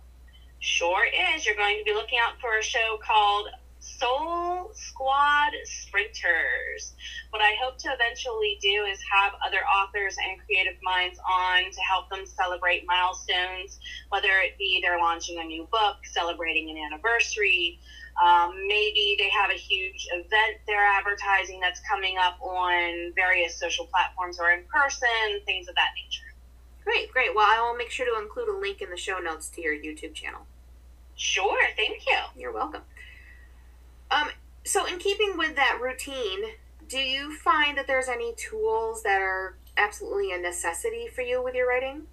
Sure 0.60 1.06
is. 1.36 1.46
You're 1.46 1.56
going 1.56 1.78
to 1.78 1.84
be 1.84 1.94
looking 1.94 2.20
out 2.26 2.40
for 2.40 2.58
a 2.58 2.64
show 2.64 2.98
called 3.06 3.48
Soul 3.84 4.72
Squad 4.74 5.52
Sprinters. 5.66 6.94
What 7.32 7.42
I 7.42 7.54
hope 7.62 7.78
to 7.80 7.90
eventually 7.92 8.58
do 8.62 8.86
is 8.90 9.00
have 9.12 9.34
other 9.46 9.60
authors 9.66 10.16
and 10.24 10.40
creative 10.46 10.82
minds 10.82 11.20
on 11.30 11.72
to 11.72 11.82
help 11.82 12.10
them 12.10 12.26
celebrate 12.26 12.86
milestones, 12.88 13.80
whether 14.10 14.40
it 14.40 14.58
be 14.58 14.80
they're 14.82 15.00
launching 15.00 15.40
a 15.40 15.44
new 15.44 15.68
book, 15.72 15.98
celebrating 16.12 16.70
an 16.70 16.78
anniversary. 16.78 17.80
Um, 18.24 18.68
maybe 18.68 19.16
they 19.18 19.30
have 19.30 19.50
a 19.50 19.58
huge 19.58 20.08
event 20.12 20.58
they're 20.68 20.86
advertising 20.86 21.60
that's 21.60 21.82
coming 21.90 22.18
up 22.18 22.40
on 22.42 23.12
various 23.16 23.60
social 23.60 23.88
platforms 23.88 24.40
or 24.40 24.52
in 24.52 24.64
person, 24.66 25.42
things 25.46 25.68
of 25.68 25.76
that 25.76 25.90
nature. 25.96 26.34
Great, 26.84 27.12
great. 27.12 27.34
Well, 27.36 27.48
I 27.48 27.62
will 27.62 27.76
make 27.78 27.90
sure 27.90 28.06
to 28.06 28.22
include 28.22 28.50
a 28.50 28.58
link 28.58 28.82
in 28.82 28.90
the 28.90 28.98
show 28.98 29.20
notes 29.20 29.50
to 29.50 29.62
your 29.62 29.76
YouTube 29.76 30.14
channel. 30.14 30.46
Sure, 31.16 31.62
thank 31.76 32.06
you. 32.06 32.18
You're 32.36 32.52
welcome. 32.52 32.82
Um, 34.14 34.30
so 34.64 34.86
in 34.86 35.00
keeping 35.00 35.38
with 35.38 35.56
that 35.56 35.80
routine, 35.82 36.44
do 36.88 37.00
you 37.00 37.36
find 37.38 37.78
that 37.78 37.88
there's 37.88 38.08
any 38.08 38.34
tools 38.36 39.04
that 39.04 39.22
are 39.22 39.58
absolutely 39.78 40.32
a 40.34 40.38
necessity 40.38 41.08
for 41.08 41.22
you 41.22 41.44
with 41.44 41.56
your 41.56 41.68
writing? 41.68 42.04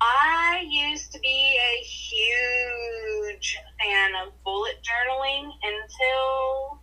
I 0.00 0.64
used 0.66 1.12
to 1.12 1.18
be 1.20 1.58
a 1.58 1.82
huge 1.82 3.58
fan 3.78 4.12
of 4.24 4.32
bullet 4.44 4.78
journaling 4.82 5.50
until 5.62 6.80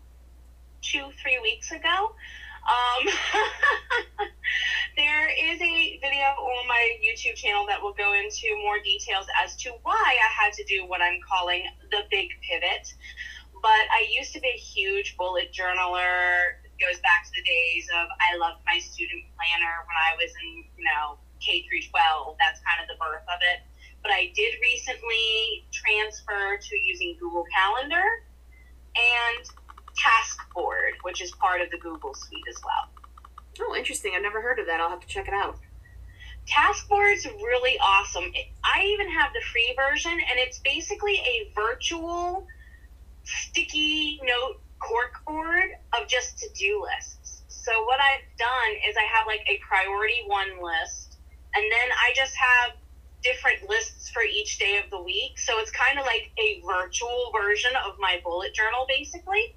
two, 0.82 1.10
three 1.22 1.40
weeks 1.42 1.72
ago. 1.72 2.14
Um, 2.68 3.08
there 4.98 5.30
is 5.30 5.60
a 5.62 6.00
video 6.02 6.26
on 6.26 6.68
my 6.68 6.98
YouTube 7.02 7.36
channel 7.36 7.66
that 7.68 7.82
will 7.82 7.94
go 7.94 8.14
into 8.14 8.56
more 8.62 8.78
details 8.84 9.26
as 9.44 9.56
to 9.58 9.72
why 9.82 9.94
I 9.96 10.44
had 10.44 10.54
to 10.54 10.64
do 10.66 10.86
what 10.86 11.02
I'm 11.02 11.20
calling 11.28 11.64
the 11.90 12.04
big 12.12 12.30
pivot. 12.48 12.94
But 13.62 13.86
I 13.92 14.08
used 14.12 14.34
to 14.34 14.40
be 14.40 14.48
a 14.50 14.60
huge 14.60 15.18
bullet 15.18 15.52
journaler. 15.52 16.62
It 16.64 16.78
goes 16.80 17.00
back 17.02 17.26
to 17.26 17.32
the 17.36 17.44
days 17.44 17.90
of 17.94 18.08
I 18.22 18.38
loved 18.38 18.62
my 18.66 18.80
student 18.80 19.24
planner 19.36 19.76
when 19.86 19.98
I 19.98 20.16
was 20.16 20.32
in, 20.44 20.64
you 20.78 20.86
know, 20.86 21.18
K 21.40 21.66
through 21.68 21.90
12. 21.90 22.38
That's 22.40 22.62
kind 22.62 22.80
of 22.82 22.88
the 22.88 22.98
birth 23.02 23.26
of 23.28 23.40
it. 23.42 23.66
But 24.02 24.12
I 24.12 24.32
did 24.36 24.56
recently 24.62 25.66
transfer 25.74 26.58
to 26.58 26.74
using 26.78 27.18
Google 27.20 27.46
Calendar 27.54 28.06
and 28.96 29.44
Taskboard, 29.98 31.02
which 31.02 31.22
is 31.22 31.32
part 31.34 31.62
of 31.62 31.72
the 31.72 31.78
Google 31.78 32.14
Suite 32.14 32.46
as 32.50 32.62
well. 32.64 32.90
Oh, 33.60 33.76
interesting. 33.76 34.14
I've 34.16 34.22
never 34.22 34.42
heard 34.42 34.60
of 34.60 34.68
that. 34.68 34.80
I'll 34.80 34.90
have 34.90 35.02
to 35.02 35.08
check 35.08 35.28
it 35.28 35.34
out. 35.34 35.58
Taskboard's 36.48 37.26
really 37.26 37.78
awesome. 37.80 38.32
I 38.64 38.84
even 38.86 39.10
have 39.10 39.34
the 39.34 39.42
free 39.52 39.76
version, 39.76 40.14
and 40.14 40.40
it's 40.40 40.60
basically 40.60 41.16
a 41.16 41.52
virtual 41.54 42.48
sticky 43.28 44.20
note 44.24 44.62
cork 44.80 45.24
board 45.26 45.70
of 45.94 46.08
just 46.08 46.38
to 46.40 46.50
do 46.56 46.84
lists. 46.84 47.44
So 47.48 47.84
what 47.84 48.00
I've 48.00 48.24
done 48.38 48.72
is 48.88 48.96
I 48.98 49.04
have 49.04 49.28
like 49.28 49.46
a 49.48 49.60
priority 49.68 50.24
one 50.26 50.64
list, 50.64 51.18
and 51.56 51.64
then 51.64 51.90
I 51.92 52.14
just 52.16 52.34
have 52.36 52.78
different 53.24 53.68
lists 53.70 54.10
for 54.10 54.22
each 54.22 54.58
day 54.58 54.80
of 54.84 54.90
the 54.90 55.02
week. 55.02 55.38
So 55.38 55.60
it's 55.60 55.72
kind 55.72 56.00
of 56.00 56.06
like 56.06 56.32
a 56.40 56.62
virtual 56.66 57.32
version 57.36 57.72
of 57.86 58.00
my 58.00 58.22
bullet 58.24 58.54
journal, 58.54 58.86
basically. 58.88 59.56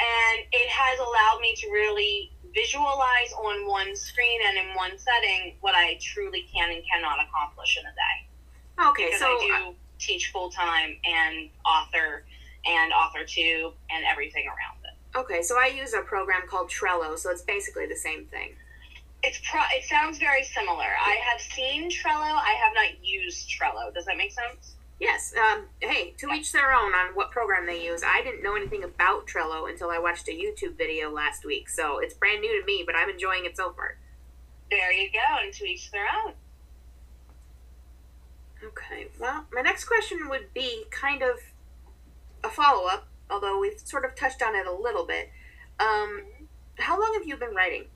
And 0.00 0.40
it 0.52 0.68
has 0.70 0.98
allowed 0.98 1.40
me 1.40 1.54
to 1.56 1.66
really 1.70 2.32
visualize 2.54 3.32
on 3.36 3.66
one 3.66 3.94
screen 3.96 4.40
and 4.48 4.58
in 4.58 4.74
one 4.74 4.98
setting 4.98 5.54
what 5.60 5.74
I 5.74 5.98
truly 6.00 6.46
can 6.52 6.70
and 6.70 6.82
cannot 6.90 7.18
accomplish 7.26 7.78
in 7.78 7.84
a 7.86 7.92
day. 7.92 8.88
Okay, 8.90 9.06
Because 9.06 9.20
so 9.20 9.26
I 9.26 9.64
do 9.70 9.74
teach 9.98 10.30
full 10.32 10.50
time 10.50 10.96
and 11.04 11.50
author 11.64 12.24
and 12.66 12.92
author 12.92 13.24
tube 13.24 13.74
and 13.90 14.04
everything 14.04 14.44
around 14.46 14.78
it. 14.84 15.18
okay, 15.18 15.42
so 15.42 15.58
I 15.58 15.66
use 15.66 15.94
a 15.94 16.00
program 16.00 16.42
called 16.48 16.70
Trello, 16.70 17.18
so 17.18 17.30
it's 17.30 17.42
basically 17.42 17.86
the 17.86 17.96
same 17.96 18.26
thing. 18.26 18.50
It's 19.22 19.40
pro- 19.48 19.60
it 19.72 19.84
sounds 19.84 20.18
very 20.18 20.42
similar. 20.44 20.84
I 21.00 21.18
have 21.30 21.40
seen 21.40 21.90
Trello. 21.90 22.32
I 22.34 22.54
have 22.64 22.74
not 22.74 23.04
used 23.04 23.48
Trello. 23.48 23.92
Does 23.94 24.04
that 24.06 24.16
make 24.16 24.32
sense? 24.32 24.74
Yes. 24.98 25.32
Um, 25.36 25.66
hey, 25.80 26.14
to 26.18 26.30
each 26.32 26.52
their 26.52 26.72
own 26.72 26.92
on 26.94 27.14
what 27.14 27.30
program 27.30 27.66
they 27.66 27.84
use. 27.84 28.02
I 28.06 28.22
didn't 28.22 28.42
know 28.42 28.54
anything 28.56 28.84
about 28.84 29.26
Trello 29.26 29.68
until 29.68 29.90
I 29.90 29.98
watched 29.98 30.28
a 30.28 30.32
YouTube 30.32 30.76
video 30.76 31.10
last 31.10 31.44
week, 31.44 31.68
so 31.68 31.98
it's 31.98 32.14
brand 32.14 32.40
new 32.40 32.60
to 32.60 32.66
me, 32.66 32.84
but 32.86 32.94
I'm 32.94 33.10
enjoying 33.10 33.44
it 33.44 33.56
so 33.56 33.72
far. 33.72 33.96
There 34.70 34.92
you 34.92 35.10
go, 35.12 35.44
and 35.44 35.52
to 35.54 35.64
each 35.64 35.90
their 35.90 36.06
own. 36.24 36.34
Okay. 38.64 39.08
Well, 39.18 39.46
my 39.52 39.60
next 39.60 39.84
question 39.84 40.28
would 40.28 40.54
be 40.54 40.84
kind 40.90 41.22
of 41.22 41.38
a 42.44 42.48
follow 42.48 42.86
up, 42.86 43.08
although 43.30 43.60
we've 43.60 43.78
sort 43.78 44.04
of 44.04 44.14
touched 44.14 44.42
on 44.42 44.54
it 44.54 44.66
a 44.66 44.72
little 44.72 45.06
bit. 45.06 45.30
Um, 45.80 46.22
how 46.78 47.00
long 47.00 47.14
have 47.14 47.26
you 47.26 47.36
been 47.36 47.54
writing? 47.54 47.86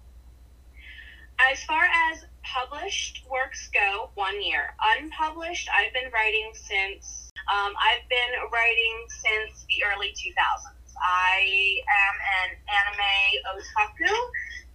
As 1.39 1.63
far 1.65 1.85
as 1.85 2.25
published 2.43 3.25
works 3.31 3.69
go, 3.75 4.11
one 4.15 4.43
year. 4.43 4.75
Unpublished, 4.99 5.69
I've 5.75 5.93
been 5.93 6.11
writing 6.13 6.51
since. 6.55 7.31
Um, 7.53 7.75
I've 7.77 8.09
been 8.09 8.51
writing 8.53 9.07
since 9.09 9.67
the 9.69 9.85
early 9.85 10.09
2000s. 10.09 10.77
I 10.99 11.79
am 11.89 12.15
an 12.43 12.57
anime 12.73 13.43
otaku 13.53 14.15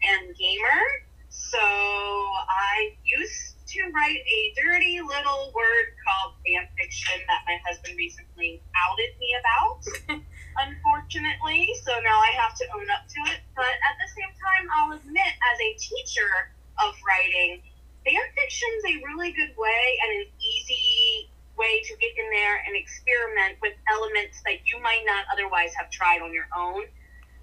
and 0.03 0.37
gamer, 0.37 0.81
so 1.29 1.57
I 1.59 2.93
used 3.03 3.55
to 3.71 3.91
write 3.95 4.19
a 4.19 4.39
dirty 4.59 4.99
little 4.99 5.51
word 5.55 5.87
called 6.03 6.35
fan 6.45 6.67
fiction 6.77 7.19
that 7.27 7.41
my 7.47 7.57
husband 7.65 7.95
recently 7.97 8.61
outed 8.75 9.11
me 9.19 9.35
about. 9.39 10.21
unfortunately. 10.59 11.71
So 11.83 11.91
now 12.03 12.17
I 12.19 12.31
have 12.35 12.55
to 12.57 12.65
own 12.75 12.87
up 12.91 13.07
to 13.07 13.19
it. 13.31 13.39
But 13.55 13.71
at 13.71 13.95
the 13.99 14.09
same 14.11 14.33
time, 14.35 14.65
I'll 14.75 14.93
admit, 14.97 15.31
as 15.31 15.57
a 15.59 15.71
teacher 15.79 16.51
of 16.83 16.95
writing, 17.05 17.61
fan 18.03 18.25
fiction's 18.35 18.83
a 18.89 18.95
really 19.05 19.31
good 19.31 19.53
way 19.55 19.83
and 20.03 20.09
an 20.21 20.27
easy 20.41 21.29
way 21.57 21.81
to 21.83 21.93
get 21.97 22.11
in 22.17 22.27
there 22.31 22.63
and 22.65 22.75
experiment 22.75 23.59
with 23.61 23.73
elements 23.91 24.41
that 24.45 24.65
you 24.65 24.81
might 24.81 25.03
not 25.05 25.25
otherwise 25.31 25.73
have 25.77 25.91
tried 25.91 26.21
on 26.21 26.33
your 26.33 26.47
own. 26.57 26.85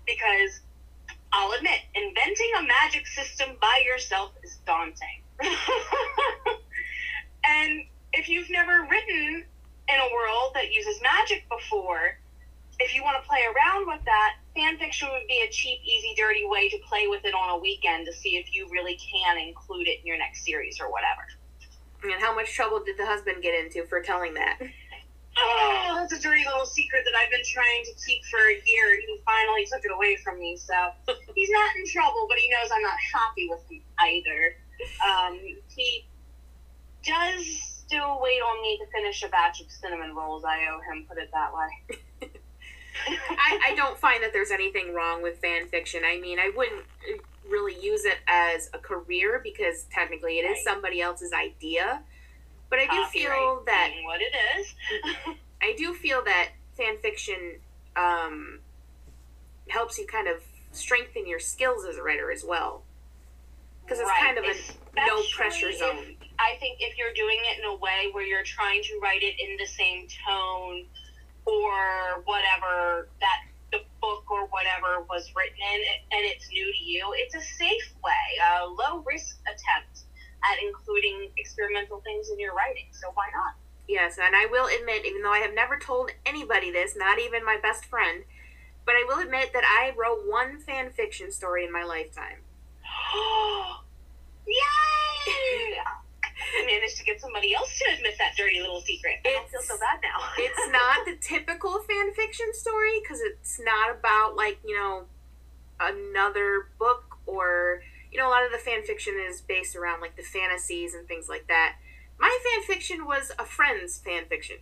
Because 0.07 0.61
I'll 1.33 1.53
admit, 1.53 1.81
inventing 1.95 2.51
a 2.59 2.63
magic 2.63 3.07
system 3.07 3.57
by 3.61 3.85
yourself 3.85 4.33
is 4.43 4.57
daunting. 4.67 5.23
and 7.45 7.85
if 8.13 8.29
you've 8.29 8.51
never 8.51 8.87
written 8.91 9.45
in 9.89 9.99
a 10.01 10.15
world 10.15 10.53
that 10.55 10.73
uses 10.73 11.01
magic 11.03 11.45
before, 11.49 12.19
if 12.81 12.95
you 12.95 13.03
want 13.03 13.21
to 13.23 13.29
play 13.29 13.43
around 13.43 13.87
with 13.87 14.05
that, 14.05 14.37
fan 14.55 14.79
fiction 14.79 15.09
would 15.11 15.27
be 15.27 15.43
a 15.47 15.51
cheap, 15.51 15.81
easy, 15.85 16.15
dirty 16.17 16.45
way 16.47 16.69
to 16.69 16.79
play 16.89 17.09
with 17.09 17.25
it 17.25 17.35
on 17.35 17.51
a 17.51 17.59
weekend 17.59 18.07
to 18.07 18.13
see 18.13 18.37
if 18.37 18.55
you 18.55 18.69
really 18.71 18.99
can 18.99 19.39
include 19.39 19.89
it 19.89 20.01
in 20.01 20.07
your 20.07 20.19
next 20.19 20.45
series 20.45 20.81
or 20.81 20.91
whatever. 20.91 21.23
And 22.05 22.23
how 22.23 22.35
much 22.35 22.55
trouble 22.55 22.83
did 22.85 22.97
the 22.97 23.07
husband 23.07 23.43
get 23.43 23.55
into 23.55 23.85
for 23.89 24.01
telling 24.01 24.35
that? 24.35 24.59
Oh, 25.39 25.95
that's 25.99 26.13
a 26.13 26.21
dirty 26.21 26.45
little 26.45 26.67
secret 26.67 27.05
that 27.05 27.15
I've 27.15 27.31
been 27.31 27.47
trying 27.47 27.85
to 27.85 27.93
keep 28.07 28.25
for 28.27 28.39
a 28.39 28.55
year. 28.67 28.99
He 29.07 29.19
finally 29.25 29.67
took 29.67 29.85
it 29.85 29.93
away 29.95 30.17
from 30.23 30.39
me, 30.39 30.57
so 30.57 30.75
he's 31.35 31.51
not 31.51 31.77
in 31.77 31.87
trouble, 31.87 32.27
but 32.29 32.39
he 32.39 32.51
knows 32.51 32.71
I'm 32.75 32.83
not 32.83 32.99
happy 33.13 33.49
with 33.49 33.63
him 33.71 33.83
either. 34.01 34.57
Um, 35.07 35.39
he 35.69 36.07
does 37.05 37.45
still 37.87 38.21
wait 38.21 38.41
on 38.41 38.63
me 38.63 38.79
to 38.79 38.91
finish 38.93 39.23
a 39.23 39.29
batch 39.29 39.61
of 39.61 39.71
cinnamon 39.71 40.15
rolls. 40.15 40.45
I 40.45 40.67
owe 40.71 40.81
him, 40.81 41.07
put 41.09 41.19
it 41.19 41.31
that 41.33 41.53
way. 41.53 42.31
I, 43.31 43.71
I 43.71 43.75
don't 43.75 43.99
find 43.99 44.23
that 44.23 44.33
there's 44.33 44.51
anything 44.51 44.95
wrong 44.95 45.23
with 45.23 45.39
fan 45.39 45.67
fiction. 45.69 46.03
I 46.05 46.19
mean, 46.21 46.39
I 46.39 46.51
wouldn't 46.55 46.83
uh, 46.83 47.19
really 47.49 47.77
use 47.81 48.05
it 48.05 48.19
as 48.27 48.71
a 48.75 48.79
career 48.79 49.41
because 49.43 49.87
technically 49.93 50.39
it 50.39 50.45
is 50.45 50.63
somebody 50.63 51.01
else's 51.01 51.33
idea. 51.33 52.03
But 52.71 52.81
I 52.81 52.87
do 52.87 53.05
feel 53.07 53.63
that 53.67 53.91
what 54.05 54.21
it 54.21 54.35
is. 54.59 54.75
I 55.63 55.75
do 55.77 55.95
feel 55.95 56.23
that 56.25 56.51
fan 56.77 56.99
fiction 56.99 57.59
um, 57.97 58.61
helps 59.69 59.99
you 59.99 60.07
kind 60.07 60.29
of 60.29 60.43
strengthen 60.73 61.27
your 61.27 61.41
skills 61.41 61.85
as 61.85 61.97
a 61.97 62.03
writer 62.03 62.31
as 62.31 62.45
well. 62.45 62.83
Because 63.89 64.01
it's 64.01 64.09
Right, 64.11 64.21
kind 64.21 64.37
of 64.37 64.45
a 64.45 65.07
no 65.07 65.23
pressure 65.33 65.71
if- 65.71 65.79
zone. 65.79 66.15
I 66.39 66.57
think 66.61 66.77
if 66.81 66.99
you're 66.99 67.15
doing 67.15 67.41
it 67.51 67.59
in 67.59 67.65
a 67.65 67.75
way 67.75 68.11
where 68.13 68.23
you're 68.23 68.45
trying 68.45 68.83
to 68.83 69.01
write 69.01 69.23
it 69.23 69.41
in 69.41 69.57
the 69.57 69.65
same 69.67 70.07
tone 70.27 70.87
or 71.47 72.21
whatever 72.27 73.09
that 73.21 73.45
the 73.73 73.81
book 74.03 74.31
or 74.31 74.45
whatever 74.49 75.01
was 75.09 75.33
written 75.35 75.57
in 75.57 75.81
and 76.13 76.25
it's 76.27 76.47
new 76.51 76.71
to 76.71 76.85
you, 76.85 77.15
it's 77.17 77.35
a 77.35 77.41
safe 77.41 77.95
way, 78.05 78.61
a 78.61 78.67
low 78.67 78.99
risk 79.07 79.39
attempt 79.47 80.01
at 80.45 80.63
including 80.63 81.31
experimental 81.39 82.03
things 82.03 82.29
in 82.29 82.39
your 82.39 82.55
writing. 82.55 82.89
So 82.93 83.11
why 83.15 83.31
not? 83.35 83.55
Yes, 83.89 84.19
and 84.19 84.37
I 84.37 84.45
will 84.45 84.67
admit, 84.67 85.07
even 85.07 85.23
though 85.23 85.33
I 85.33 85.39
have 85.39 85.55
never 85.55 85.79
told 85.79 86.11
anybody 86.27 86.71
this, 86.71 86.95
not 86.95 87.19
even 87.19 87.43
my 87.43 87.57
best 87.57 87.87
friend, 87.87 88.25
but 88.85 88.97
I 88.97 89.05
will 89.09 89.19
admit 89.19 89.55
that 89.55 89.65
I 89.65 89.95
wrote 89.97 90.27
one 90.27 90.59
fan 90.61 90.91
fiction 90.91 91.33
story 91.33 91.65
in 91.65 91.73
my 91.73 91.85
lifetime. 91.85 92.43
Yay! 94.47 95.79
I 96.59 96.65
managed 96.65 96.97
to 96.99 97.05
get 97.05 97.21
somebody 97.21 97.55
else 97.55 97.79
to 97.79 97.95
admit 97.97 98.15
that 98.19 98.35
dirty 98.37 98.61
little 98.61 98.81
secret. 98.81 99.17
I 99.25 99.31
don't 99.31 99.49
feel 99.49 99.61
so 99.61 99.79
bad 99.79 100.01
now. 100.03 100.25
it's 100.39 100.69
not 100.73 101.05
the 101.05 101.17
typical 101.21 101.81
fan 101.81 102.13
fiction 102.15 102.47
story 102.53 103.01
because 103.03 103.21
it's 103.21 103.61
not 103.61 103.91
about 103.99 104.37
like 104.37 104.59
you 104.65 104.77
know 104.77 105.05
another 105.81 106.69
book 106.79 107.19
or 107.27 107.83
you 108.11 108.19
know 108.19 108.29
a 108.29 108.31
lot 108.31 108.45
of 108.45 108.53
the 108.53 108.59
fan 108.59 108.83
fiction 108.83 109.15
is 109.29 109.41
based 109.41 109.77
around 109.77 110.01
like 110.01 110.17
the 110.17 110.23
fantasies 110.23 110.95
and 110.95 111.07
things 111.07 111.29
like 111.29 111.47
that. 111.49 111.77
My 112.19 112.37
fan 112.43 112.65
fiction 112.65 113.07
was 113.07 113.31
a 113.39 113.45
friend's 113.45 113.99
fan 113.99 114.25
fiction. 114.27 114.57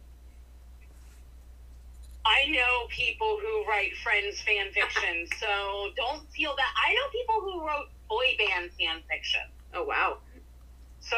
I 2.26 2.50
know 2.50 2.88
people 2.90 3.38
who 3.40 3.64
write 3.68 3.96
friends 4.02 4.42
fan 4.42 4.72
fiction, 4.72 5.28
so 5.38 5.90
don't 5.96 6.28
feel 6.32 6.54
that. 6.56 6.72
I 6.76 6.92
know 6.92 7.08
people 7.12 7.40
who 7.40 7.66
wrote 7.66 7.86
boy 8.08 8.36
band 8.38 8.70
fan 8.78 9.02
fiction. 9.08 9.40
Oh 9.74 9.84
wow. 9.84 10.18
So 11.00 11.16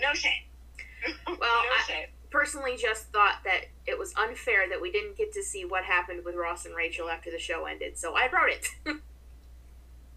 no 0.00 0.14
shame. 0.14 0.32
Well, 1.26 1.38
no 1.38 1.94
I 1.94 2.06
personally 2.30 2.76
just 2.76 3.06
thought 3.06 3.38
that 3.44 3.66
it 3.86 3.98
was 3.98 4.12
unfair 4.16 4.68
that 4.68 4.80
we 4.80 4.92
didn't 4.92 5.16
get 5.16 5.32
to 5.32 5.42
see 5.42 5.64
what 5.64 5.84
happened 5.84 6.24
with 6.24 6.34
Ross 6.34 6.66
and 6.66 6.76
Rachel 6.76 7.08
after 7.08 7.30
the 7.30 7.38
show 7.38 7.64
ended, 7.64 7.96
so 7.98 8.14
I 8.14 8.28
wrote 8.30 8.50
it. 8.50 8.68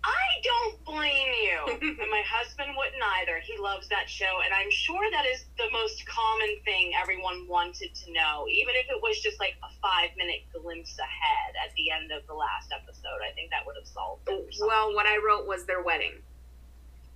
I 0.04 0.28
don't 0.44 0.84
blame 0.84 1.32
you. 1.42 1.60
and 2.02 2.10
my 2.12 2.24
husband 2.28 2.76
wouldn't 2.76 3.04
either. 3.22 3.40
He 3.40 3.58
loves 3.58 3.88
that 3.90 4.10
show, 4.10 4.42
and 4.44 4.54
I'm 4.54 4.70
sure 4.70 5.10
that 5.12 5.26
is 5.26 5.46
the 5.58 5.70
most 5.72 6.06
common 6.06 6.60
thing 6.66 6.92
everyone 7.00 7.48
wanted 7.48 7.96
to 7.96 8.12
know, 8.12 8.46
even 8.50 8.76
if 8.76 8.90
it 8.90 9.02
was 9.02 9.20
just 9.22 9.40
like 9.40 9.56
a 9.64 9.72
five 9.82 10.10
minute 10.18 10.44
glimpse 10.52 10.98
ahead 11.00 11.56
at 11.64 11.74
the 11.76 11.92
end 11.92 12.12
of 12.12 12.28
the 12.28 12.34
last 12.34 12.72
episode. 12.76 13.24
I 13.24 13.34
think 13.34 13.52
that 13.52 13.66
would 13.66 13.76
have 13.80 13.88
solved 13.88 14.28
it. 14.28 14.56
well, 14.60 14.94
what 14.94 15.06
I 15.06 15.18
wrote 15.24 15.48
was 15.48 15.66
their 15.66 15.82
wedding. 15.84 16.20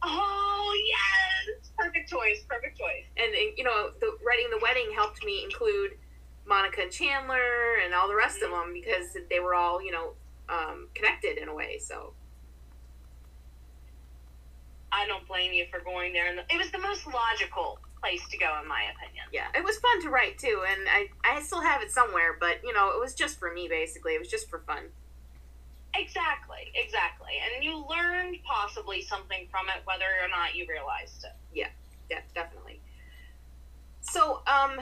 oh 0.03 0.73
yes, 0.87 1.69
perfect 1.77 2.09
choice, 2.09 2.43
perfect 2.47 2.77
choice. 2.77 3.05
and, 3.17 3.33
and, 3.33 3.57
you 3.57 3.63
know 3.63 3.91
the 3.99 4.15
writing 4.25 4.47
the 4.51 4.59
wedding 4.61 4.91
helped 4.93 5.25
me 5.25 5.43
include 5.43 5.91
monica 6.45 6.81
and 6.81 6.91
chandler 6.91 7.81
and 7.83 7.93
all 7.93 8.07
the 8.07 8.15
rest 8.15 8.41
of 8.41 8.51
them 8.51 8.71
because 8.73 9.17
they 9.29 9.39
were 9.39 9.55
all 9.55 9.81
you 9.81 9.91
know 9.91 10.13
um, 10.49 10.87
connected 10.93 11.37
in 11.37 11.49
a 11.49 11.53
way 11.53 11.77
so 11.79 12.13
I 14.91 15.05
don't 15.07 15.27
blame 15.27 15.53
you 15.53 15.65
for 15.71 15.79
going 15.81 16.13
there. 16.13 16.27
And 16.27 16.39
it 16.49 16.57
was 16.57 16.71
the 16.71 16.79
most 16.79 17.05
logical 17.07 17.79
place 17.99 18.21
to 18.29 18.37
go, 18.37 18.59
in 18.61 18.67
my 18.67 18.83
opinion. 18.95 19.25
yeah 19.33 19.47
it 19.55 19.63
was 19.63 19.77
fun 19.79 20.01
to 20.03 20.09
write 20.09 20.37
too 20.37 20.63
and 20.69 20.81
i 20.87 21.07
i 21.25 21.41
still 21.41 21.61
have 21.61 21.81
it 21.81 21.89
somewhere 21.91 22.37
but 22.39 22.57
you 22.63 22.71
know 22.71 22.89
it 22.91 22.99
was 22.99 23.15
just 23.15 23.39
for 23.39 23.51
me 23.51 23.67
basically 23.67 24.13
it 24.13 24.19
was 24.19 24.29
just 24.29 24.47
for 24.49 24.59
fun 24.59 24.83
Exactly, 25.95 26.71
exactly. 26.75 27.31
And 27.55 27.63
you 27.63 27.83
learned 27.89 28.37
possibly 28.43 29.01
something 29.01 29.47
from 29.49 29.65
it, 29.69 29.81
whether 29.85 30.05
or 30.23 30.27
not 30.29 30.53
you 30.53 30.67
realized 30.69 31.23
it. 31.23 31.33
yeah 31.53 31.69
definitely 32.35 32.79
so 34.01 34.41
um 34.47 34.79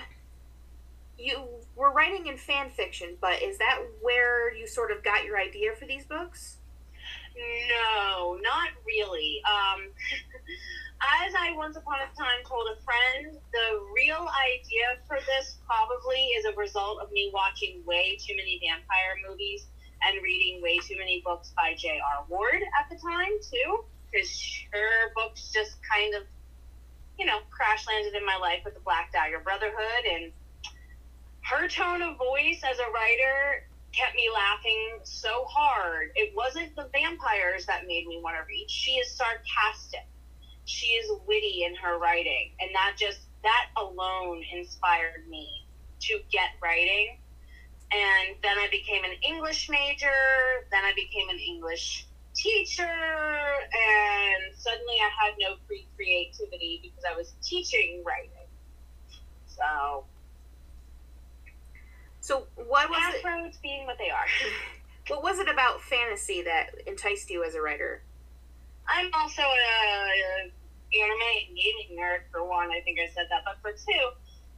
you 1.18 1.42
were 1.76 1.92
writing 1.92 2.28
in 2.28 2.38
fan 2.38 2.70
fiction 2.70 3.16
but 3.22 3.42
is 3.42 3.58
that 3.60 3.80
where 4.02 4.54
you 4.54 4.68
sort 4.68 4.92
of 4.92 5.04
got 5.04 5.24
your 5.24 5.40
idea 5.40 5.72
for 5.80 5.86
these 5.86 6.06
books 6.06 6.58
No, 7.36 8.38
not 8.42 8.70
really. 8.86 9.42
Um, 9.44 9.92
as 11.26 11.34
I 11.36 11.54
once 11.56 11.76
upon 11.76 12.00
a 12.00 12.10
time 12.16 12.42
told 12.48 12.68
a 12.72 12.80
friend, 12.82 13.38
the 13.52 13.68
real 13.94 14.28
idea 14.48 15.00
for 15.08 15.18
this 15.28 15.58
probably 15.68 16.32
is 16.40 16.46
a 16.46 16.56
result 16.56 17.02
of 17.02 17.12
me 17.12 17.32
watching 17.34 17.84
way 17.86 18.18
too 18.20 18.36
many 18.36 18.60
vampire 18.64 19.20
movies 19.28 19.68
and 20.04 20.22
reading 20.24 20.62
way 20.62 20.80
too 20.80 20.98
many 20.98 21.22
books 21.26 21.52
by 21.56 21.76
J.R. 21.78 22.26
Ward 22.30 22.62
at 22.80 22.90
the 22.90 22.96
time, 22.96 23.36
too. 23.42 23.84
Because 24.12 24.32
her 24.72 25.12
books 25.16 25.52
just 25.52 25.78
kind 25.84 26.16
of, 26.16 26.24
you 27.20 27.26
know, 27.26 27.40
crash 27.50 27.86
landed 27.88 28.16
in 28.16 28.26
my 28.26 28.38
life 28.38 28.64
with 28.64 28.76
the 28.76 28.80
Black 28.82 29.12
Dagger 29.12 29.40
Brotherhood. 29.40 30.06
And 30.10 30.32
her 31.42 31.68
tone 31.68 32.02
of 32.02 32.18
voice 32.18 32.62
as 32.64 32.80
a 32.80 32.92
writer 32.92 33.68
kept 33.96 34.16
me 34.16 34.30
laughing 34.34 35.00
so 35.04 35.46
hard. 35.48 36.10
It 36.16 36.34
wasn't 36.36 36.76
the 36.76 36.90
vampires 36.94 37.66
that 37.66 37.88
made 37.88 38.08
me 38.08 38.20
want 38.22 38.36
to 38.36 38.44
read. 38.48 38.70
She 38.70 38.92
is 38.92 39.12
sarcastic. 39.16 40.06
She 40.66 40.88
is 40.88 41.10
witty 41.28 41.64
in 41.64 41.76
her 41.76 42.00
writing, 42.00 42.52
and 42.60 42.74
that 42.74 42.96
just 42.98 43.20
that 43.44 43.68
alone 43.78 44.44
inspired 44.52 45.28
me 45.30 45.66
to 46.02 46.20
get 46.32 46.50
writing. 46.62 47.20
And 47.92 48.36
then 48.42 48.58
I 48.58 48.68
became 48.72 49.04
an 49.04 49.16
English 49.22 49.70
major. 49.70 50.66
Then 50.72 50.84
I 50.84 50.94
became 50.96 51.30
an 51.30 51.38
English 51.38 52.08
teacher, 52.34 52.84
and 52.84 54.56
suddenly 54.58 54.96
I 55.00 55.10
had 55.24 55.36
no 55.40 55.56
free 55.68 55.88
creativity 55.96 56.80
because 56.84 57.04
I 57.10 57.16
was 57.16 57.34
teaching 57.42 58.04
writing. 58.06 58.50
So 59.46 60.06
so 62.26 62.48
what 62.56 62.90
was 62.90 63.14
it 63.14 63.22
crossroads 63.22 63.58
being 63.62 63.86
what 63.86 64.00
they 64.00 64.10
are. 64.10 64.26
what 65.10 65.22
was 65.22 65.38
it 65.38 65.48
about 65.48 65.80
fantasy 65.82 66.42
that 66.42 66.72
enticed 66.88 67.30
you 67.30 67.44
as 67.44 67.54
a 67.54 67.62
writer 67.62 68.02
I'm 68.88 69.10
also 69.14 69.42
a, 69.42 69.46
a 69.46 70.52
anime 70.94 71.22
and 71.50 71.58
gaming 71.58 71.98
nerd 72.00 72.22
for 72.32 72.48
one. 72.48 72.70
I 72.72 72.82
think 72.82 73.00
I 73.00 73.08
said 73.14 73.28
that, 73.30 73.44
but 73.44 73.58
for 73.62 73.72
two, 73.72 74.10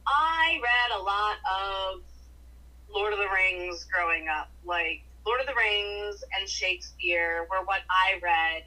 I 0.06 0.60
read 0.62 0.98
a 0.98 1.02
lot 1.02 1.36
of 1.44 2.02
Lord 2.92 3.12
of 3.12 3.18
the 3.18 3.28
Rings 3.28 3.86
growing 3.92 4.28
up. 4.28 4.50
Like 4.64 5.02
Lord 5.26 5.40
of 5.40 5.46
the 5.46 5.54
Rings 5.54 6.22
and 6.38 6.48
Shakespeare 6.48 7.46
were 7.50 7.64
what 7.64 7.80
I 7.90 8.18
read 8.22 8.64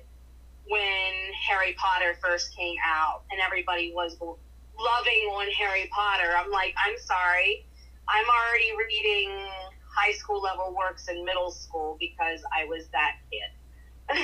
when 0.68 1.34
Harry 1.48 1.76
Potter 1.78 2.16
first 2.22 2.56
came 2.56 2.76
out, 2.86 3.24
and 3.32 3.42
everybody 3.42 3.92
was 3.94 4.18
loving 4.20 5.24
on 5.34 5.48
Harry 5.52 5.90
Potter. 5.92 6.34
I'm 6.38 6.52
like, 6.52 6.74
I'm 6.78 6.98
sorry, 7.00 7.66
I'm 8.08 8.26
already 8.26 8.72
reading 8.78 9.48
high 9.94 10.14
school 10.14 10.42
level 10.42 10.74
works 10.78 11.08
in 11.08 11.26
middle 11.26 11.52
school 11.52 11.98
because 12.00 12.42
I 12.58 12.66
was 12.66 12.88
that 12.92 13.18
kid. 13.30 14.18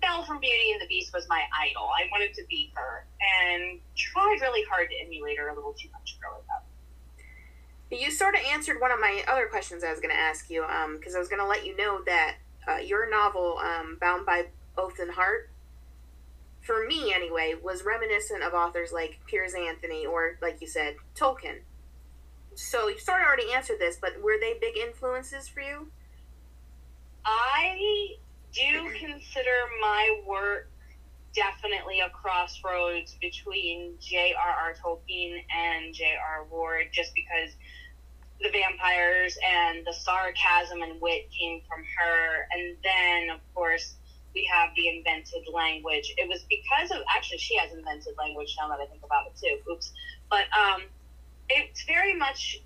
Belle 0.00 0.24
from 0.24 0.38
Beauty 0.40 0.72
and 0.72 0.80
the 0.80 0.86
Beast 0.86 1.12
was 1.12 1.26
my 1.28 1.42
idol. 1.60 1.82
I 1.82 2.08
wanted 2.10 2.34
to 2.34 2.42
be 2.48 2.70
her 2.74 3.06
and 3.20 3.80
tried 3.96 4.38
really 4.40 4.64
hard 4.70 4.88
to 4.90 4.96
emulate 5.04 5.38
her 5.38 5.48
a 5.48 5.54
little 5.54 5.72
too 5.72 5.88
much 5.92 6.18
growing 6.20 6.42
up. 6.54 6.66
You 7.90 8.10
sort 8.10 8.34
of 8.34 8.40
answered 8.52 8.80
one 8.80 8.92
of 8.92 9.00
my 9.00 9.24
other 9.26 9.46
questions 9.46 9.82
I 9.82 9.90
was 9.90 9.98
going 9.98 10.14
to 10.14 10.20
ask 10.20 10.50
you, 10.50 10.64
because 10.96 11.14
I 11.14 11.18
was 11.18 11.28
going 11.28 11.40
to 11.40 11.48
let 11.48 11.64
you 11.64 11.76
know 11.76 12.02
that 12.04 12.36
uh, 12.68 12.76
your 12.76 13.08
novel, 13.10 13.58
um, 13.58 13.96
Bound 14.00 14.26
by 14.26 14.48
Oath 14.76 14.98
and 14.98 15.12
Heart, 15.12 15.50
for 16.60 16.86
me 16.86 17.14
anyway, 17.14 17.54
was 17.60 17.82
reminiscent 17.82 18.42
of 18.42 18.52
authors 18.52 18.92
like 18.92 19.20
Piers 19.26 19.54
Anthony 19.54 20.04
or, 20.04 20.38
like 20.42 20.60
you 20.60 20.66
said, 20.66 20.96
Tolkien. 21.16 21.60
So 22.58 22.88
you 22.88 22.98
sort 22.98 23.20
of 23.20 23.28
already 23.28 23.52
answered 23.52 23.78
this, 23.78 23.98
but 24.00 24.20
were 24.20 24.34
they 24.40 24.58
big 24.60 24.76
influences 24.76 25.46
for 25.46 25.60
you? 25.60 25.92
I 27.24 28.16
do 28.52 28.90
consider 28.98 29.54
my 29.80 30.22
work 30.26 30.68
definitely 31.36 32.00
a 32.00 32.10
crossroads 32.10 33.16
between 33.20 33.94
J.R.R. 34.00 34.74
Tolkien 34.74 35.44
and 35.54 35.94
J.R. 35.94 36.46
Ward 36.50 36.86
just 36.92 37.14
because 37.14 37.54
the 38.40 38.50
vampires 38.50 39.38
and 39.46 39.86
the 39.86 39.92
sarcasm 39.92 40.82
and 40.82 41.00
wit 41.00 41.30
came 41.30 41.60
from 41.68 41.84
her. 41.96 42.48
And 42.50 42.76
then, 42.82 43.30
of 43.30 43.40
course, 43.54 43.94
we 44.34 44.50
have 44.52 44.70
the 44.74 44.88
invented 44.88 45.46
language. 45.54 46.12
It 46.16 46.28
was 46.28 46.44
because 46.50 46.90
of, 46.90 47.04
actually, 47.14 47.38
she 47.38 47.56
has 47.56 47.72
invented 47.72 48.14
language 48.18 48.56
now 48.58 48.66
that 48.68 48.80
I 48.80 48.86
think 48.86 49.04
about 49.04 49.28
it 49.28 49.38
too. 49.40 49.70
Oops. 49.70 49.92
But 50.28 50.46
um, 50.58 50.82
it's 51.48 51.84
very 51.84 52.14
much 52.14 52.60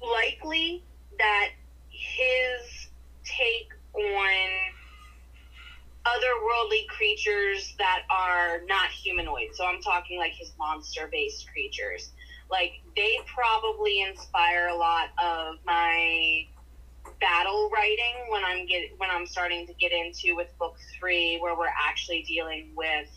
likely 0.00 0.82
that 1.18 1.50
his 1.90 2.88
take 3.24 3.70
on 3.94 4.72
otherworldly 6.04 6.86
creatures 6.88 7.74
that 7.78 8.02
are 8.10 8.62
not 8.66 8.88
humanoid. 8.90 9.48
So 9.54 9.64
I'm 9.64 9.80
talking 9.80 10.18
like 10.18 10.32
his 10.32 10.52
monster 10.58 11.08
based 11.10 11.46
creatures. 11.50 12.10
Like 12.50 12.72
they 12.96 13.18
probably 13.26 14.02
inspire 14.02 14.68
a 14.68 14.74
lot 14.74 15.10
of 15.22 15.56
my 15.64 16.46
battle 17.20 17.70
writing 17.72 18.30
when 18.30 18.44
I'm 18.44 18.66
get 18.66 18.90
when 18.98 19.10
I'm 19.10 19.26
starting 19.26 19.66
to 19.66 19.72
get 19.74 19.92
into 19.92 20.34
with 20.34 20.48
book 20.58 20.76
three 20.98 21.38
where 21.40 21.56
we're 21.56 21.66
actually 21.88 22.22
dealing 22.22 22.70
with 22.76 23.08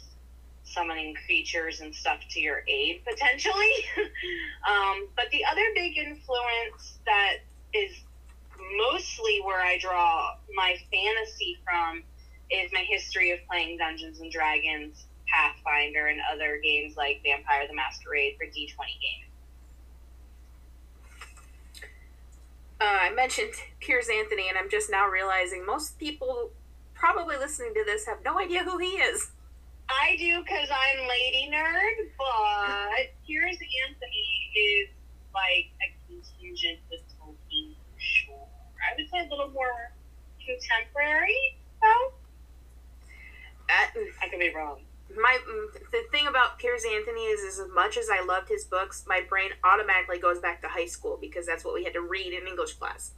summoning 0.66 1.16
creatures 1.26 1.80
and 1.80 1.94
stuff 1.94 2.20
to 2.32 2.40
your 2.40 2.64
aid 2.68 3.02
potentially. 3.08 3.72
um, 4.68 5.08
but 5.16 5.26
the 5.32 5.46
other 5.46 5.64
big 5.74 5.98
influence 5.98 7.00
that 7.06 7.38
is 7.74 7.92
mostly 8.78 9.42
where 9.44 9.62
I 9.62 9.78
draw 9.78 10.36
my 10.54 10.76
fantasy 10.92 11.58
from 11.64 12.04
is 12.52 12.72
my 12.74 12.82
history 12.88 13.32
of 13.32 13.40
playing 13.48 13.78
Dungeons 13.78 14.20
and 14.20 14.32
Dragons, 14.32 15.06
Pathfinder 15.28 16.08
and 16.08 16.20
other 16.32 16.60
games 16.64 16.96
like 16.96 17.22
Vampire 17.24 17.68
the 17.68 17.76
Masquerade 17.76 18.36
for 18.38 18.46
D20 18.46 18.76
games. 19.02 19.26
Uh, 22.80 22.84
I 23.02 23.14
mentioned 23.14 23.54
Piers 23.80 24.08
Anthony, 24.10 24.50
and 24.50 24.58
I'm 24.58 24.70
just 24.70 24.92
now 24.92 25.08
realizing 25.08 25.66
most 25.66 25.98
people 25.98 26.52
probably 26.94 27.38
listening 27.38 27.74
to 27.74 27.84
this 27.86 28.06
have 28.06 28.24
no 28.24 28.40
idea 28.40 28.64
who 28.64 28.78
he 28.78 28.90
is. 28.90 29.32
I 29.90 30.16
do 30.18 30.42
because 30.44 30.70
I'm 30.72 31.08
Lady 31.08 31.50
Nerd, 31.54 32.10
but 32.18 33.14
Piers 33.26 33.58
Anthony 33.88 34.52
is 34.56 34.90
like 35.34 35.70
a 35.82 35.94
contingent 36.08 36.80
with 36.90 37.02
Tolkien 37.20 37.76
for 37.76 38.00
sure. 38.00 38.48
I 38.82 38.96
would 38.98 39.10
say 39.10 39.28
a 39.28 39.30
little 39.30 39.50
more 39.52 39.92
contemporary, 40.44 41.58
though. 41.82 42.14
Uh, 43.70 44.06
I 44.24 44.30
could 44.30 44.40
be 44.40 44.54
wrong. 44.54 44.80
my 45.16 45.38
the 45.92 46.04
thing 46.12 46.28
about 46.28 46.60
Piers 46.60 46.84
Anthony 46.86 47.26
is, 47.26 47.42
is 47.42 47.60
as 47.60 47.70
much 47.70 47.98
as 47.98 48.10
I 48.10 48.24
loved 48.24 48.50
his 48.50 48.66
books, 48.66 49.06
my 49.08 49.22
brain 49.28 49.52
automatically 49.64 50.20
goes 50.20 50.40
back 50.40 50.62
to 50.62 50.68
high 50.68 50.86
school 50.88 51.18
because 51.20 51.46
that's 51.46 51.64
what 51.64 51.74
we 51.74 51.84
had 51.84 51.94
to 51.94 52.02
read 52.02 52.34
in 52.34 52.48
English 52.48 52.74
class. 52.74 53.12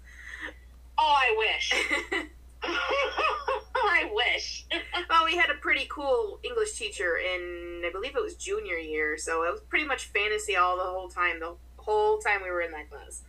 Oh, 0.98 1.16
I 1.16 1.36
wish. 1.38 1.74
I 2.64 4.10
wish. 4.14 4.66
well, 5.10 5.26
we 5.26 5.36
had 5.36 5.50
a 5.50 5.56
pretty 5.56 5.88
cool 5.90 6.40
English 6.44 6.74
teacher 6.74 7.18
in, 7.18 7.84
I 7.86 7.92
believe 7.92 8.16
it 8.16 8.22
was 8.22 8.36
junior 8.36 8.78
year, 8.78 9.18
so 9.18 9.44
it 9.44 9.52
was 9.52 9.62
pretty 9.62 9.86
much 9.86 10.06
fantasy 10.06 10.56
all 10.56 10.78
the 10.78 10.84
whole 10.84 11.10
time, 11.10 11.40
the 11.40 11.56
whole 11.78 12.18
time 12.20 12.42
we 12.44 12.50
were 12.50 12.62
in 12.62 12.72
that 12.72 12.90
class. 12.90 13.24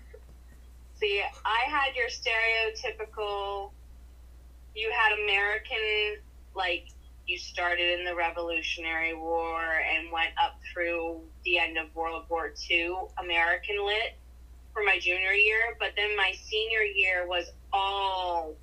See, 0.98 1.22
I 1.44 1.70
had 1.70 1.94
your 1.94 2.08
stereotypical. 2.08 3.70
You 4.74 4.90
had 4.90 5.16
American, 5.22 6.22
like 6.56 6.88
you 7.26 7.38
started 7.38 7.98
in 7.98 8.04
the 8.04 8.14
Revolutionary 8.14 9.14
War 9.14 9.60
and 9.62 10.10
went 10.10 10.30
up 10.42 10.58
through 10.72 11.20
the 11.44 11.58
end 11.58 11.78
of 11.78 11.94
World 11.94 12.24
War 12.28 12.52
II, 12.68 12.94
American 13.18 13.84
lit 13.86 14.16
for 14.72 14.82
my 14.82 14.98
junior 14.98 15.32
year, 15.32 15.76
but 15.78 15.90
then 15.96 16.16
my 16.16 16.32
senior 16.42 16.82
year 16.82 17.26
was 17.28 17.50
all 17.72 18.54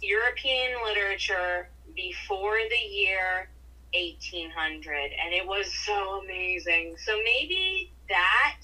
European 0.00 0.72
literature 0.84 1.68
before 1.94 2.58
the 2.70 2.88
year 2.88 3.50
1800, 3.92 4.94
and 4.94 5.34
it 5.34 5.46
was 5.46 5.66
so 5.84 6.22
amazing. 6.22 6.94
So 7.04 7.18
maybe 7.24 7.92
that, 8.08 8.58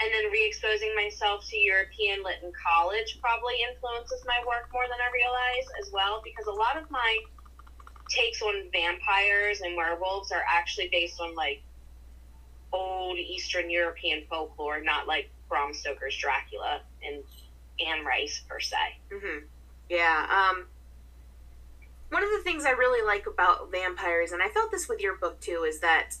and 0.00 0.10
then 0.12 0.30
re 0.30 0.46
exposing 0.46 0.94
myself 0.94 1.44
to 1.50 1.56
European 1.56 2.22
lit 2.22 2.36
in 2.42 2.52
college 2.54 3.18
probably 3.20 3.54
influences 3.68 4.24
my 4.26 4.38
work 4.46 4.68
more 4.72 4.84
than 4.84 4.98
I 5.00 5.10
realize 5.12 5.68
as 5.80 5.92
well, 5.92 6.22
because 6.24 6.46
a 6.46 6.52
lot 6.52 6.80
of 6.80 6.90
my 6.90 7.18
takes 8.08 8.40
on 8.40 8.70
vampires 8.72 9.60
and 9.62 9.76
werewolves 9.76 10.30
are 10.30 10.44
actually 10.48 10.88
based 10.92 11.20
on 11.20 11.34
like 11.34 11.62
old 12.72 13.18
Eastern 13.18 13.68
European 13.68 14.24
folklore, 14.28 14.80
not 14.80 15.06
like 15.08 15.30
Bram 15.48 15.74
Stoker's 15.74 16.16
Dracula 16.16 16.80
and 17.04 17.22
Anne 17.84 18.04
Rice 18.04 18.42
per 18.48 18.60
se. 18.60 18.76
hmm 19.12 19.44
Yeah. 19.88 20.26
Um, 20.50 20.66
one 22.10 22.22
of 22.22 22.30
the 22.30 22.42
things 22.42 22.64
I 22.64 22.70
really 22.70 23.04
like 23.04 23.26
about 23.26 23.70
vampires, 23.70 24.32
and 24.32 24.42
I 24.42 24.48
felt 24.48 24.70
this 24.70 24.88
with 24.88 25.00
your 25.00 25.16
book 25.16 25.40
too, 25.40 25.64
is 25.66 25.80
that 25.80 26.14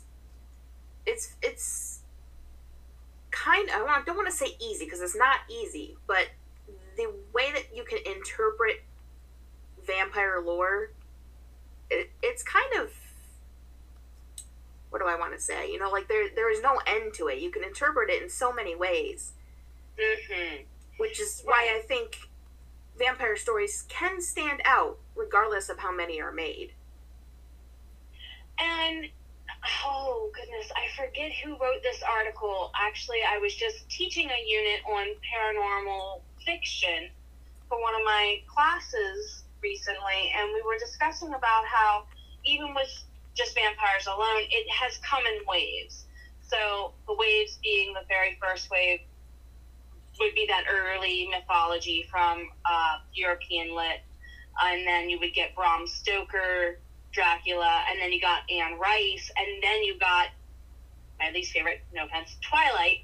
it's 1.06 1.34
it's 1.42 2.00
kind. 3.30 3.68
Of, 3.70 3.82
I 3.88 4.02
don't 4.04 4.16
want 4.16 4.28
to 4.28 4.34
say 4.34 4.56
easy 4.60 4.84
because 4.84 5.00
it's 5.00 5.16
not 5.16 5.40
easy, 5.48 5.96
but 6.06 6.28
the 6.96 7.06
way 7.32 7.52
that 7.52 7.74
you 7.74 7.84
can 7.84 7.98
interpret 8.06 8.82
vampire 9.86 10.42
lore, 10.44 10.90
it, 11.90 12.10
it's 12.22 12.42
kind 12.42 12.80
of 12.80 12.90
what 14.90 15.00
do 15.00 15.06
I 15.08 15.16
want 15.16 15.34
to 15.34 15.40
say? 15.40 15.70
You 15.70 15.78
know, 15.78 15.90
like 15.90 16.08
there 16.08 16.28
there 16.34 16.50
is 16.50 16.62
no 16.62 16.80
end 16.86 17.14
to 17.14 17.28
it. 17.28 17.38
You 17.38 17.50
can 17.50 17.62
interpret 17.64 18.10
it 18.10 18.22
in 18.22 18.28
so 18.30 18.52
many 18.52 18.74
ways, 18.74 19.32
Mm-hmm. 19.98 20.62
which 20.98 21.20
is 21.20 21.42
why 21.44 21.74
I 21.76 21.86
think 21.86 22.25
vampire 22.98 23.36
stories 23.36 23.84
can 23.88 24.20
stand 24.20 24.62
out 24.64 24.98
regardless 25.14 25.68
of 25.68 25.78
how 25.78 25.92
many 25.92 26.20
are 26.20 26.32
made. 26.32 26.72
And 28.58 29.06
oh 29.84 30.30
goodness, 30.34 30.70
I 30.74 30.86
forget 30.96 31.32
who 31.44 31.52
wrote 31.52 31.82
this 31.82 32.02
article. 32.02 32.70
Actually, 32.74 33.20
I 33.28 33.38
was 33.38 33.54
just 33.54 33.88
teaching 33.90 34.28
a 34.30 34.48
unit 34.48 34.80
on 34.86 35.06
paranormal 35.24 36.20
fiction 36.44 37.10
for 37.68 37.80
one 37.80 37.94
of 37.94 38.02
my 38.04 38.40
classes 38.46 39.44
recently, 39.62 40.32
and 40.36 40.52
we 40.54 40.62
were 40.62 40.78
discussing 40.78 41.34
about 41.34 41.64
how 41.66 42.04
even 42.44 42.74
with 42.74 42.88
just 43.34 43.54
vampires 43.54 44.06
alone, 44.06 44.42
it 44.50 44.70
has 44.70 44.98
come 44.98 45.22
in 45.26 45.46
waves. 45.46 46.04
So 46.48 46.92
the 47.06 47.14
waves 47.14 47.58
being 47.62 47.92
the 47.92 48.06
very 48.08 48.38
first 48.40 48.70
wave 48.70 49.00
would 50.20 50.34
be 50.34 50.46
that 50.48 50.64
early 50.70 51.28
mythology 51.30 52.06
from 52.10 52.48
uh, 52.64 52.98
European 53.14 53.74
lit, 53.74 54.02
and 54.62 54.86
then 54.86 55.08
you 55.08 55.18
would 55.20 55.34
get 55.34 55.54
Bram 55.54 55.86
Stoker, 55.86 56.78
Dracula, 57.12 57.82
and 57.90 58.00
then 58.00 58.12
you 58.12 58.20
got 58.20 58.42
Anne 58.50 58.78
Rice, 58.78 59.30
and 59.36 59.62
then 59.62 59.82
you 59.82 59.98
got 59.98 60.28
my 61.18 61.30
least 61.32 61.52
favorite, 61.52 61.80
no 61.94 62.04
offense, 62.04 62.36
Twilight. 62.42 62.98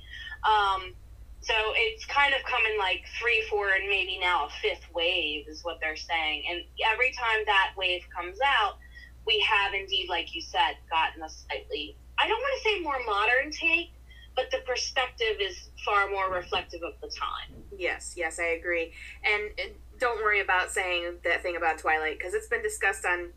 Um, 0.44 0.94
so 1.40 1.54
it's 1.74 2.04
kind 2.06 2.34
of 2.34 2.42
coming 2.44 2.78
like 2.78 3.02
three, 3.20 3.42
four, 3.50 3.70
and 3.70 3.88
maybe 3.88 4.18
now 4.20 4.46
a 4.46 4.50
fifth 4.60 4.86
wave 4.94 5.48
is 5.48 5.64
what 5.64 5.80
they're 5.80 5.96
saying. 5.96 6.44
And 6.48 6.62
every 6.92 7.12
time 7.12 7.42
that 7.46 7.72
wave 7.76 8.02
comes 8.14 8.38
out, 8.44 8.78
we 9.26 9.40
have 9.40 9.74
indeed, 9.74 10.08
like 10.08 10.34
you 10.34 10.42
said, 10.42 10.76
gotten 10.90 11.22
a 11.22 11.28
slightly, 11.28 11.96
I 12.18 12.28
don't 12.28 12.38
want 12.38 12.62
to 12.62 12.68
say 12.68 12.80
more 12.80 12.98
modern 13.06 13.50
take, 13.50 13.92
but 14.36 14.50
the 14.50 14.58
perspective 14.66 15.36
is 15.40 15.68
far 15.84 16.08
more 16.10 16.30
reflective 16.32 16.82
of 16.82 16.94
the 17.00 17.08
time. 17.08 17.62
Yes, 17.76 18.14
yes, 18.16 18.38
I 18.38 18.44
agree. 18.58 18.92
And 19.24 19.50
don't 19.98 20.22
worry 20.22 20.40
about 20.40 20.70
saying 20.70 21.18
that 21.24 21.42
thing 21.42 21.56
about 21.56 21.78
Twilight 21.78 22.18
because 22.18 22.34
it's 22.34 22.48
been 22.48 22.62
discussed 22.62 23.04
on 23.04 23.30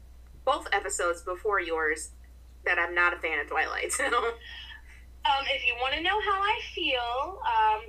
both 0.46 0.68
episodes 0.72 1.22
before 1.22 1.60
yours 1.60 2.12
that 2.66 2.78
I'm 2.80 2.96
not 2.96 3.14
a 3.14 3.18
fan 3.18 3.40
of 3.40 3.48
Twilight. 3.48 3.92
So 3.98 4.06
Um, 5.26 5.44
if 5.52 5.66
you 5.66 5.74
want 5.82 5.96
to 5.96 6.02
know 6.04 6.22
how 6.22 6.40
I 6.40 6.60
feel, 6.76 7.42
um, 7.50 7.82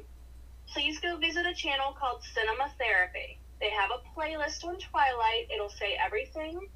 please 0.73 0.99
go 1.01 1.19
visit 1.19 1.45
a 1.45 1.53
channel 1.53 1.95
called 2.01 2.23
Cinema 2.35 2.73
Therapy. 2.79 3.39
They 3.61 3.69
have 3.69 3.91
a 3.91 4.01
playlist 4.19 4.65
on 4.65 4.79
Twilight. 4.79 5.49
It'll 5.55 5.69
say 5.69 5.99
everything 6.03 6.67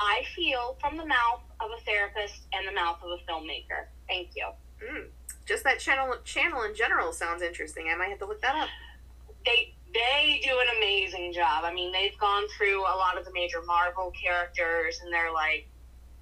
I 0.00 0.22
feel 0.34 0.78
from 0.80 0.96
the 0.96 1.04
mouth 1.04 1.42
of 1.60 1.70
a 1.70 1.80
therapist 1.84 2.40
and 2.54 2.66
the 2.66 2.72
mouth 2.72 2.98
of 3.02 3.10
a 3.10 3.30
filmmaker. 3.30 3.88
Thank 4.08 4.30
you. 4.34 4.48
mm, 4.82 5.04
just 5.46 5.64
that 5.64 5.78
channel 5.78 6.14
channel 6.24 6.62
in 6.64 6.74
general 6.74 7.12
sounds 7.12 7.42
interesting. 7.42 7.88
I 7.92 7.96
might 7.96 8.08
have 8.08 8.18
to 8.18 8.26
look 8.26 8.42
that 8.42 8.56
up. 8.56 8.68
They 9.44 9.74
they 9.94 10.40
do 10.44 10.50
an 10.50 10.76
amazing 10.76 11.32
job. 11.32 11.64
I 11.64 11.72
mean, 11.72 11.92
they've 11.92 12.18
gone 12.18 12.44
through 12.56 12.80
a 12.80 12.96
lot 12.96 13.16
of 13.16 13.24
the 13.24 13.32
major 13.32 13.62
Marvel 13.62 14.12
characters, 14.20 15.00
and 15.02 15.12
they're 15.12 15.32
like, 15.32 15.68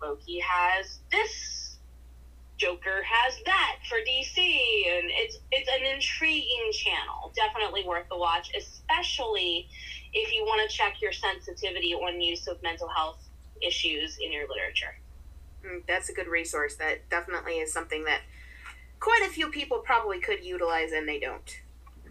Loki 0.01 0.39
has 0.41 0.99
this, 1.11 1.79
Joker 2.57 3.03
has 3.03 3.35
that 3.47 3.79
for 3.89 3.97
DC, 3.99 4.39
and 4.39 5.11
it's 5.11 5.39
it's 5.51 5.69
an 5.69 5.87
intriguing 5.87 6.71
channel. 6.73 7.33
Definitely 7.35 7.85
worth 7.85 8.09
the 8.11 8.19
watch, 8.19 8.53
especially 8.57 9.69
if 10.13 10.33
you 10.33 10.45
want 10.45 10.71
to 10.71 10.77
check 10.77 11.01
your 11.01 11.13
sensitivity 11.13 11.95
on 11.95 12.21
use 12.21 12.47
of 12.47 12.63
mental 12.63 12.89
health 12.89 13.19
issues 13.61 14.19
in 14.23 14.31
your 14.31 14.47
literature. 14.47 14.99
Mm, 15.65 15.83
that's 15.89 16.11
a 16.11 16.13
good 16.13 16.29
resource. 16.29 16.77
That 16.77 17.09
definitely 17.09 17.55
is 17.55 17.73
something 17.73 18.05
that 18.05 18.21
quite 19.05 19.29
a 19.29 19.31
few 19.31 19.49
people 19.51 19.81
probably 19.81 20.19
could 20.19 20.43
utilize 20.43 20.93
and 20.93 21.07
they 21.07 21.19
don't. 21.19 21.61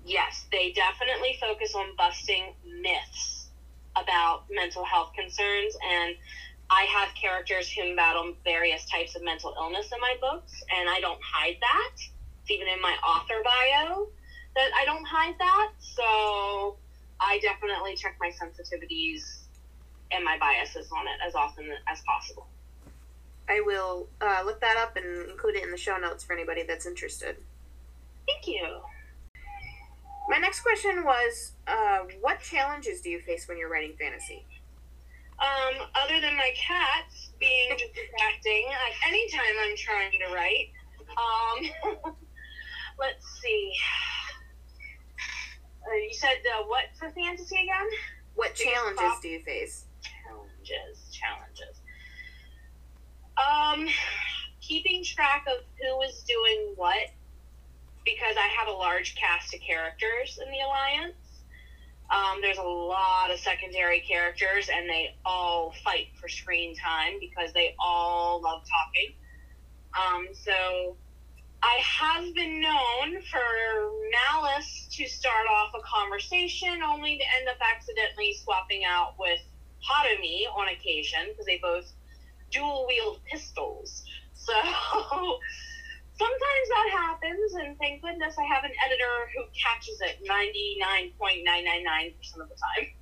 Yes, 0.06 0.46
they 0.52 0.72
definitely 0.74 1.36
focus 1.42 1.74
on 1.74 1.96
busting 1.98 2.54
myths 2.82 3.48
about 3.96 4.44
mental 4.52 4.86
health 4.86 5.12
concerns 5.18 5.76
and 5.84 6.16
I 6.70 6.84
have 6.84 7.10
characters 7.16 7.72
who 7.72 7.96
battle 7.96 8.34
various 8.44 8.86
types 8.86 9.16
of 9.16 9.24
mental 9.24 9.56
illness 9.58 9.92
in 9.92 10.00
my 10.02 10.16
books 10.22 10.64
and 10.78 10.88
I 10.88 11.00
don't 11.00 11.20
hide 11.24 11.58
that. 11.62 11.94
It's 11.96 12.52
even 12.52 12.68
in 12.68 12.80
my 12.80 12.94
author 13.04 13.42
bio 13.44 14.08
that 14.56 14.70
I 14.80 14.86
don't 14.86 15.06
hide 15.06 15.36
that. 15.40 15.72
So 15.80 16.78
I 17.20 17.40
definitely 17.42 17.96
check 17.96 18.18
my 18.20 18.30
sensitivities 18.30 19.22
and 20.12 20.24
my 20.24 20.38
biases 20.38 20.92
on 20.92 21.08
it 21.08 21.18
as 21.26 21.34
often 21.34 21.66
as 21.88 22.02
possible. 22.06 22.48
I 23.50 23.62
will 23.62 24.10
uh, 24.22 24.42
look 24.46 24.62
that 24.62 24.78
up 24.78 24.96
and 24.96 25.30
include 25.30 25.56
it 25.56 25.64
in 25.64 25.72
the 25.72 25.78
show 25.78 25.98
notes 25.98 26.24
for 26.24 26.34
anybody 26.34 26.64
that's 26.64 26.86
interested. 26.86 27.38
Thank 28.28 28.48
you. 28.48 28.80
My 30.30 30.38
next 30.38 30.62
question 30.62 31.04
was 31.04 31.54
uh, 31.68 32.00
What 32.22 32.40
challenges 32.40 33.02
do 33.02 33.10
you 33.10 33.20
face 33.20 33.48
when 33.48 33.58
you're 33.58 33.70
writing 33.70 33.96
fantasy? 34.00 34.46
Um, 35.40 35.88
other 36.02 36.22
than 36.22 36.36
my 36.38 36.52
cats 36.56 37.32
being 37.40 37.70
distracting 37.72 38.68
at 38.72 39.10
any 39.10 39.30
time 39.30 39.56
I'm 39.62 39.76
trying 39.76 40.12
to 40.12 40.34
write. 40.34 40.72
Um, 41.18 42.14
let's 43.00 43.26
see. 43.42 43.74
Uh, 45.86 45.96
you 45.96 46.14
said 46.14 46.38
uh, 46.58 46.64
what 46.68 46.86
for 46.98 47.10
fantasy 47.10 47.56
again? 47.56 47.90
What 48.36 48.56
challenges 48.56 49.20
do 49.22 49.28
you 49.28 49.44
face? 49.44 49.86
Challenges, 50.02 51.12
challenges. 51.12 51.73
Um, 53.44 53.88
keeping 54.62 55.04
track 55.04 55.46
of 55.48 55.64
who 55.82 56.02
is 56.02 56.24
doing 56.24 56.74
what 56.76 57.10
because 58.06 58.36
I 58.38 58.48
have 58.48 58.68
a 58.68 58.72
large 58.72 59.16
cast 59.16 59.54
of 59.54 59.62
characters 59.62 60.40
in 60.44 60.52
the 60.52 60.60
alliance. 60.60 61.16
Um, 62.12 62.42
there's 62.42 62.58
a 62.58 62.64
lot 62.64 63.32
of 63.32 63.40
secondary 63.40 64.02
characters, 64.02 64.70
and 64.74 64.90
they 64.90 65.16
all 65.26 65.74
fight 65.84 66.08
for 66.20 66.28
screen 66.28 66.76
time 66.76 67.14
because 67.20 67.54
they 67.54 67.76
all 67.80 68.42
love 68.42 68.62
talking. 68.62 69.16
Um, 69.98 70.28
so 70.34 70.98
I 71.64 71.80
have 71.82 72.36
been 72.36 72.62
known 72.62 73.22
for 73.32 73.40
Malice 74.12 74.90
to 74.92 75.08
start 75.08 75.48
off 75.50 75.72
a 75.74 75.82
conversation 75.82 76.84
only 76.84 77.18
to 77.18 77.24
end 77.40 77.48
up 77.48 77.58
accidentally 77.62 78.36
swapping 78.44 78.84
out 78.86 79.16
with 79.18 79.40
Hatomi 79.90 80.44
on 80.56 80.68
occasion 80.68 81.30
because 81.30 81.46
they 81.46 81.60
both 81.62 81.92
dual 82.54 82.86
wield 82.88 83.20
pistols. 83.26 84.06
So 84.34 84.54
sometimes 86.18 86.70
that 86.70 86.90
happens, 86.92 87.54
and 87.56 87.78
thank 87.80 88.02
goodness 88.02 88.38
I 88.38 88.44
have 88.44 88.64
an 88.64 88.72
editor 88.86 89.30
who 89.36 89.44
catches 89.52 90.00
it 90.02 90.24
99.999% 90.24 92.42
of 92.42 92.50
the 92.50 92.56
time. 92.56 92.94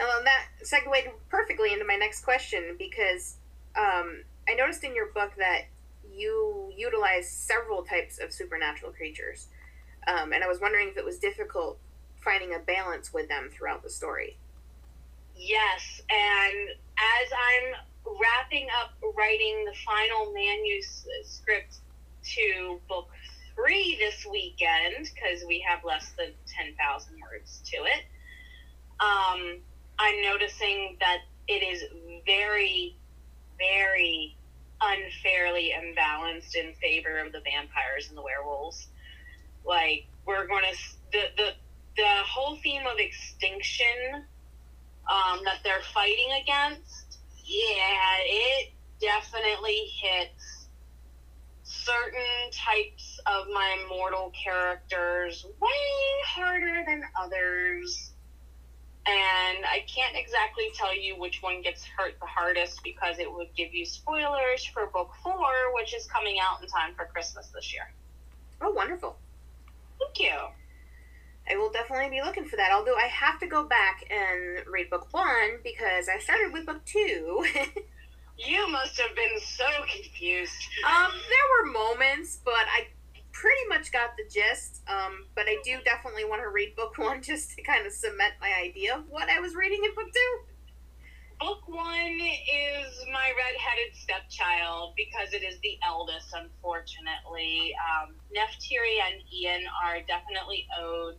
Um, 0.00 0.24
that 0.24 0.46
segued 0.62 1.10
perfectly 1.28 1.72
into 1.72 1.84
my 1.84 1.96
next 1.96 2.24
question 2.24 2.76
because 2.78 3.36
um, 3.76 4.24
I 4.48 4.54
noticed 4.54 4.82
in 4.82 4.94
your 4.94 5.12
book 5.12 5.32
that 5.36 5.66
you 6.12 6.72
utilize 6.76 7.30
several 7.30 7.84
types 7.84 8.18
of 8.18 8.32
supernatural 8.32 8.92
creatures. 8.92 9.48
Um, 10.08 10.32
and 10.32 10.42
I 10.42 10.48
was 10.48 10.60
wondering 10.60 10.88
if 10.88 10.96
it 10.96 11.04
was 11.04 11.18
difficult 11.18 11.78
finding 12.22 12.54
a 12.54 12.58
balance 12.58 13.12
with 13.12 13.28
them 13.28 13.50
throughout 13.52 13.82
the 13.82 13.90
story. 13.90 14.38
Yes, 15.36 16.00
and 16.10 16.70
as 16.70 17.32
I'm 17.32 17.74
wrapping 18.18 18.68
up 18.80 18.90
writing 19.16 19.64
the 19.64 19.74
final 19.84 20.32
manuscript 20.32 21.78
to 22.22 22.80
book 22.88 23.08
three 23.54 23.96
this 23.98 24.26
weekend, 24.30 25.10
because 25.14 25.44
we 25.46 25.64
have 25.68 25.84
less 25.84 26.12
than 26.18 26.28
10,000 26.46 27.14
words 27.20 27.62
to 27.66 27.76
it, 27.76 28.04
um, 29.00 29.60
I'm 29.98 30.22
noticing 30.22 30.96
that 31.00 31.18
it 31.48 31.62
is 31.62 31.84
very, 32.26 32.96
very 33.58 34.36
unfairly 34.80 35.72
imbalanced 35.76 36.54
in 36.54 36.72
favor 36.74 37.18
of 37.18 37.32
the 37.32 37.40
vampires 37.40 38.08
and 38.08 38.16
the 38.16 38.22
werewolves. 38.22 38.88
Like 39.64 40.06
we're 40.26 40.46
going 40.46 40.64
to 40.64 40.78
the 41.12 41.24
the 41.36 41.50
the 41.96 42.14
whole 42.24 42.56
theme 42.62 42.86
of 42.86 42.98
extinction 42.98 44.24
um, 45.10 45.40
that 45.44 45.58
they're 45.64 45.82
fighting 45.92 46.30
against. 46.42 46.99
Yeah, 47.50 48.16
it 48.20 48.72
definitely 49.00 49.90
hits 50.00 50.68
certain 51.64 52.50
types 52.52 53.18
of 53.26 53.46
my 53.52 53.84
mortal 53.88 54.30
characters 54.30 55.44
way 55.60 55.68
harder 56.26 56.84
than 56.86 57.02
others 57.20 58.12
and 59.06 59.64
I 59.64 59.84
can't 59.92 60.14
exactly 60.14 60.70
tell 60.76 60.96
you 60.96 61.18
which 61.18 61.42
one 61.42 61.62
gets 61.62 61.82
hurt 61.84 62.14
the 62.20 62.26
hardest 62.26 62.80
because 62.84 63.18
it 63.18 63.32
would 63.32 63.48
give 63.56 63.74
you 63.74 63.84
spoilers 63.84 64.64
for 64.64 64.86
book 64.86 65.10
four, 65.22 65.74
which 65.74 65.94
is 65.94 66.06
coming 66.06 66.36
out 66.40 66.62
in 66.62 66.68
time 66.68 66.94
for 66.94 67.06
Christmas 67.06 67.48
this 67.48 67.72
year. 67.72 67.82
Oh, 68.60 68.70
wonderful. 68.70 69.18
Thank 69.98 70.20
you. 70.20 70.36
I 71.50 71.56
will 71.56 71.70
definitely 71.70 72.10
be 72.10 72.22
looking 72.22 72.44
for 72.44 72.56
that, 72.56 72.70
although 72.72 72.94
I 72.94 73.08
have 73.08 73.40
to 73.40 73.46
go 73.46 73.64
back 73.64 74.04
and 74.10 74.66
read 74.66 74.88
book 74.88 75.08
one 75.10 75.58
because 75.64 76.08
I 76.08 76.18
started 76.20 76.52
with 76.52 76.66
book 76.66 76.84
two. 76.84 77.44
you 78.38 78.70
must 78.70 79.00
have 79.00 79.16
been 79.16 79.40
so 79.40 79.66
confused. 79.92 80.52
Um, 80.86 81.10
there 81.10 81.46
were 81.58 81.72
moments, 81.72 82.38
but 82.44 82.54
I 82.54 82.86
pretty 83.32 83.66
much 83.68 83.90
got 83.90 84.10
the 84.16 84.24
gist, 84.30 84.82
um, 84.86 85.26
but 85.34 85.46
I 85.46 85.56
do 85.64 85.78
definitely 85.84 86.24
want 86.24 86.42
to 86.42 86.48
read 86.48 86.76
book 86.76 86.98
one 86.98 87.22
just 87.30 87.56
to 87.56 87.62
kind 87.62 87.86
of 87.86 87.92
cement 87.92 88.34
my 88.40 88.52
idea 88.62 88.96
of 88.96 89.08
what 89.08 89.28
I 89.28 89.40
was 89.40 89.54
reading 89.54 89.80
in 89.84 89.94
book 89.94 90.12
two. 90.12 90.38
Book 91.40 91.66
one 91.66 92.20
is 92.20 93.04
my 93.10 93.32
redheaded 93.32 93.96
stepchild 93.96 94.92
because 94.94 95.32
it 95.32 95.42
is 95.42 95.58
the 95.62 95.78
eldest, 95.82 96.34
unfortunately. 96.36 97.74
Um, 97.80 98.14
Neftiri 98.28 99.00
and 99.00 99.22
Ian 99.32 99.64
are 99.82 100.02
definitely 100.02 100.66
owed 100.78 101.16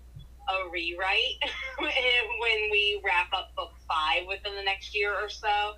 a 0.50 0.70
rewrite 0.70 1.38
when 1.80 2.70
we 2.72 3.02
wrap 3.06 3.28
up 3.34 3.56
book 3.56 3.72
five 3.88 4.28
within 4.28 4.56
the 4.56 4.64
next 4.64 4.96
year 4.96 5.14
or 5.14 5.30
so 5.30 5.74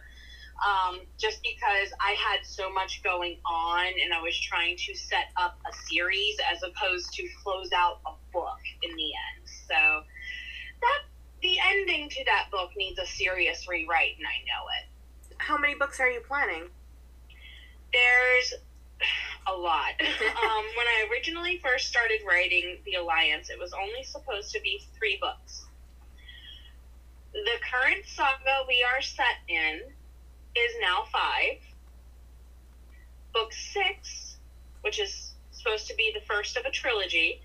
um, 0.64 1.02
just 1.18 1.42
because 1.42 1.92
I 2.00 2.12
had 2.12 2.46
so 2.46 2.72
much 2.72 3.04
going 3.04 3.38
on 3.46 3.86
and 3.86 4.14
I 4.14 4.22
was 4.22 4.40
trying 4.40 4.78
to 4.78 4.96
set 4.96 5.28
up 5.36 5.58
a 5.68 5.74
series 5.90 6.36
as 6.52 6.62
opposed 6.64 7.14
to 7.14 7.28
close 7.44 7.72
out 7.76 8.00
a 8.06 8.12
book 8.32 8.60
in 8.82 8.96
the 8.96 9.04
end. 9.04 9.48
So 9.68 10.04
that 10.82 11.00
the 11.42 11.58
ending 11.72 12.10
to 12.10 12.26
that 12.26 12.48
book 12.52 12.72
needs 12.78 13.00
a 13.00 13.06
serious 13.06 13.68
rewrite, 13.68 14.18
and 14.18 14.28
I 14.28 14.40
know 14.48 14.64
it. 14.80 15.36
How 15.40 15.58
many 15.58 15.76
books 15.76 16.00
are 16.00 16.10
you 16.10 16.22
planning? 16.22 16.70
There's 17.92 18.54
a 19.48 19.54
lot. 19.54 19.94
um, 20.02 20.64
when 20.78 20.88
I 20.88 21.08
originally 21.12 21.60
first 21.64 21.88
started 21.88 22.22
writing 22.28 22.78
The 22.86 22.96
Alliance, 22.96 23.50
it 23.50 23.60
was 23.60 23.74
only 23.74 24.04
supposed 24.04 24.52
to 24.54 24.62
be 24.62 24.82
three 24.98 25.18
books. 25.22 25.66
The 27.34 27.58
current 27.72 28.06
saga 28.06 28.66
we 28.68 28.84
are 28.84 29.02
set 29.02 29.42
in 29.48 29.82
is 30.56 30.72
now 30.80 31.06
five. 31.12 31.58
Book 33.34 33.52
six, 33.52 34.38
which 34.82 35.00
is 35.00 35.34
supposed 35.52 35.88
to 35.88 35.96
be 35.96 36.12
the 36.14 36.22
first 36.28 36.58
of 36.58 36.66
a 36.66 36.72
trilogy, 36.72 37.42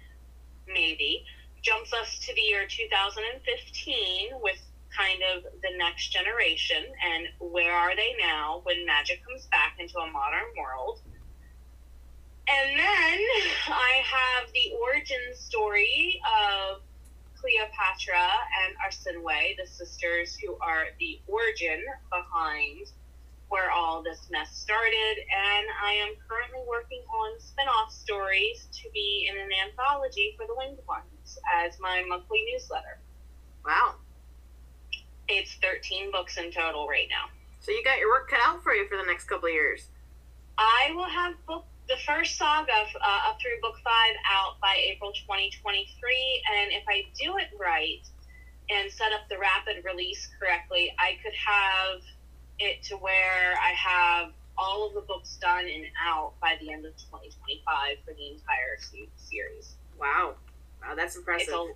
maybe, 0.67 1.25
jumps 1.63 1.93
us 1.93 2.19
to 2.21 2.35
the 2.35 2.41
year 2.41 2.67
2015 2.69 4.29
with 4.43 4.61
kind 4.97 5.23
of 5.35 5.45
the 5.63 5.77
next 5.77 6.09
generation 6.09 6.85
and 7.05 7.29
where 7.53 7.73
are 7.73 7.95
they 7.95 8.15
now 8.21 8.61
when 8.65 8.85
magic 8.87 9.25
comes 9.25 9.47
back 9.47 9.77
into 9.79 9.99
a 9.99 10.11
modern 10.11 10.49
world. 10.57 11.01
And 12.51 12.79
then 12.79 13.19
I 13.69 14.03
have 14.05 14.49
the 14.55 14.73
origin 14.81 15.35
story 15.35 16.21
of 16.25 16.81
Cleopatra 17.37 18.29
and 18.65 18.75
Arsinoe, 18.81 19.57
the 19.57 19.67
sisters 19.67 20.37
who 20.37 20.57
are 20.61 20.87
the 20.99 21.21
origin 21.27 21.85
behind 22.11 22.87
where 23.49 23.71
all 23.71 24.03
this 24.03 24.29
mess 24.31 24.55
started, 24.55 25.17
and 25.19 25.67
I 25.83 25.93
am 25.93 26.15
currently 26.29 26.61
working 26.69 27.01
on 27.09 27.41
spin 27.41 27.67
off 27.67 27.93
stories 27.93 28.69
to 28.73 28.91
be 28.93 29.29
in 29.31 29.41
an 29.41 29.49
anthology 29.67 30.35
for 30.37 30.47
the 30.47 30.55
Winged 30.55 30.79
Ones 30.87 31.39
as 31.55 31.79
my 31.81 32.05
monthly 32.07 32.45
newsletter. 32.53 32.99
Wow. 33.65 33.95
It's 35.29 35.55
13 35.63 36.11
books 36.13 36.37
in 36.37 36.51
total 36.53 36.87
right 36.89 37.09
now. 37.11 37.31
So 37.61 37.73
you 37.73 37.83
got 37.85 37.99
your 37.99 38.11
work 38.11 38.31
cut 38.31 38.41
out 38.45 38.63
for 38.63 38.73
you 38.73 38.87
for 38.89 38.97
the 38.97 39.05
next 39.05 39.25
couple 39.25 39.49
of 39.49 39.55
years. 39.55 39.89
I 40.59 40.93
will 40.95 41.09
have 41.09 41.35
book 41.47 41.65
the 41.89 41.97
first 42.07 42.37
saga 42.37 42.71
uh, 42.73 43.29
up 43.29 43.41
through 43.41 43.61
book 43.63 43.77
five 43.83 44.15
out 44.31 44.61
by 44.61 44.77
April 44.93 45.11
2023, 45.13 45.89
and 46.53 46.73
if 46.73 46.85
I 46.89 47.05
do 47.19 47.37
it 47.39 47.49
right 47.59 48.05
and 48.69 48.93
set 48.93 49.13
up 49.13 49.29
the 49.31 49.39
rapid 49.39 49.83
release 49.85 50.29
correctly, 50.39 50.93
I 50.99 51.17
could 51.25 51.33
have 51.33 52.01
it 52.59 52.83
to 52.85 52.97
where 52.97 53.57
I 53.57 53.73
have 53.73 54.33
all 54.59 54.87
of 54.87 54.95
the 54.95 55.01
books 55.01 55.39
done 55.41 55.65
and 55.65 55.87
out 56.05 56.35
by 56.41 56.57
the 56.61 56.71
end 56.73 56.85
of 56.85 56.93
2025 56.97 57.97
for 58.05 58.13
the 58.13 58.27
entire 58.37 58.77
series. 59.17 59.77
Wow. 59.99 60.35
Wow, 60.83 60.95
that's 60.95 61.17
impressive. 61.17 61.55
A, 61.55 61.73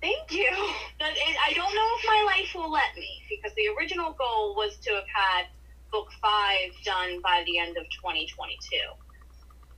thank 0.00 0.32
you. 0.32 0.48
I 1.00 1.52
don't 1.54 1.74
know 1.74 1.88
if 1.98 2.06
my 2.06 2.34
life 2.34 2.54
will 2.54 2.70
let 2.70 2.96
me 2.96 3.20
because 3.28 3.52
the 3.56 3.68
original 3.76 4.12
goal 4.12 4.54
was 4.54 4.76
to 4.78 4.94
have 4.94 5.08
had 5.12 5.46
book 5.92 6.08
five 6.22 6.70
done 6.84 7.20
by 7.20 7.42
the 7.46 7.58
end 7.58 7.76
of 7.76 7.84
2022. 7.90 8.56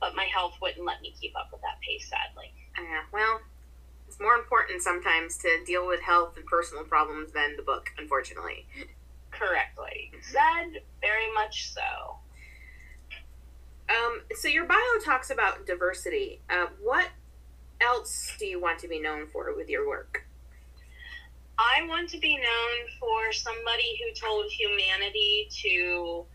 But 0.01 0.15
my 0.15 0.25
health 0.25 0.55
wouldn't 0.61 0.85
let 0.85 1.01
me 1.01 1.13
keep 1.21 1.37
up 1.37 1.49
with 1.51 1.61
that 1.61 1.79
pace, 1.79 2.09
sadly. 2.09 2.51
Yeah, 2.77 3.03
well, 3.13 3.39
it's 4.07 4.19
more 4.19 4.35
important 4.35 4.81
sometimes 4.81 5.37
to 5.37 5.63
deal 5.65 5.87
with 5.87 6.01
health 6.01 6.35
and 6.35 6.45
personal 6.45 6.83
problems 6.83 7.31
than 7.31 7.55
the 7.55 7.63
book, 7.63 7.91
unfortunately 7.97 8.65
correctly. 9.31 10.11
Said 10.21 10.81
very 11.01 11.33
much 11.33 11.71
so. 11.73 12.17
Um, 13.89 14.21
so 14.35 14.47
your 14.47 14.65
bio 14.65 14.77
talks 15.03 15.29
about 15.29 15.65
diversity. 15.65 16.39
Uh, 16.49 16.67
what 16.81 17.09
else 17.81 18.33
do 18.39 18.45
you 18.45 18.61
want 18.61 18.79
to 18.79 18.87
be 18.87 18.99
known 18.99 19.27
for 19.27 19.53
with 19.55 19.69
your 19.69 19.87
work? 19.87 20.25
I 21.57 21.85
want 21.87 22.09
to 22.09 22.19
be 22.19 22.37
known 22.37 22.87
for 22.99 23.33
somebody 23.33 23.99
who 23.99 24.13
told 24.13 24.45
humanity 24.45 25.49
to 25.63 26.25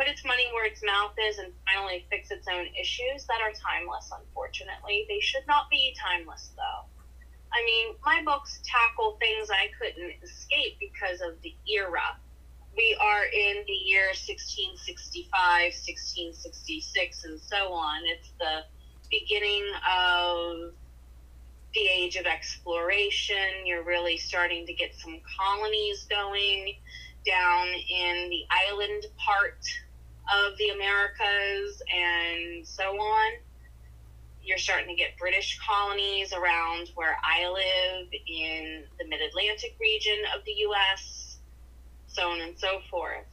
put 0.00 0.08
its 0.08 0.24
money 0.24 0.48
where 0.56 0.64
its 0.64 0.80
mouth 0.80 1.12
is 1.28 1.36
and 1.36 1.52
finally 1.68 2.06
fix 2.08 2.30
its 2.30 2.48
own 2.48 2.64
issues 2.72 3.28
that 3.28 3.44
are 3.44 3.52
timeless, 3.52 4.08
unfortunately. 4.08 5.04
They 5.12 5.20
should 5.20 5.44
not 5.46 5.68
be 5.68 5.94
timeless, 6.00 6.56
though. 6.56 6.88
I 7.52 7.60
mean, 7.68 7.96
my 8.00 8.22
books 8.24 8.62
tackle 8.64 9.18
things 9.20 9.50
I 9.52 9.68
couldn't 9.76 10.14
escape 10.24 10.80
because 10.80 11.20
of 11.20 11.36
the 11.42 11.52
era 11.68 12.16
we 12.76 12.96
are 13.00 13.24
in 13.24 13.64
the 13.66 13.72
year 13.72 14.06
1665, 14.08 15.28
1666, 15.28 17.24
and 17.24 17.40
so 17.40 17.72
on. 17.72 18.00
It's 18.06 18.32
the 18.38 18.64
beginning 19.10 19.66
of 19.84 20.72
the 21.74 21.86
age 21.86 22.16
of 22.16 22.26
exploration. 22.26 23.66
You're 23.66 23.84
really 23.84 24.16
starting 24.16 24.66
to 24.66 24.72
get 24.72 24.94
some 24.94 25.20
colonies 25.38 26.06
going 26.08 26.74
down 27.26 27.66
in 27.68 28.30
the 28.30 28.44
island 28.50 29.04
part 29.18 29.60
of 30.30 30.56
the 30.58 30.68
Americas 30.68 31.82
and 31.92 32.66
so 32.66 32.84
on. 32.84 33.32
You're 34.42 34.58
starting 34.58 34.88
to 34.88 34.94
get 34.94 35.18
British 35.18 35.58
colonies 35.58 36.32
around 36.32 36.90
where 36.94 37.16
I 37.22 37.48
live 37.48 38.08
in 38.12 38.84
the 38.98 39.06
mid 39.06 39.20
Atlantic 39.20 39.76
region 39.80 40.18
of 40.36 40.44
the 40.44 40.52
US, 40.68 41.36
so 42.06 42.30
on 42.30 42.40
and 42.40 42.58
so 42.58 42.80
forth. 42.90 43.26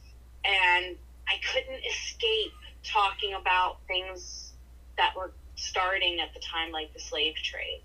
And 0.44 0.96
I 1.28 1.34
couldn't 1.52 1.82
escape 1.84 2.52
talking 2.84 3.34
about 3.34 3.78
things 3.86 4.52
that 4.96 5.14
were 5.16 5.32
starting 5.56 6.20
at 6.20 6.32
the 6.34 6.40
time, 6.40 6.72
like 6.72 6.92
the 6.92 7.00
slave 7.00 7.34
trade. 7.36 7.82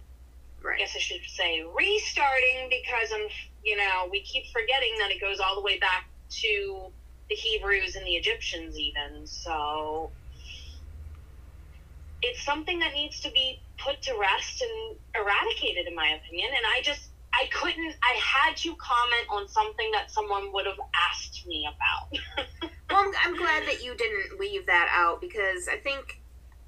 Right. 0.61 0.75
I 0.75 0.77
guess 0.79 0.95
I 0.95 0.99
should 0.99 1.21
say 1.27 1.63
restarting 1.75 2.69
because 2.69 3.11
I'm, 3.13 3.27
you 3.63 3.75
know, 3.75 4.07
we 4.09 4.21
keep 4.21 4.45
forgetting 4.53 4.95
that 4.99 5.11
it 5.11 5.19
goes 5.19 5.39
all 5.39 5.55
the 5.55 5.61
way 5.61 5.77
back 5.77 6.07
to 6.41 6.91
the 7.33 7.39
Hebrews 7.39 7.95
and 7.95 8.05
the 8.05 8.11
Egyptians, 8.11 8.77
even. 8.77 9.25
So 9.25 10.11
it's 12.21 12.43
something 12.45 12.79
that 12.79 12.93
needs 12.93 13.19
to 13.21 13.31
be 13.31 13.59
put 13.77 14.01
to 14.03 14.15
rest 14.19 14.61
and 14.61 14.97
eradicated, 15.15 15.87
in 15.87 15.95
my 15.95 16.09
opinion. 16.09 16.49
And 16.55 16.65
I 16.65 16.81
just, 16.83 17.09
I 17.33 17.47
couldn't, 17.51 17.95
I 18.03 18.19
had 18.19 18.55
to 18.57 18.75
comment 18.75 19.27
on 19.29 19.47
something 19.47 19.91
that 19.93 20.11
someone 20.11 20.53
would 20.53 20.65
have 20.65 20.79
asked 21.11 21.45
me 21.47 21.67
about. 21.67 22.47
Well, 22.89 23.01
I'm, 23.01 23.11
I'm 23.25 23.35
glad 23.35 23.63
that 23.65 23.83
you 23.83 23.95
didn't 23.95 24.39
leave 24.39 24.67
that 24.67 24.87
out 24.91 25.19
because 25.19 25.67
I 25.67 25.77
think 25.77 26.21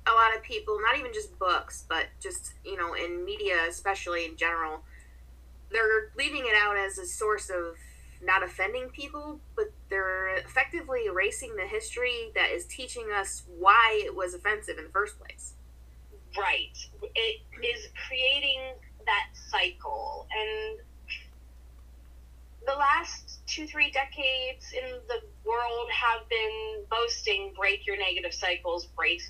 a 0.07 0.11
lot 0.11 0.35
of 0.35 0.41
people, 0.41 0.79
not 0.81 0.97
even 0.97 1.13
just 1.13 1.37
books, 1.37 1.85
but 1.87 2.05
just, 2.19 2.53
you 2.63 2.77
know, 2.77 2.95
in 2.95 3.23
media, 3.23 3.57
especially 3.69 4.25
in 4.25 4.35
general, 4.35 4.79
they're 5.71 6.11
leaving 6.17 6.45
it 6.45 6.55
out 6.59 6.77
as 6.77 6.97
a 6.97 7.05
source 7.05 7.51
of 7.51 7.77
not 8.25 8.43
offending 8.43 8.89
people, 8.89 9.39
but 9.55 9.71
they're 9.89 10.35
effectively 10.37 11.05
erasing 11.05 11.55
the 11.55 11.67
history 11.67 12.31
that 12.35 12.51
is 12.51 12.65
teaching 12.65 13.07
us 13.15 13.43
why 13.57 14.01
it 14.03 14.15
was 14.15 14.33
offensive 14.33 14.77
in 14.77 14.85
the 14.85 14.89
first 14.89 15.19
place. 15.19 15.53
right. 16.37 16.77
It 17.01 17.41
is 17.63 17.87
creating 18.07 18.61
that 19.05 19.29
cycle. 19.49 20.27
And 20.31 20.79
the 22.65 22.73
last 22.73 23.45
two, 23.47 23.67
three 23.67 23.91
decades 23.91 24.73
in 24.73 24.99
the 25.07 25.21
world 25.45 25.89
have 25.91 26.27
been 26.29 26.83
boasting 26.89 27.53
break 27.55 27.85
your 27.85 27.97
negative 27.97 28.33
cycles, 28.33 28.87
break 28.87 29.21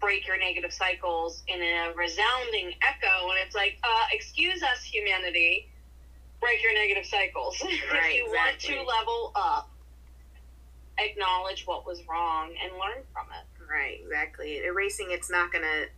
break 0.00 0.26
your 0.26 0.36
negative 0.36 0.72
cycles 0.72 1.44
in 1.46 1.62
a 1.62 1.92
resounding 1.94 2.74
echo 2.82 3.30
and 3.30 3.38
it's 3.46 3.54
like 3.54 3.78
uh 3.84 4.04
excuse 4.10 4.60
us 4.60 4.82
humanity 4.82 5.68
break 6.42 6.62
your 6.62 6.74
negative 6.74 7.06
cycles 7.06 7.56
if 7.64 7.90
Right, 7.90 8.16
you 8.16 8.26
want 8.26 8.58
to 8.58 8.82
level 8.82 9.32
up 9.34 9.70
acknowledge 10.98 11.66
what 11.66 11.86
was 11.86 12.02
wrong 12.06 12.50
and 12.62 12.72
learn 12.74 13.02
from 13.14 13.26
it 13.32 13.46
Right, 13.72 14.00
exactly. 14.02 14.58
Erasing 14.58 15.08
it's 15.10 15.30
not 15.30 15.50
going 15.50 15.64
to 15.64 15.88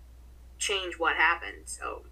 change 0.59 0.95
what 0.99 1.17
happened. 1.17 1.67
So, 1.67 2.03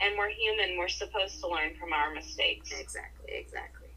and 0.00 0.16
we're 0.18 0.28
human 0.28 0.76
we're 0.76 0.88
supposed 0.88 1.40
to 1.40 1.48
learn 1.48 1.74
from 1.80 1.92
our 1.92 2.12
mistakes 2.12 2.70
exactly, 2.72 3.32
exactly. 3.32 3.88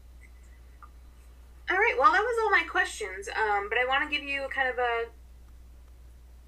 All 1.70 1.76
right, 1.76 1.94
well, 1.98 2.12
that 2.12 2.22
was 2.22 2.38
all 2.42 2.50
my 2.50 2.66
questions. 2.66 3.28
Um, 3.28 3.68
but 3.68 3.76
I 3.76 3.84
want 3.86 4.08
to 4.08 4.16
give 4.16 4.26
you 4.26 4.46
kind 4.54 4.68
of 4.68 4.78
a 4.78 5.04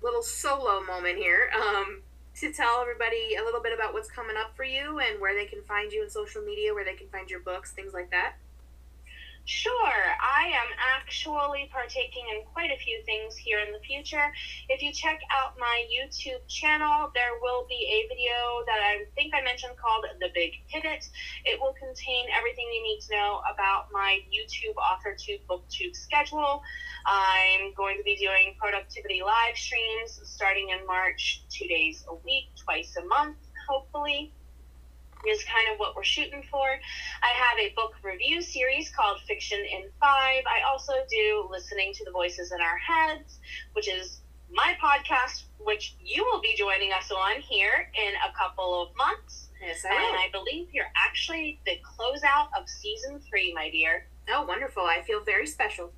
little 0.03 0.23
solo 0.23 0.83
moment 0.83 1.19
here 1.19 1.51
um, 1.55 2.01
to 2.37 2.53
tell 2.53 2.81
everybody 2.81 3.37
a 3.41 3.45
little 3.45 3.61
bit 3.61 3.73
about 3.73 3.93
what's 3.93 4.11
coming 4.11 4.37
up 4.37 4.57
for 4.57 4.65
you 4.65 4.99
and 4.99 5.21
where 5.21 5.35
they 5.35 5.47
can 5.47 5.63
find 5.63 5.93
you 5.93 6.03
in 6.03 6.11
social 6.11 6.43
media, 6.43 6.73
where 6.73 6.85
they 6.85 6.95
can 6.95 7.09
find 7.09 7.29
your 7.29 7.41
books, 7.41 7.73
things 7.73 7.93
like 7.93 8.11
that. 8.11 8.35
Sure, 9.51 9.75
I 10.23 10.47
am 10.55 10.71
actually 10.79 11.69
partaking 11.73 12.23
in 12.31 12.47
quite 12.55 12.71
a 12.71 12.79
few 12.79 13.03
things 13.03 13.37
here 13.37 13.59
in 13.59 13.73
the 13.73 13.81
future. 13.81 14.31
If 14.69 14.81
you 14.81 14.93
check 14.93 15.19
out 15.35 15.59
my 15.59 15.83
YouTube 15.91 16.47
channel, 16.47 17.11
there 17.17 17.35
will 17.43 17.67
be 17.67 17.83
a 17.83 18.07
video 18.07 18.63
that 18.71 18.79
I 18.79 19.11
think 19.17 19.35
I 19.35 19.43
mentioned 19.43 19.75
called 19.77 20.07
The 20.21 20.29
Big 20.35 20.53
Pivot. 20.71 21.05
It 21.45 21.59
will 21.59 21.75
contain 21.75 22.27
everything 22.31 22.71
you 22.71 22.81
need 22.81 23.01
to 23.09 23.17
know 23.17 23.43
about 23.53 23.91
my 23.91 24.21
YouTube 24.31 24.79
author 24.79 25.19
AuthorTube 25.19 25.43
BookTube 25.51 25.97
schedule. 25.97 26.63
I'm 27.05 27.75
going 27.75 27.99
to 27.99 28.05
be 28.05 28.15
doing 28.15 28.55
productivity 28.57 29.21
live 29.21 29.57
streams 29.57 30.21
starting 30.31 30.69
in 30.69 30.87
March, 30.87 31.43
two 31.51 31.67
days 31.67 32.05
a 32.09 32.15
week, 32.15 32.55
twice 32.55 32.95
a 32.95 33.05
month, 33.05 33.37
hopefully 33.69 34.33
is 35.29 35.45
kind 35.45 35.73
of 35.73 35.79
what 35.79 35.95
we're 35.95 36.05
shooting 36.05 36.43
for. 36.51 36.67
I 37.23 37.29
have 37.29 37.59
a 37.59 37.75
book 37.75 37.95
review 38.03 38.41
series 38.41 38.91
called 38.91 39.21
Fiction 39.27 39.59
in 39.59 39.91
Five. 40.01 40.43
I 40.47 40.63
also 40.69 40.93
do 41.11 41.49
Listening 41.51 41.93
to 41.95 42.05
the 42.05 42.11
Voices 42.11 42.53
in 42.53 42.61
Our 42.61 42.79
Heads, 42.79 43.39
which 43.75 43.89
is 43.89 44.21
my 44.53 44.77
podcast, 44.83 45.45
which 45.59 45.97
you 46.03 46.25
will 46.25 46.41
be 46.41 46.55
joining 46.57 46.93
us 46.93 47.11
on 47.11 47.41
here 47.41 47.91
in 47.95 48.15
a 48.15 48.37
couple 48.37 48.83
of 48.83 48.97
months. 48.97 49.49
Yes, 49.61 49.85
I. 49.85 49.95
And 49.95 50.17
I 50.17 50.29
believe 50.33 50.69
you're 50.73 50.91
actually 50.97 51.61
the 51.67 51.79
closeout 51.85 52.49
of 52.59 52.69
season 52.69 53.21
three, 53.29 53.53
my 53.55 53.71
dear. 53.71 54.07
Oh, 54.33 54.45
wonderful. 54.47 54.83
I 54.83 55.03
feel 55.03 55.23
very 55.23 55.47
special. 55.47 55.93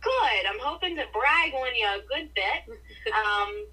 Good. 0.00 0.46
I'm 0.48 0.60
hoping 0.60 0.94
to 0.96 1.04
brag 1.12 1.52
on 1.52 1.74
you 1.74 1.86
a 1.86 2.00
good 2.06 2.30
bit. 2.34 2.78
Um, 3.06 3.66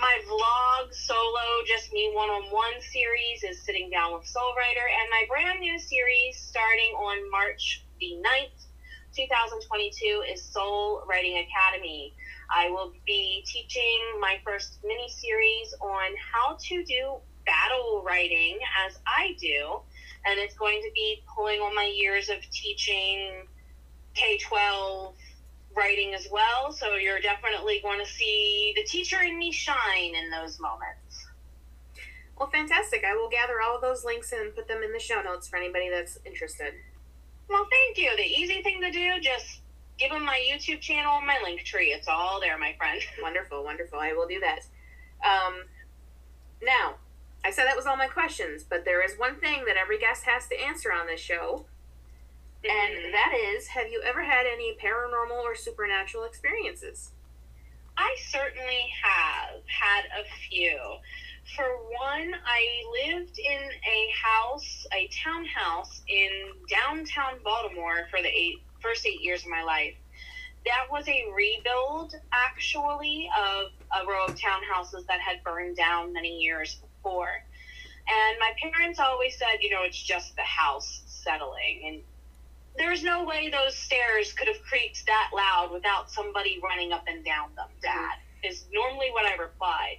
my 0.00 0.20
vlog 0.28 0.92
solo, 0.92 1.64
just 1.66 1.92
me 1.92 2.10
one 2.14 2.28
on 2.28 2.52
one 2.52 2.80
series 2.92 3.42
is 3.42 3.62
Sitting 3.64 3.88
Down 3.90 4.12
with 4.12 4.26
Soul 4.26 4.52
Writer, 4.56 4.84
and 5.00 5.08
my 5.10 5.24
brand 5.26 5.60
new 5.60 5.78
series 5.78 6.36
starting 6.36 6.92
on 6.96 7.30
March 7.30 7.82
the 7.98 8.16
9th, 8.20 8.66
2022 9.16 10.22
is 10.30 10.44
Soul 10.44 11.02
Writing 11.08 11.38
Academy. 11.48 12.12
I 12.54 12.68
will 12.68 12.92
be 13.06 13.42
teaching 13.46 14.00
my 14.20 14.38
first 14.44 14.80
mini 14.84 15.08
series 15.08 15.74
on 15.80 16.12
how 16.32 16.58
to 16.60 16.84
do 16.84 17.16
battle 17.46 18.04
writing 18.06 18.58
as 18.86 18.98
I 19.06 19.34
do, 19.40 19.80
and 20.26 20.38
it's 20.38 20.56
going 20.56 20.82
to 20.82 20.90
be 20.94 21.22
pulling 21.34 21.60
on 21.60 21.74
my 21.74 21.90
years 21.96 22.28
of 22.28 22.36
teaching 22.50 23.46
K 24.12 24.38
12 24.46 25.14
writing 25.76 26.14
as 26.14 26.26
well. 26.30 26.72
So 26.72 26.94
you're 26.94 27.20
definitely 27.20 27.80
going 27.82 28.00
to 28.00 28.10
see 28.10 28.72
the 28.76 28.84
teacher 28.84 29.22
in 29.22 29.38
me 29.38 29.52
shine 29.52 30.14
in 30.14 30.30
those 30.30 30.58
moments. 30.58 31.26
Well, 32.38 32.50
fantastic. 32.50 33.04
I 33.04 33.14
will 33.14 33.28
gather 33.28 33.60
all 33.62 33.76
of 33.76 33.82
those 33.82 34.04
links 34.04 34.32
and 34.32 34.54
put 34.54 34.68
them 34.68 34.82
in 34.82 34.92
the 34.92 34.98
show 34.98 35.22
notes 35.22 35.48
for 35.48 35.56
anybody 35.56 35.88
that's 35.88 36.18
interested. 36.26 36.74
Well, 37.48 37.66
thank 37.70 37.98
you. 37.98 38.14
The 38.16 38.24
easy 38.24 38.62
thing 38.62 38.80
to 38.82 38.90
do, 38.90 39.20
just 39.20 39.60
give 39.98 40.10
them 40.10 40.24
my 40.24 40.38
YouTube 40.38 40.80
channel 40.80 41.16
and 41.18 41.26
my 41.26 41.38
link 41.42 41.60
tree. 41.60 41.88
It's 41.88 42.08
all 42.08 42.40
there, 42.40 42.58
my 42.58 42.74
friend. 42.76 43.00
Wonderful, 43.22 43.64
wonderful. 43.64 43.98
I 43.98 44.12
will 44.12 44.26
do 44.26 44.40
that. 44.40 44.60
Um, 45.24 45.64
now, 46.62 46.96
I 47.44 47.50
said 47.50 47.66
that 47.66 47.76
was 47.76 47.86
all 47.86 47.96
my 47.96 48.08
questions, 48.08 48.64
but 48.64 48.84
there 48.84 49.04
is 49.04 49.18
one 49.18 49.36
thing 49.36 49.64
that 49.66 49.76
every 49.76 49.98
guest 49.98 50.24
has 50.24 50.46
to 50.48 50.60
answer 50.60 50.92
on 50.92 51.06
this 51.06 51.20
show, 51.20 51.66
and 52.64 53.14
that 53.14 53.32
is 53.34 53.68
have 53.68 53.88
you 53.88 54.02
ever 54.04 54.22
had 54.22 54.46
any 54.46 54.76
paranormal 54.82 55.42
or 55.42 55.54
supernatural 55.54 56.24
experiences? 56.24 57.10
I 57.96 58.14
certainly 58.28 58.92
have 59.02 59.60
had 59.66 60.04
a 60.20 60.24
few. 60.48 60.78
For 61.54 61.64
one, 61.64 62.34
I 62.44 62.82
lived 63.06 63.38
in 63.38 63.62
a 63.62 64.12
house, 64.22 64.86
a 64.92 65.08
townhouse 65.24 66.02
in 66.08 66.30
downtown 66.68 67.38
Baltimore 67.44 68.06
for 68.10 68.20
the 68.20 68.28
eight, 68.28 68.62
first 68.80 69.06
eight 69.06 69.20
years 69.22 69.42
of 69.42 69.48
my 69.48 69.62
life. 69.62 69.94
That 70.66 70.90
was 70.90 71.06
a 71.08 71.24
rebuild, 71.34 72.14
actually, 72.32 73.30
of 73.38 73.70
a 73.96 74.06
row 74.06 74.26
of 74.26 74.34
townhouses 74.34 75.06
that 75.06 75.20
had 75.20 75.42
burned 75.44 75.76
down 75.76 76.12
many 76.12 76.36
years 76.38 76.74
before. 76.74 77.44
And 78.08 78.38
my 78.40 78.52
parents 78.60 78.98
always 78.98 79.38
said, 79.38 79.62
you 79.62 79.70
know, 79.70 79.84
it's 79.84 80.00
just 80.00 80.34
the 80.36 80.42
house 80.42 81.02
settling. 81.06 81.82
And 81.86 82.02
there's 82.78 83.02
no 83.02 83.24
way 83.24 83.50
those 83.50 83.76
stairs 83.76 84.32
could 84.32 84.48
have 84.48 84.62
creaked 84.62 85.06
that 85.06 85.30
loud 85.34 85.70
without 85.72 86.10
somebody 86.10 86.60
running 86.62 86.92
up 86.92 87.04
and 87.06 87.24
down 87.24 87.50
them, 87.56 87.68
Dad, 87.82 88.18
is 88.42 88.64
normally 88.72 89.10
what 89.12 89.24
I 89.24 89.34
replied. 89.36 89.98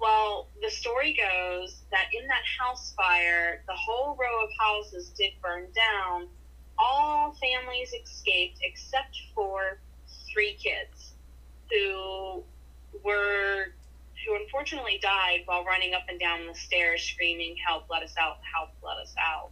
Well, 0.00 0.48
the 0.62 0.70
story 0.70 1.12
goes 1.12 1.82
that 1.90 2.06
in 2.18 2.26
that 2.28 2.42
house 2.58 2.94
fire, 2.96 3.62
the 3.66 3.74
whole 3.74 4.16
row 4.16 4.44
of 4.44 4.50
houses 4.58 5.10
did 5.10 5.32
burn 5.42 5.66
down. 5.74 6.28
All 6.78 7.34
families 7.34 7.92
escaped 7.92 8.58
except 8.62 9.16
for 9.34 9.80
three 10.32 10.54
kids 10.54 11.14
who 11.70 12.44
were 13.04 13.72
who 14.26 14.36
unfortunately 14.36 14.98
died 15.00 15.40
while 15.46 15.64
running 15.64 15.94
up 15.94 16.02
and 16.08 16.18
down 16.18 16.46
the 16.46 16.54
stairs 16.54 17.02
screaming, 17.02 17.56
Help, 17.66 17.84
let 17.90 18.02
us 18.02 18.14
out, 18.18 18.38
help, 18.54 18.70
let 18.82 18.98
us 18.98 19.14
out 19.18 19.50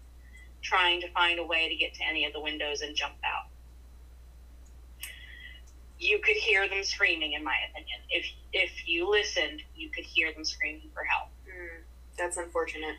trying 0.69 1.01
to 1.01 1.11
find 1.12 1.39
a 1.39 1.45
way 1.45 1.69
to 1.69 1.77
get 1.77 1.95
to 1.95 2.03
any 2.05 2.25
of 2.27 2.33
the 2.33 2.41
windows 2.41 2.81
and 2.81 2.95
jump 2.97 3.14
out. 3.25 3.47
you 5.99 6.19
could 6.19 6.37
hear 6.37 6.69
them 6.69 6.85
screaming. 6.85 7.33
In 7.33 7.45
my 7.45 7.57
opinion, 7.71 7.99
if 8.11 8.27
if 8.53 8.89
you 8.89 9.11
listened, 9.11 9.62
you 9.75 9.89
could 9.91 10.05
hear 10.05 10.33
them 10.33 10.45
screaming 10.45 10.91
for 10.93 11.05
help. 11.05 11.29
Mm, 11.49 11.83
that's 12.19 12.37
unfortunate. 12.37 12.97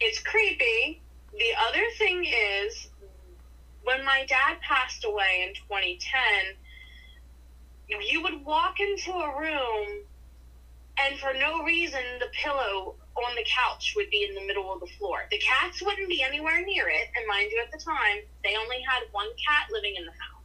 It's 0.00 0.20
creepy. 0.20 1.02
The 1.32 1.52
other 1.68 1.84
thing 1.98 2.24
is, 2.24 2.88
when 3.82 4.04
my 4.04 4.24
dad 4.28 4.60
passed 4.60 5.04
away 5.04 5.44
in 5.46 5.54
2010, 5.54 6.56
you 8.08 8.22
would 8.22 8.44
walk 8.44 8.80
into 8.80 9.12
a 9.12 9.38
room, 9.38 10.04
and 11.00 11.18
for 11.18 11.32
no 11.34 11.62
reason, 11.64 12.02
the 12.20 12.28
pillow 12.32 12.94
on 13.24 13.34
the 13.34 13.44
couch 13.46 13.94
would 13.96 14.10
be 14.10 14.24
in 14.28 14.34
the 14.34 14.46
middle 14.46 14.72
of 14.72 14.80
the 14.80 14.86
floor. 14.98 15.26
The 15.30 15.38
cats 15.38 15.82
wouldn't 15.82 16.08
be 16.08 16.22
anywhere 16.22 16.64
near 16.64 16.88
it, 16.88 17.08
and 17.16 17.26
mind 17.26 17.50
you, 17.52 17.62
at 17.64 17.72
the 17.72 17.82
time, 17.82 18.22
they 18.44 18.56
only 18.56 18.80
had 18.80 19.02
one 19.12 19.28
cat 19.36 19.68
living 19.72 19.94
in 19.96 20.04
the 20.04 20.12
house. 20.12 20.38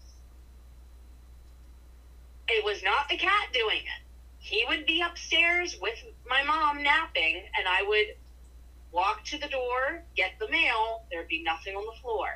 It 2.48 2.64
was 2.64 2.84
not 2.84 3.10
the 3.10 3.18
cat 3.18 3.50
doing 3.54 3.80
it. 3.80 4.02
He 4.40 4.66
would 4.68 4.86
be 4.86 5.02
upstairs 5.02 5.78
with 5.82 5.98
my 6.30 6.44
mom 6.44 6.84
napping, 6.84 7.44
and 7.58 7.68
I 7.68 7.84
would 7.84 8.18
walk 8.92 9.24
to 9.26 9.38
the 9.38 9.48
door, 9.48 10.04
get 10.16 10.34
the 10.40 10.50
mail, 10.50 11.04
there'd 11.12 11.28
be 11.28 11.44
nothing 11.44 11.76
on 11.76 11.86
the 11.86 12.00
floor. 12.02 12.28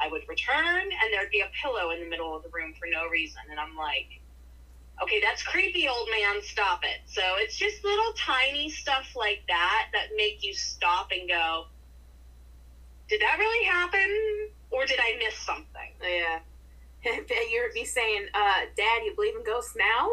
I 0.00 0.08
would 0.08 0.22
return, 0.28 0.82
and 0.82 1.12
there'd 1.12 1.30
be 1.30 1.40
a 1.40 1.50
pillow 1.62 1.90
in 1.90 2.00
the 2.00 2.08
middle 2.08 2.34
of 2.34 2.42
the 2.42 2.48
room 2.48 2.74
for 2.78 2.88
no 2.90 3.06
reason. 3.08 3.42
And 3.50 3.60
I'm 3.60 3.76
like, 3.76 4.19
okay, 5.02 5.20
that's 5.20 5.42
creepy, 5.42 5.88
old 5.88 6.08
man, 6.10 6.42
stop 6.42 6.80
it. 6.84 7.00
So 7.06 7.22
it's 7.36 7.56
just 7.56 7.84
little 7.84 8.12
tiny 8.16 8.70
stuff 8.70 9.14
like 9.16 9.42
that 9.48 9.88
that 9.92 10.08
make 10.16 10.42
you 10.42 10.54
stop 10.54 11.08
and 11.12 11.28
go, 11.28 11.66
did 13.08 13.20
that 13.20 13.38
really 13.38 13.64
happen? 13.64 14.48
Or 14.70 14.86
did 14.86 15.00
I 15.00 15.18
miss 15.18 15.36
something? 15.38 15.92
Yeah. 16.00 16.38
You'd 17.50 17.74
be 17.74 17.84
saying, 17.84 18.26
uh, 18.34 18.60
Dad, 18.76 19.02
you 19.04 19.14
believe 19.16 19.34
in 19.36 19.44
ghosts 19.44 19.74
now? 19.76 20.08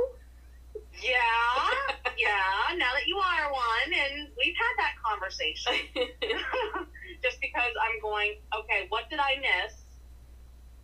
Yeah, 1.01 1.11
yeah, 2.17 2.75
now 2.75 2.91
that 2.93 3.05
you 3.05 3.17
are 3.17 3.51
one, 3.51 3.93
and 3.93 4.27
we've 4.37 4.55
had 4.55 4.73
that 4.77 4.93
conversation. 5.03 5.73
Just 7.23 7.39
because 7.41 7.71
I'm 7.81 8.01
going, 8.01 8.37
okay, 8.57 8.85
what 8.89 9.09
did 9.09 9.19
I 9.19 9.37
miss? 9.39 9.73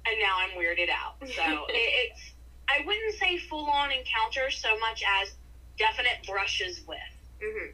And 0.06 0.20
now 0.20 0.38
I'm 0.38 0.52
weirded 0.52 0.90
out. 0.90 1.16
So 1.22 1.66
it, 1.70 2.12
it's, 2.12 2.33
I 2.70 2.84
wouldn't 2.86 3.16
say 3.16 3.38
full 3.38 3.66
on 3.70 3.92
encounter 3.92 4.50
so 4.50 4.78
much 4.80 5.04
as 5.22 5.34
definite 5.78 6.26
brushes 6.28 6.82
with. 6.88 6.98
hmm 7.42 7.72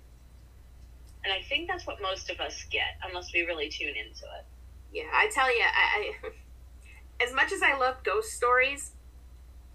And 1.24 1.34
I 1.34 1.42
think 1.48 1.68
that's 1.68 1.86
what 1.88 2.02
most 2.02 2.30
of 2.30 2.40
us 2.40 2.64
get, 2.72 2.98
unless 3.08 3.32
we 3.34 3.42
really 3.42 3.70
tune 3.70 3.90
into 3.96 4.26
it. 4.40 4.46
Yeah, 4.92 5.04
I 5.14 5.30
tell 5.34 5.50
you, 5.56 5.64
I, 5.64 6.14
I, 7.20 7.24
as 7.26 7.34
much 7.34 7.52
as 7.52 7.62
I 7.62 7.78
love 7.78 8.04
ghost 8.04 8.34
stories, 8.34 8.92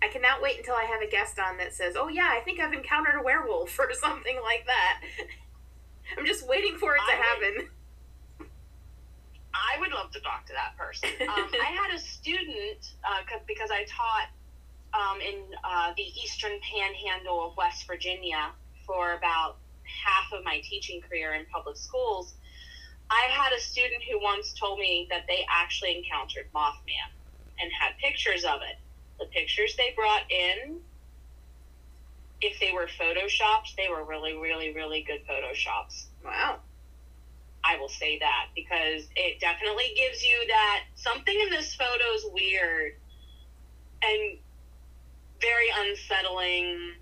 I 0.02 0.08
cannot 0.08 0.42
wait 0.42 0.58
until 0.58 0.74
I 0.74 0.84
have 0.84 1.00
a 1.00 1.10
guest 1.10 1.38
on 1.38 1.56
that 1.58 1.72
says, 1.72 1.94
"Oh 1.96 2.08
yeah, 2.08 2.28
I 2.30 2.40
think 2.40 2.60
I've 2.60 2.72
encountered 2.74 3.14
a 3.18 3.22
werewolf" 3.22 3.78
or 3.78 3.92
something 3.94 4.38
like 4.42 4.66
that. 4.66 5.00
I'm 6.18 6.26
just 6.26 6.46
waiting 6.46 6.76
for 6.76 6.94
it 6.96 7.00
to 7.06 7.12
I 7.12 7.36
would- 7.38 7.44
happen. 7.54 7.70
I 9.54 9.78
would 9.78 9.92
love 9.92 10.10
to 10.10 10.20
talk 10.20 10.46
to 10.46 10.52
that 10.52 10.76
person. 10.76 11.08
Um, 11.22 11.48
I 11.62 11.70
had 11.70 11.94
a 11.94 11.98
student 11.98 12.92
uh, 13.04 13.22
'cause- 13.24 13.42
because 13.46 13.70
I 13.70 13.84
taught 13.84 14.28
um, 14.94 15.20
in 15.20 15.42
uh, 15.64 15.92
the 15.96 16.02
eastern 16.02 16.52
panhandle 16.62 17.48
of 17.48 17.56
West 17.56 17.86
Virginia 17.86 18.52
for 18.86 19.14
about 19.14 19.56
half 19.82 20.32
of 20.32 20.44
my 20.44 20.60
teaching 20.62 21.00
career 21.00 21.34
in 21.34 21.44
public 21.52 21.76
schools. 21.76 22.34
I 23.10 23.28
had 23.30 23.52
a 23.52 23.60
student 23.60 24.02
who 24.10 24.22
once 24.22 24.54
told 24.58 24.78
me 24.78 25.06
that 25.10 25.24
they 25.28 25.44
actually 25.50 25.98
encountered 25.98 26.46
Mothman 26.54 27.10
and 27.60 27.70
had 27.78 27.96
pictures 27.98 28.44
of 28.44 28.60
it. 28.62 28.78
The 29.18 29.26
pictures 29.26 29.76
they 29.76 29.92
brought 29.94 30.30
in, 30.30 30.80
if 32.40 32.58
they 32.60 32.72
were 32.72 32.88
photoshopped, 32.98 33.74
they 33.76 33.88
were 33.88 34.04
really, 34.04 34.34
really, 34.34 34.74
really 34.74 35.02
good 35.02 35.20
photoshops. 35.28 36.06
Wow. 36.24 36.60
I 37.62 37.78
will 37.78 37.88
say 37.88 38.18
that 38.18 38.48
because 38.54 39.08
it 39.16 39.40
definitely 39.40 39.94
gives 39.96 40.24
you 40.24 40.36
that 40.48 40.84
something 40.96 41.38
in 41.40 41.50
this 41.50 41.74
photo 41.74 42.04
is 42.14 42.26
weird 42.32 42.92
and 44.02 44.38
very 45.44 45.68
unsettling. 45.76 46.94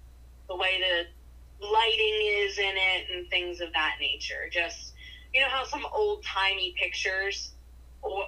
The 0.49 0.57
way 0.57 0.82
the 0.82 1.66
lighting 1.66 2.16
is 2.43 2.59
in 2.59 2.74
it 2.76 3.07
and 3.14 3.30
things 3.30 3.61
of 3.61 3.72
that 3.72 3.95
nature. 4.01 4.51
Just 4.51 4.93
you 5.32 5.40
know 5.40 5.49
how 5.49 5.64
some 5.64 5.86
old 5.95 6.24
timey 6.24 6.74
pictures, 6.78 7.53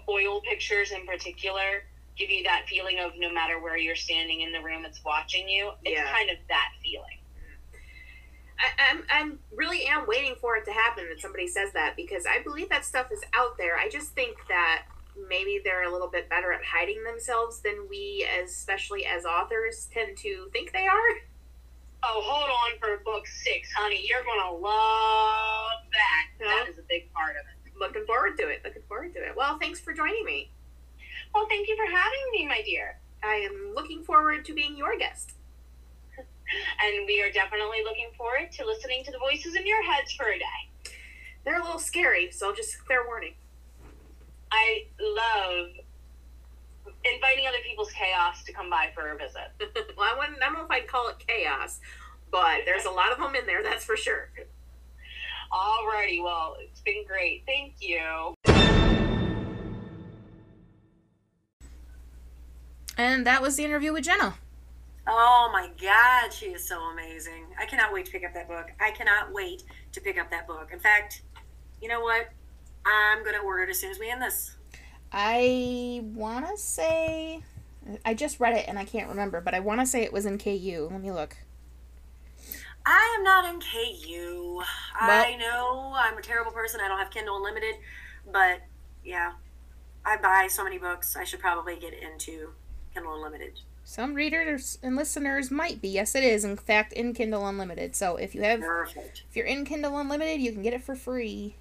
oil 0.09 0.41
pictures 0.49 0.93
in 0.93 1.05
particular, 1.07 1.85
give 2.17 2.31
you 2.31 2.45
that 2.45 2.63
feeling 2.69 2.99
of 3.01 3.13
no 3.19 3.33
matter 3.33 3.61
where 3.61 3.77
you're 3.77 3.97
standing 3.97 4.41
in 4.41 4.53
the 4.53 4.61
room, 4.61 4.85
it's 4.85 5.05
watching 5.05 5.49
you. 5.49 5.73
It's 5.85 5.99
Yeah. 5.99 6.11
kind 6.13 6.31
of 6.31 6.37
that 6.49 6.71
feeling. 6.83 7.19
I, 8.57 8.91
I'm, 8.91 9.03
I'm 9.11 9.39
really 9.55 9.85
am 9.87 10.07
waiting 10.07 10.37
for 10.41 10.57
it 10.57 10.65
to 10.67 10.73
happen 10.73 11.07
that 11.11 11.21
somebody 11.21 11.49
says 11.49 11.73
that 11.73 11.97
because 11.97 12.25
I 12.25 12.41
believe 12.43 12.69
that 12.69 12.85
stuff 12.85 13.09
is 13.13 13.21
out 13.35 13.59
there. 13.59 13.77
I 13.77 13.89
just 13.89 14.13
think 14.13 14.37
that 14.49 14.85
maybe 15.29 15.61
they're 15.63 15.89
a 15.89 15.93
little 15.93 16.09
bit 16.09 16.29
better 16.29 16.53
at 16.53 16.65
hiding 16.65 17.03
themselves 17.05 17.61
than 17.61 17.87
we, 17.89 18.27
especially 18.45 19.07
as 19.07 19.25
authors, 19.25 19.89
tend 19.93 20.17
to 20.19 20.49
think 20.53 20.73
they 20.73 20.87
are. 20.87 21.11
Oh, 22.03 22.21
hold 22.23 22.51
on 22.51 22.79
for 22.79 23.03
book 23.05 23.27
six, 23.27 23.73
honey. 23.73 24.05
You're 24.07 24.25
gonna 24.25 24.53
love 24.53 25.81
that. 25.93 26.27
That 26.39 26.67
is 26.69 26.79
a 26.79 26.83
big 26.89 27.13
part 27.13 27.37
of 27.37 27.43
it. 27.47 27.79
Looking 27.79 28.05
forward 28.07 28.37
to 28.39 28.49
it. 28.49 28.61
Looking 28.65 28.83
forward 28.89 29.15
to 29.15 29.21
it. 29.21 29.35
Well, 29.37 29.59
thanks 29.59 29.81
for 29.81 29.93
joining 29.93 30.25
me. 30.25 30.51
Well, 31.35 31.47
thank 31.49 31.67
you 31.67 31.77
for 31.77 31.91
having 31.91 32.21
me, 32.33 32.47
my 32.47 32.63
dear. 32.63 33.01
I 33.23 33.37
am 33.37 33.73
looking 33.75 34.05
forward 34.05 34.45
to 34.45 34.55
being 34.55 34.77
your 34.77 34.99
guest. 34.99 35.33
And 36.85 37.07
we 37.07 37.23
are 37.23 37.33
definitely 37.33 37.83
looking 37.85 38.11
forward 38.19 38.53
to 38.53 38.67
listening 38.67 39.03
to 39.05 39.11
the 39.11 39.19
voices 39.19 39.57
in 39.57 39.67
your 39.67 39.83
heads 39.83 40.13
for 40.13 40.27
a 40.27 40.39
day. 40.39 40.93
They're 41.45 41.59
a 41.59 41.65
little 41.65 41.79
scary, 41.79 42.31
so 42.31 42.55
just 42.55 42.77
fair 42.87 43.05
warning. 43.07 43.35
I 44.55 44.87
love 45.01 45.69
inviting 47.05 47.47
other 47.47 47.59
people's 47.67 47.91
chaos 47.91 48.45
to 48.45 48.53
come 48.53 48.71
by 48.71 48.91
for 48.95 49.11
a 49.11 49.17
visit. 49.19 49.51
well, 49.97 50.09
I 50.15 50.17
wouldn't. 50.17 50.43
I 50.43 50.47
don't 50.47 50.55
know 50.55 50.65
if 50.65 50.71
I'd 50.71 50.87
call 50.87 51.09
it 51.09 51.17
chaos, 51.27 51.81
but 52.31 52.61
there's 52.65 52.85
a 52.85 52.91
lot 52.91 53.11
of 53.13 53.19
them 53.19 53.35
in 53.35 53.47
there. 53.47 53.63
That's 53.63 53.85
for 53.85 53.97
sure. 53.97 54.31
Alrighty, 55.53 56.23
well, 56.23 56.57
it's 56.61 56.81
been 56.81 57.05
great. 57.07 57.43
Thank 57.47 57.75
you. 57.81 58.35
And 62.97 63.27
that 63.27 63.43
was 63.43 63.57
the 63.57 63.65
interview 63.65 63.93
with 63.93 64.05
Jenna. 64.05 64.35
Oh 65.07 65.51
my 65.53 65.69
God, 65.81 66.33
she 66.33 66.47
is 66.47 66.67
so 66.67 66.81
amazing. 66.81 67.47
I 67.59 67.67
cannot 67.67 67.93
wait 67.93 68.07
to 68.07 68.13
pick 68.13 68.25
up 68.25 68.33
that 68.35 68.49
book. 68.49 68.71
I 68.81 68.93
cannot 68.93 69.33
wait 69.33 69.65
to 69.93 70.01
pick 70.01 70.19
up 70.19 70.31
that 70.31 70.47
book. 70.47 70.71
In 70.73 70.79
fact, 70.79 71.23
you 71.83 71.89
know 71.89 72.01
what? 72.01 72.29
I'm 72.87 73.23
going 73.23 73.35
to 73.35 73.41
order 73.41 73.63
it 73.65 73.71
as 73.71 73.79
soon 73.79 73.91
as 73.91 73.99
we 73.99 74.11
end 74.11 74.23
this. 74.23 74.55
I 75.13 76.03
want 76.15 76.49
to 76.49 76.57
say. 76.57 77.43
I 78.05 78.15
just 78.15 78.41
read 78.41 78.57
it 78.57 78.65
and 78.67 78.79
I 78.79 78.85
can't 78.85 79.09
remember, 79.09 79.41
but 79.41 79.55
I 79.55 79.61
want 79.61 79.81
to 79.81 79.87
say 79.87 80.03
it 80.03 80.13
was 80.13 80.27
in 80.27 80.39
KU. 80.39 80.89
Let 80.91 81.01
me 81.01 81.11
look. 81.11 81.37
I 82.87 83.15
am 83.17 83.25
not 83.25 83.45
in 83.47 83.61
KU. 83.61 84.63
I 84.95 85.37
know 85.37 85.93
I'm 85.95 86.19
a 86.19 86.23
terrible 86.23 86.53
person. 86.53 86.81
I 86.81 86.89
don't 86.89 86.99
have 86.99 87.11
Kindle 87.11 87.37
Unlimited, 87.37 87.77
but 88.31 88.61
yeah, 89.05 89.33
I 90.05 90.17
buy 90.19 90.49
so 90.51 90.65
many 90.65 90.79
books. 90.79 91.17
I 91.17 91.25
should 91.25 91.41
probably 91.41 91.77
get 91.77 91.95
into 91.95 92.51
Kindle 92.93 93.15
Unlimited. 93.15 93.61
Some 93.85 94.15
readers 94.15 94.79
and 94.83 94.97
listeners 94.97 95.51
might 95.51 95.81
be. 95.81 95.89
Yes, 95.89 96.15
it 96.15 96.25
is, 96.25 96.45
in 96.45 96.57
fact, 96.57 96.93
in 96.93 97.13
Kindle 97.13 97.47
Unlimited. 97.47 97.95
So 97.95 98.17
if 98.17 98.35
you 98.35 98.43
have. 98.43 98.61
Perfect. 98.61 99.25
If 99.29 99.37
you're 99.37 99.47
in 99.47 99.65
Kindle 99.65 99.99
Unlimited, 99.99 100.41
you 100.41 100.53
can 100.53 100.63
get 100.63 100.75
it 100.75 100.83
for 100.83 100.95
free. 100.95 101.57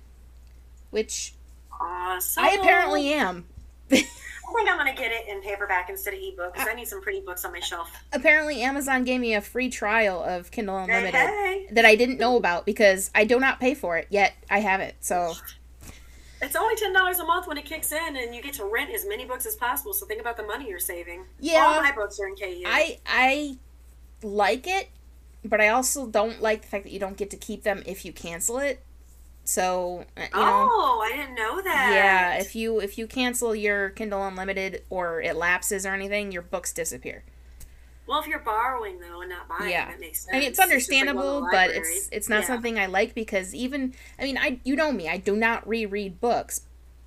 Which 0.93 1.33
Awesome. 1.81 2.43
I 2.43 2.51
apparently 2.59 3.11
am. 3.13 3.45
I 3.91 3.95
think 3.95 4.69
I'm 4.69 4.77
going 4.77 4.95
to 4.95 5.01
get 5.01 5.11
it 5.11 5.27
in 5.27 5.41
paperback 5.41 5.89
instead 5.89 6.13
of 6.13 6.19
ebook 6.19 6.53
because 6.53 6.67
I 6.69 6.75
need 6.75 6.87
some 6.87 7.01
pretty 7.01 7.21
books 7.21 7.43
on 7.43 7.51
my 7.51 7.59
shelf. 7.59 7.91
Apparently, 8.13 8.61
Amazon 8.61 9.03
gave 9.03 9.19
me 9.19 9.33
a 9.33 9.41
free 9.41 9.69
trial 9.69 10.23
of 10.23 10.51
Kindle 10.51 10.77
Hey, 10.77 10.83
Unlimited 10.83 11.15
hey. 11.15 11.67
that 11.71 11.85
I 11.85 11.95
didn't 11.95 12.19
know 12.19 12.37
about 12.37 12.65
because 12.65 13.09
I 13.15 13.23
do 13.23 13.39
not 13.39 13.59
pay 13.59 13.73
for 13.73 13.97
it, 13.97 14.05
yet 14.11 14.35
I 14.51 14.59
have 14.59 14.79
it. 14.79 14.95
So, 14.99 15.33
It's 16.41 16.55
only 16.55 16.75
ten 16.75 16.93
dollars 16.93 17.17
a 17.19 17.25
month 17.25 17.47
when 17.47 17.57
it 17.57 17.65
kicks 17.65 17.91
in, 17.91 18.15
and 18.15 18.35
you 18.35 18.43
get 18.43 18.53
to 18.55 18.65
rent 18.65 18.91
as 18.93 19.05
many 19.07 19.25
books 19.25 19.47
as 19.47 19.55
possible. 19.55 19.93
So 19.93 20.05
think 20.05 20.21
about 20.21 20.37
the 20.37 20.43
money 20.43 20.69
you're 20.69 20.77
saving. 20.79 21.23
Yeah. 21.39 21.65
all 21.65 21.81
my 21.81 21.91
books 21.91 22.19
are 22.19 22.27
in 22.27 22.35
KU. 22.35 22.63
I 22.67 22.99
I 23.07 23.57
like 24.21 24.67
it, 24.67 24.89
but 25.43 25.59
I 25.61 25.69
also 25.69 26.05
don't 26.05 26.41
like 26.41 26.61
the 26.61 26.67
fact 26.67 26.83
that 26.83 26.91
you 26.91 26.99
don't 26.99 27.17
get 27.17 27.31
to 27.31 27.37
keep 27.37 27.63
them 27.63 27.81
if 27.87 28.05
you 28.05 28.13
cancel 28.13 28.59
it. 28.59 28.83
So, 29.45 30.05
uh, 30.15 30.21
you 30.21 30.39
know, 30.39 30.67
oh, 30.71 31.01
I 31.05 31.15
didn't 31.17 31.35
know 31.35 31.61
that. 31.61 31.91
yeah, 31.93 32.35
if 32.41 32.55
you 32.55 32.79
if 32.79 32.97
you 32.97 33.07
cancel 33.07 33.53
your 33.53 33.89
Kindle 33.89 34.25
Unlimited 34.25 34.83
or 34.89 35.21
it 35.21 35.35
lapses 35.35 35.85
or 35.85 35.93
anything, 35.93 36.31
your 36.31 36.41
books 36.41 36.71
disappear. 36.71 37.23
well, 38.07 38.19
if 38.21 38.27
you're 38.27 38.39
borrowing 38.39 38.99
though 38.99 39.21
and 39.21 39.29
not 39.29 39.47
buying, 39.49 39.69
Yeah. 39.71 39.87
that 39.87 39.99
makes 39.99 40.21
sense. 40.21 40.33
I 40.35 40.39
mean, 40.39 40.49
it's 40.49 40.57
just 40.57 40.69
like 40.69 40.69
one 40.69 41.07
of 41.09 41.15
the 41.15 41.21
understandable, 41.21 41.47
but 41.51 41.69
it's 41.71 42.09
it's 42.11 42.29
not 42.29 42.41
Yeah. 42.41 42.47
something 42.47 42.79
I 42.79 42.85
like 42.85 43.13
because 43.13 43.53
even 43.53 43.93
I 44.17 44.23
mean, 44.23 44.37
I 44.37 44.59
you 44.63 44.75
know 44.77 44.91
me, 44.93 45.09
I 45.09 45.17
do 45.17 45.35
not 45.35 45.67
reread 45.67 46.21
books, 46.21 46.61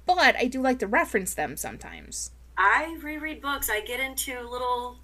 but 0.06 0.36
I 0.36 0.44
do 0.46 0.60
like 0.60 0.78
to 0.80 0.86
reference 0.86 1.32
them 1.34 1.56
sometimes. 1.56 2.32
I 2.58 2.98
reread 3.02 3.40
books. 3.42 3.68
I 3.70 3.80
get 3.80 4.00
into 4.00 4.40
little 4.40 4.98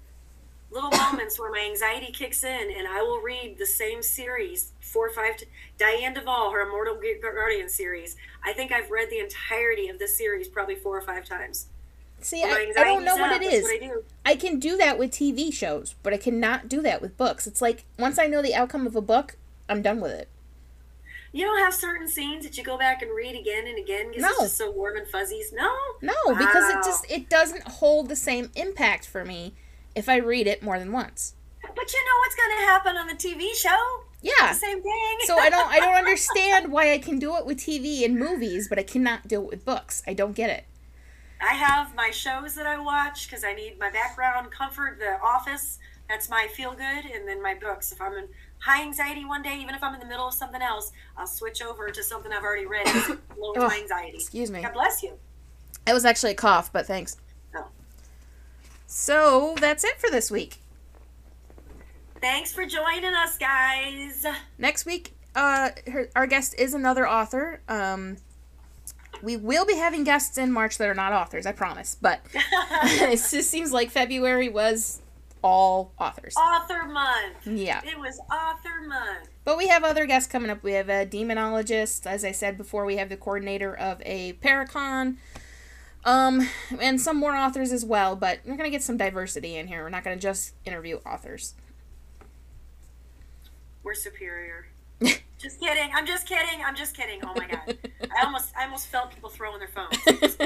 little 0.73 0.91
moments 0.91 1.39
where 1.39 1.51
my 1.51 1.65
anxiety 1.69 2.11
kicks 2.11 2.43
in, 2.43 2.73
and 2.75 2.87
I 2.87 3.01
will 3.01 3.19
read 3.19 3.57
the 3.57 3.65
same 3.65 4.01
series 4.01 4.71
four 4.81 5.07
or 5.07 5.11
five. 5.11 5.35
Dianne 5.79 6.15
Duvall, 6.15 6.51
her 6.51 6.61
Immortal 6.61 6.99
Guardian 7.21 7.69
series. 7.69 8.15
I 8.43 8.53
think 8.53 8.71
I've 8.71 8.91
read 8.91 9.09
the 9.09 9.19
entirety 9.19 9.89
of 9.89 9.99
this 9.99 10.17
series 10.17 10.47
probably 10.47 10.75
four 10.75 10.97
or 10.97 11.01
five 11.01 11.25
times. 11.25 11.67
See, 12.21 12.41
I, 12.43 12.71
I 12.77 12.83
don't 12.83 13.03
know 13.03 13.11
anxiety's 13.11 13.19
what 13.19 13.31
up, 13.31 13.41
it 13.41 13.53
is. 13.53 13.63
What 13.63 14.05
I. 14.25 14.31
I 14.31 14.35
can 14.35 14.59
do 14.59 14.77
that 14.77 14.97
with 14.97 15.11
TV 15.11 15.53
shows, 15.53 15.95
but 16.03 16.13
I 16.13 16.17
cannot 16.17 16.69
do 16.69 16.81
that 16.81 17.01
with 17.01 17.17
books. 17.17 17.47
It's 17.47 17.61
like 17.61 17.83
once 17.99 18.17
I 18.17 18.27
know 18.27 18.41
the 18.41 18.55
outcome 18.55 18.87
of 18.87 18.95
a 18.95 19.01
book, 19.01 19.37
I'm 19.67 19.81
done 19.81 19.99
with 19.99 20.11
it. 20.11 20.29
You 21.33 21.45
don't 21.45 21.59
have 21.59 21.73
certain 21.73 22.07
scenes 22.07 22.45
that 22.45 22.57
you 22.57 22.63
go 22.63 22.77
back 22.77 23.01
and 23.01 23.09
read 23.13 23.35
again 23.35 23.65
and 23.65 23.79
again 23.79 24.11
because 24.11 24.31
it's 24.31 24.39
just 24.39 24.57
so 24.57 24.69
warm 24.69 24.95
and 24.97 25.07
fuzzies. 25.07 25.51
No, 25.51 25.75
No, 26.01 26.13
because 26.27 26.69
it 26.69 26.77
just 26.85 27.11
it 27.11 27.27
doesn't 27.27 27.67
hold 27.67 28.07
the 28.07 28.15
same 28.15 28.51
impact 28.55 29.07
for 29.07 29.25
me 29.25 29.53
if 29.95 30.09
I 30.09 30.17
read 30.17 30.47
it 30.47 30.63
more 30.63 30.79
than 30.79 30.91
once. 30.91 31.35
but 31.61 31.93
you 31.93 31.99
know 31.99 32.17
what's 32.19 32.35
going 32.35 32.57
to 32.59 32.65
happen 32.65 32.97
on 32.97 33.07
the 33.07 33.13
TV 33.13 33.53
show? 33.55 34.03
Yeah. 34.21 34.53
The 34.53 34.59
same 34.59 34.81
thing. 34.81 35.17
So 35.25 35.37
I 35.37 35.49
don't 35.49 35.67
I 35.69 35.79
don't 35.79 35.95
understand 36.03 36.71
why 36.71 36.93
I 36.93 36.97
can 36.97 37.19
do 37.19 37.35
it 37.37 37.45
with 37.45 37.57
TV 37.57 38.05
and 38.05 38.17
movies, 38.17 38.67
but 38.69 38.79
I 38.79 38.83
cannot 38.83 39.27
do 39.27 39.41
it 39.41 39.49
with 39.49 39.65
books. 39.65 40.01
I 40.07 40.13
don't 40.13 40.33
get 40.33 40.49
it. 40.49 40.65
I 41.41 41.53
have 41.55 41.93
my 41.93 42.09
shows 42.09 42.55
that 42.55 42.65
I 42.65 42.79
watch 42.79 43.27
because 43.27 43.43
I 43.43 43.53
need 43.53 43.77
my 43.77 43.89
background 43.89 44.49
comfort. 44.51 44.97
The 44.99 45.19
Office, 45.21 45.77
that's 46.07 46.29
my 46.29 46.47
feel 46.55 46.71
good, 46.71 47.05
and 47.13 47.27
then 47.27 47.43
my 47.43 47.53
books. 47.53 47.91
If 47.91 48.01
I'm 48.01 48.13
in 48.13 48.29
high 48.59 48.81
anxiety 48.81 49.25
one 49.25 49.41
day, 49.41 49.57
even 49.59 49.75
if 49.75 49.83
I'm 49.83 49.93
in 49.93 49.99
the 49.99 50.05
middle 50.05 50.27
of 50.27 50.33
something 50.33 50.61
else, 50.61 50.93
I'll 51.17 51.27
switch 51.27 51.61
over 51.61 51.89
to 51.89 52.01
something 52.03 52.31
I've 52.31 52.43
already 52.43 52.65
read. 52.65 52.87
It 52.87 53.19
lowers 53.37 53.57
Oh, 53.57 53.67
my 53.67 53.77
anxiety. 53.77 54.15
Excuse 54.19 54.49
me. 54.51 54.61
God 54.61 54.71
bless 54.73 55.03
you. 55.03 55.17
It 55.85 55.91
was 55.91 56.05
actually 56.05 56.31
a 56.31 56.35
cough, 56.35 56.71
but 56.71 56.85
thanks. 56.87 57.17
So 58.95 59.55
that's 59.59 59.83
it 59.83 59.99
for 59.99 60.11
this 60.11 60.29
week. 60.29 60.59
Thanks 62.21 62.53
for 62.53 62.63
joining 62.63 63.15
us, 63.15 63.39
guys. 63.39 64.23
Next 64.59 64.85
week, 64.85 65.15
uh, 65.35 65.71
her, 65.91 66.09
our 66.15 66.27
guest 66.27 66.53
is 66.59 66.75
another 66.75 67.09
author. 67.09 67.61
Um, 67.67 68.17
we 69.23 69.35
will 69.35 69.65
be 69.65 69.77
having 69.77 70.03
guests 70.03 70.37
in 70.37 70.51
March 70.51 70.77
that 70.77 70.87
are 70.87 70.93
not 70.93 71.11
authors, 71.11 71.47
I 71.47 71.53
promise. 71.53 71.97
But 71.99 72.21
it 72.33 73.17
just 73.17 73.49
seems 73.49 73.71
like 73.73 73.89
February 73.89 74.47
was 74.47 75.01
all 75.43 75.91
authors. 75.99 76.35
Author 76.37 76.83
month. 76.83 77.47
Yeah. 77.47 77.81
It 77.83 77.97
was 77.97 78.19
author 78.31 78.87
month. 78.87 79.27
But 79.43 79.57
we 79.57 79.69
have 79.69 79.83
other 79.83 80.05
guests 80.05 80.31
coming 80.31 80.51
up. 80.51 80.61
We 80.61 80.73
have 80.73 80.89
a 80.89 81.05
demonologist, 81.07 82.05
as 82.05 82.23
I 82.23 82.31
said 82.31 82.59
before. 82.59 82.85
We 82.85 82.97
have 82.97 83.09
the 83.09 83.17
coordinator 83.17 83.75
of 83.75 84.03
a 84.05 84.33
Paracon, 84.33 85.17
um, 86.05 86.47
and 86.79 86.99
some 86.99 87.17
more 87.17 87.35
authors 87.35 87.71
as 87.71 87.85
well. 87.85 88.15
But 88.15 88.39
we're 88.45 88.57
gonna 88.57 88.69
get 88.69 88.83
some 88.83 88.97
diversity 88.97 89.55
in 89.55 89.67
here. 89.67 89.83
We're 89.83 89.89
not 89.89 90.03
gonna 90.03 90.15
just 90.17 90.53
interview 90.65 90.99
authors. 91.05 91.55
We're 93.83 93.95
superior. 93.95 94.67
just 95.01 95.59
kidding. 95.59 95.91
I'm 95.93 96.05
just 96.05 96.27
kidding. 96.27 96.63
I'm 96.65 96.75
just 96.75 96.95
kidding. 96.95 97.19
Oh 97.23 97.33
my 97.35 97.47
god. 97.47 97.77
I 98.17 98.23
almost 98.25 98.53
I 98.57 98.65
almost 98.65 98.87
felt 98.87 99.11
people 99.11 99.29
throwing 99.29 99.59
their 99.59 99.67
phones. 99.67 100.37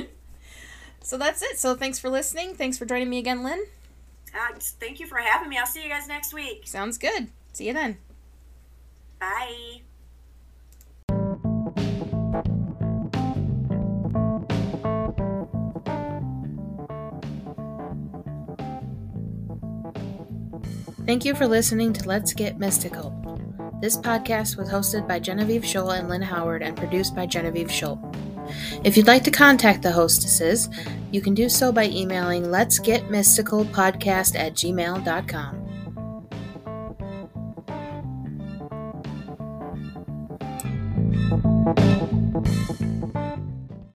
so 1.02 1.18
that's 1.18 1.42
it. 1.42 1.60
So 1.60 1.76
thanks 1.76 2.00
for 2.00 2.10
listening. 2.10 2.56
Thanks 2.56 2.78
for 2.78 2.86
joining 2.86 3.10
me 3.10 3.20
again, 3.20 3.44
Lynn. 3.44 3.66
Uh, 4.34 4.56
thank 4.60 5.00
you 5.00 5.08
for 5.08 5.18
having 5.18 5.50
me. 5.50 5.58
I'll 5.58 5.66
see 5.66 5.84
you 5.84 5.90
guys 5.90 6.08
next 6.08 6.34
week. 6.34 6.64
Sounds 6.66 6.98
good. 6.98 7.28
See 7.54 7.68
you 7.68 7.74
then. 7.74 7.98
Bye. 9.20 9.82
Thank 21.08 21.24
you 21.24 21.36
for 21.36 21.48
listening 21.48 21.94
to 21.94 22.06
Let's 22.06 22.34
Get 22.34 22.60
Mystical. 22.60 23.12
This 23.82 23.96
podcast 23.96 24.58
was 24.58 24.70
hosted 24.70 25.08
by 25.08 25.20
Genevieve 25.20 25.62
Scholl 25.62 25.98
and 25.98 26.10
Lynn 26.10 26.22
Howard 26.22 26.62
and 26.62 26.76
produced 26.76 27.16
by 27.16 27.26
Genevieve 27.26 27.70
Scholl. 27.70 27.98
If 28.84 28.98
you'd 28.98 29.08
like 29.08 29.24
to 29.24 29.32
contact 29.32 29.84
the 29.84 29.94
hostesses, 29.94 30.68
you 31.12 31.22
can 31.22 31.34
do 31.34 31.48
so 31.48 31.72
by 31.72 31.86
emailing 31.86 32.52
let's 32.52 32.78
get 32.78 33.10
mystical 33.10 33.64
podcast 33.64 34.38
at 34.38 34.56
gmail.com. 34.56 35.67